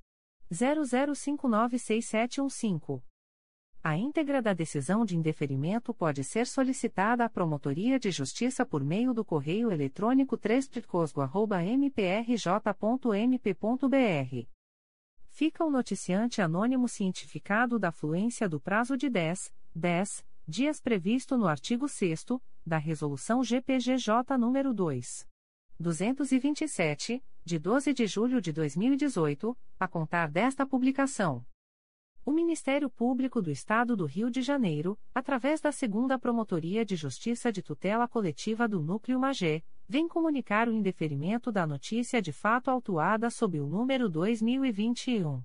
00596715. 0.51 3.01
A 3.83 3.97
íntegra 3.97 4.43
da 4.43 4.53
decisão 4.53 5.03
de 5.03 5.17
indeferimento 5.17 5.91
pode 5.91 6.23
ser 6.23 6.45
solicitada 6.45 7.25
à 7.25 7.29
Promotoria 7.29 7.97
de 7.97 8.11
Justiça 8.11 8.63
por 8.63 8.83
meio 8.83 9.11
do 9.11 9.25
correio 9.25 9.71
eletrônico 9.71 10.37
3 10.37 10.69
mprj.mp.br. 11.79 12.37
Fica 15.29 15.65
o 15.65 15.71
noticiante 15.71 16.43
anônimo 16.43 16.87
cientificado 16.87 17.79
da 17.79 17.91
fluência 17.91 18.47
do 18.47 18.59
prazo 18.59 18.95
de 18.95 19.09
10, 19.09 19.51
10 19.73 20.23
dias 20.47 20.79
previsto 20.79 21.35
no 21.37 21.47
artigo 21.47 21.87
6 21.87 22.25
da 22.63 22.77
Resolução 22.77 23.43
GPGJ 23.43 24.37
nº 24.37 24.73
2. 24.73 25.27
227, 25.79 27.23
de 27.43 27.57
12 27.57 27.91
de 27.93 28.07
julho 28.07 28.39
de 28.39 28.53
2018, 28.53 29.57
a 29.79 29.87
contar 29.87 30.29
desta 30.29 30.63
publicação. 30.65 31.43
O 32.23 32.31
Ministério 32.31 32.87
Público 32.87 33.41
do 33.41 33.49
Estado 33.49 33.95
do 33.95 34.05
Rio 34.05 34.29
de 34.29 34.43
Janeiro, 34.43 34.95
através 35.13 35.59
da 35.59 35.71
Segunda 35.71 36.19
Promotoria 36.19 36.85
de 36.85 36.95
Justiça 36.95 37.51
de 37.51 37.63
Tutela 37.63 38.07
Coletiva 38.07 38.67
do 38.67 38.79
Núcleo 38.79 39.19
Magé, 39.19 39.63
vem 39.87 40.07
comunicar 40.07 40.69
o 40.69 40.71
indeferimento 40.71 41.51
da 41.51 41.65
notícia 41.65 42.21
de 42.21 42.31
fato 42.31 42.69
autuada 42.69 43.31
sob 43.31 43.59
o 43.59 43.65
número 43.65 44.07
2021 44.07 45.41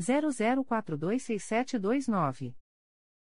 00426729. 0.00 2.56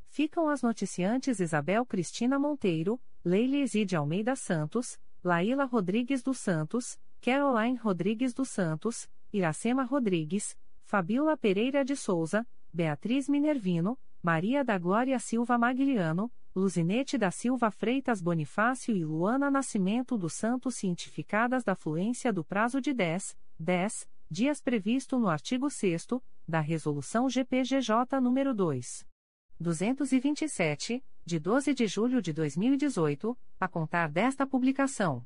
Ficam 0.06 0.50
as 0.50 0.62
noticiantes 0.62 1.40
Isabel 1.40 1.84
Cristina 1.84 2.38
Monteiro, 2.38 3.02
Leile 3.26 3.60
Exide 3.60 3.96
Almeida 3.96 4.36
Santos, 4.36 5.00
Laíla 5.24 5.66
Rodrigues 5.66 6.22
dos 6.22 6.38
Santos, 6.38 7.00
Caroline 7.22 7.78
Rodrigues 7.78 8.36
dos 8.36 8.50
Santos, 8.50 9.10
Iracema 9.34 9.84
Rodrigues, 9.84 10.56
Fabiola 10.84 11.36
Pereira 11.36 11.84
de 11.84 11.96
Souza, 11.96 12.46
Beatriz 12.72 13.28
Minervino, 13.28 13.98
Maria 14.22 14.64
da 14.64 14.78
Glória 14.78 15.18
Silva 15.18 15.58
Magliano, 15.58 16.32
Luzinete 16.56 17.18
da 17.18 17.32
Silva 17.32 17.72
Freitas 17.72 18.22
Bonifácio 18.22 18.96
e 18.96 19.04
Luana 19.04 19.50
Nascimento 19.50 20.16
dos 20.16 20.34
Santos 20.34 20.76
cientificadas 20.76 21.64
da 21.64 21.74
fluência 21.74 22.32
do 22.32 22.44
prazo 22.44 22.80
de 22.80 22.94
10, 22.94 23.36
10 23.58 24.08
dias 24.30 24.62
previsto 24.62 25.18
no 25.18 25.30
artigo 25.30 25.68
6 25.68 26.08
da 26.48 26.60
Resolução 26.60 27.28
GPGJ 27.28 28.20
nº 28.22 28.54
2. 28.54 29.06
227, 29.60 31.04
de 31.26 31.40
12 31.40 31.74
de 31.74 31.88
julho 31.88 32.22
de 32.22 32.32
2018, 32.32 33.36
a 33.60 33.68
contar 33.68 34.08
desta 34.08 34.46
publicação. 34.46 35.26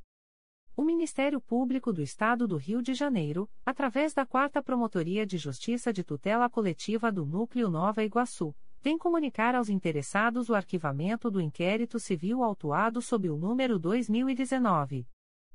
O 0.81 0.83
Ministério 0.83 1.39
Público 1.39 1.93
do 1.93 2.01
Estado 2.01 2.47
do 2.47 2.57
Rio 2.57 2.81
de 2.81 2.95
Janeiro, 2.95 3.47
através 3.63 4.15
da 4.15 4.25
Quarta 4.25 4.63
Promotoria 4.63 5.27
de 5.27 5.37
Justiça 5.37 5.93
de 5.93 6.03
Tutela 6.03 6.49
Coletiva 6.49 7.11
do 7.11 7.23
Núcleo 7.23 7.69
Nova 7.69 8.03
Iguaçu, 8.03 8.55
vem 8.81 8.97
comunicar 8.97 9.53
aos 9.53 9.69
interessados 9.69 10.49
o 10.49 10.55
arquivamento 10.55 11.29
do 11.29 11.39
inquérito 11.39 11.99
civil 11.99 12.43
autuado 12.43 12.99
sob 12.99 13.29
o 13.29 13.37
número 13.37 13.77
2019 13.77 15.07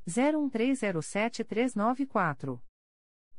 01307394. 0.07 2.61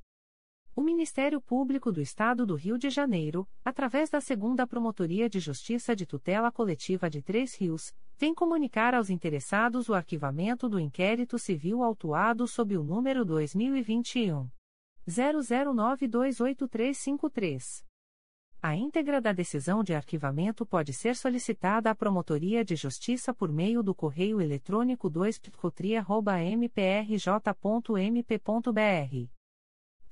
O 0.73 0.81
Ministério 0.81 1.41
Público 1.41 1.91
do 1.91 1.99
Estado 1.99 2.45
do 2.45 2.55
Rio 2.55 2.77
de 2.77 2.89
Janeiro, 2.89 3.45
através 3.63 4.09
da 4.09 4.19
Segunda 4.21 4.65
Promotoria 4.65 5.29
de 5.29 5.37
Justiça 5.37 5.93
de 5.93 6.05
Tutela 6.05 6.49
Coletiva 6.49 7.09
de 7.09 7.21
Três 7.21 7.55
Rios, 7.55 7.93
vem 8.17 8.33
comunicar 8.33 8.93
aos 8.93 9.09
interessados 9.09 9.89
o 9.89 9.93
arquivamento 9.93 10.69
do 10.69 10.79
inquérito 10.79 11.37
civil 11.37 11.83
autuado 11.83 12.47
sob 12.47 12.77
o 12.77 12.83
número 12.83 13.25
2021 13.25 14.49
00928353. 15.09 17.83
A 18.61 18.73
íntegra 18.73 19.19
da 19.19 19.33
decisão 19.33 19.83
de 19.83 19.93
arquivamento 19.93 20.65
pode 20.65 20.93
ser 20.93 21.17
solicitada 21.17 21.91
à 21.91 21.95
Promotoria 21.95 22.63
de 22.63 22.77
Justiça 22.77 23.33
por 23.33 23.51
meio 23.51 23.83
do 23.83 23.93
correio 23.93 24.39
eletrônico 24.39 25.09
2 25.09 25.37
mprj.mp.br. 26.55 29.40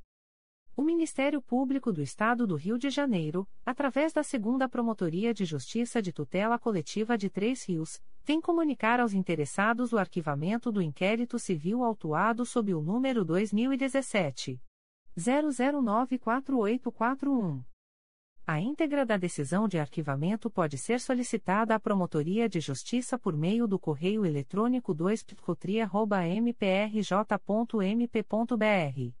O 0.75 0.81
Ministério 0.81 1.41
Público 1.41 1.91
do 1.91 2.01
Estado 2.01 2.47
do 2.47 2.55
Rio 2.55 2.77
de 2.77 2.89
Janeiro, 2.89 3.45
através 3.65 4.13
da 4.13 4.23
Segunda 4.23 4.69
Promotoria 4.69 5.33
de 5.33 5.43
Justiça 5.43 6.01
de 6.01 6.13
Tutela 6.13 6.57
Coletiva 6.57 7.17
de 7.17 7.29
Três 7.29 7.67
Rios, 7.67 8.01
vem 8.23 8.39
comunicar 8.39 9.01
aos 9.01 9.13
interessados 9.13 9.91
o 9.91 9.97
arquivamento 9.97 10.71
do 10.71 10.81
inquérito 10.81 11.37
civil 11.37 11.83
autuado 11.83 12.45
sob 12.45 12.73
o 12.73 12.81
número 12.81 13.25
2017 13.25 14.61
00948841. 15.17 17.61
A 18.47 18.59
íntegra 18.59 19.05
da 19.05 19.17
decisão 19.17 19.67
de 19.67 19.77
arquivamento 19.77 20.49
pode 20.49 20.77
ser 20.77 21.01
solicitada 21.01 21.75
à 21.75 21.79
Promotoria 21.79 22.49
de 22.49 22.61
Justiça 22.61 23.19
por 23.19 23.35
meio 23.35 23.67
do 23.67 23.77
correio 23.77 24.25
eletrônico 24.25 24.93
2 24.93 25.25
mprj.mp.br. 26.39 29.20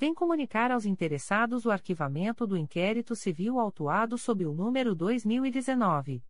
vem 0.00 0.12
comunicar 0.14 0.70
aos 0.70 0.86
interessados 0.86 1.66
o 1.66 1.70
arquivamento 1.70 2.46
do 2.46 2.56
inquérito 2.56 3.14
civil 3.14 3.60
autuado 3.60 4.16
sob 4.16 4.46
o 4.46 4.54
número 4.54 4.94
2019 4.94 6.24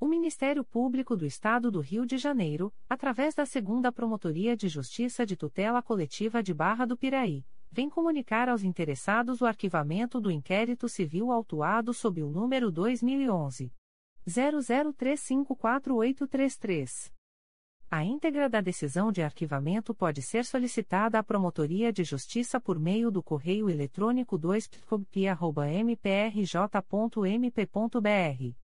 O 0.00 0.06
Ministério 0.06 0.62
Público 0.62 1.16
do 1.16 1.26
Estado 1.26 1.72
do 1.72 1.80
Rio 1.80 2.06
de 2.06 2.18
Janeiro, 2.18 2.72
através 2.88 3.34
da 3.34 3.44
Segunda 3.44 3.90
Promotoria 3.90 4.56
de 4.56 4.68
Justiça 4.68 5.26
de 5.26 5.36
Tutela 5.36 5.82
Coletiva 5.82 6.40
de 6.40 6.54
Barra 6.54 6.84
do 6.84 6.96
Piraí, 6.96 7.44
vem 7.68 7.90
comunicar 7.90 8.48
aos 8.48 8.62
interessados 8.62 9.40
o 9.40 9.46
arquivamento 9.46 10.20
do 10.20 10.30
inquérito 10.30 10.88
civil 10.88 11.32
autuado 11.32 11.92
sob 11.92 12.22
o 12.22 12.30
número 12.30 12.70
2011 12.70 13.72
00354833. 14.24 17.12
A 17.90 18.04
íntegra 18.04 18.48
da 18.48 18.60
decisão 18.60 19.10
de 19.10 19.20
arquivamento 19.20 19.92
pode 19.92 20.22
ser 20.22 20.44
solicitada 20.44 21.18
à 21.18 21.24
Promotoria 21.24 21.92
de 21.92 22.04
Justiça 22.04 22.60
por 22.60 22.78
meio 22.78 23.10
do 23.10 23.20
correio 23.20 23.68
eletrônico 23.68 24.38
2 24.38 24.70
mprj.mp.br. 25.82 28.67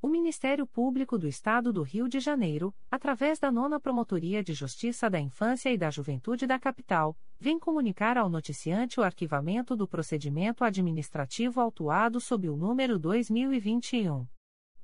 O 0.00 0.08
Ministério 0.08 0.66
Público 0.66 1.18
do 1.18 1.26
Estado 1.26 1.72
do 1.72 1.82
Rio 1.82 2.06
de 2.08 2.20
Janeiro, 2.20 2.74
através 2.90 3.38
da 3.38 3.50
Nona 3.50 3.80
Promotoria 3.80 4.44
de 4.44 4.52
Justiça 4.52 5.08
da 5.08 5.18
Infância 5.18 5.72
e 5.72 5.78
da 5.78 5.90
Juventude 5.90 6.46
da 6.46 6.58
Capital, 6.58 7.16
vem 7.40 7.58
comunicar 7.58 8.18
ao 8.18 8.28
noticiante 8.28 9.00
o 9.00 9.02
arquivamento 9.02 9.74
do 9.74 9.88
procedimento 9.88 10.62
administrativo 10.64 11.58
autuado 11.60 12.20
sob 12.20 12.46
o 12.48 12.56
número 12.56 12.98
2021 12.98 14.26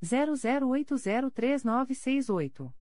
00803968. 0.03 2.73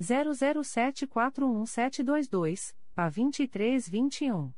00741722, 0.00 2.76
PA 2.94 3.08
2321. 3.08 4.57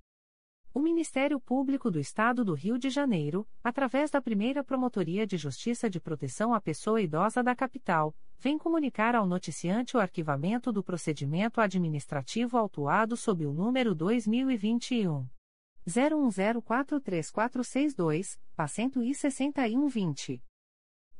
O 0.73 0.79
Ministério 0.79 1.37
Público 1.37 1.91
do 1.91 1.99
Estado 1.99 2.45
do 2.45 2.53
Rio 2.53 2.77
de 2.77 2.89
Janeiro, 2.89 3.45
através 3.61 4.09
da 4.09 4.21
primeira 4.21 4.63
Promotoria 4.63 5.27
de 5.27 5.35
Justiça 5.35 5.89
de 5.89 5.99
Proteção 5.99 6.53
à 6.53 6.61
Pessoa 6.61 7.01
Idosa 7.01 7.43
da 7.43 7.53
Capital, 7.53 8.15
vem 8.39 8.57
comunicar 8.57 9.13
ao 9.13 9.25
noticiante 9.25 9.97
o 9.97 9.99
arquivamento 9.99 10.71
do 10.71 10.81
procedimento 10.81 11.59
administrativo 11.59 12.57
autuado 12.57 13.17
sob 13.17 13.45
o 13.45 13.51
número 13.51 13.93
2021 13.93 15.27
01043462, 15.85 18.39
PA 18.55 18.65
16120. 18.65 20.41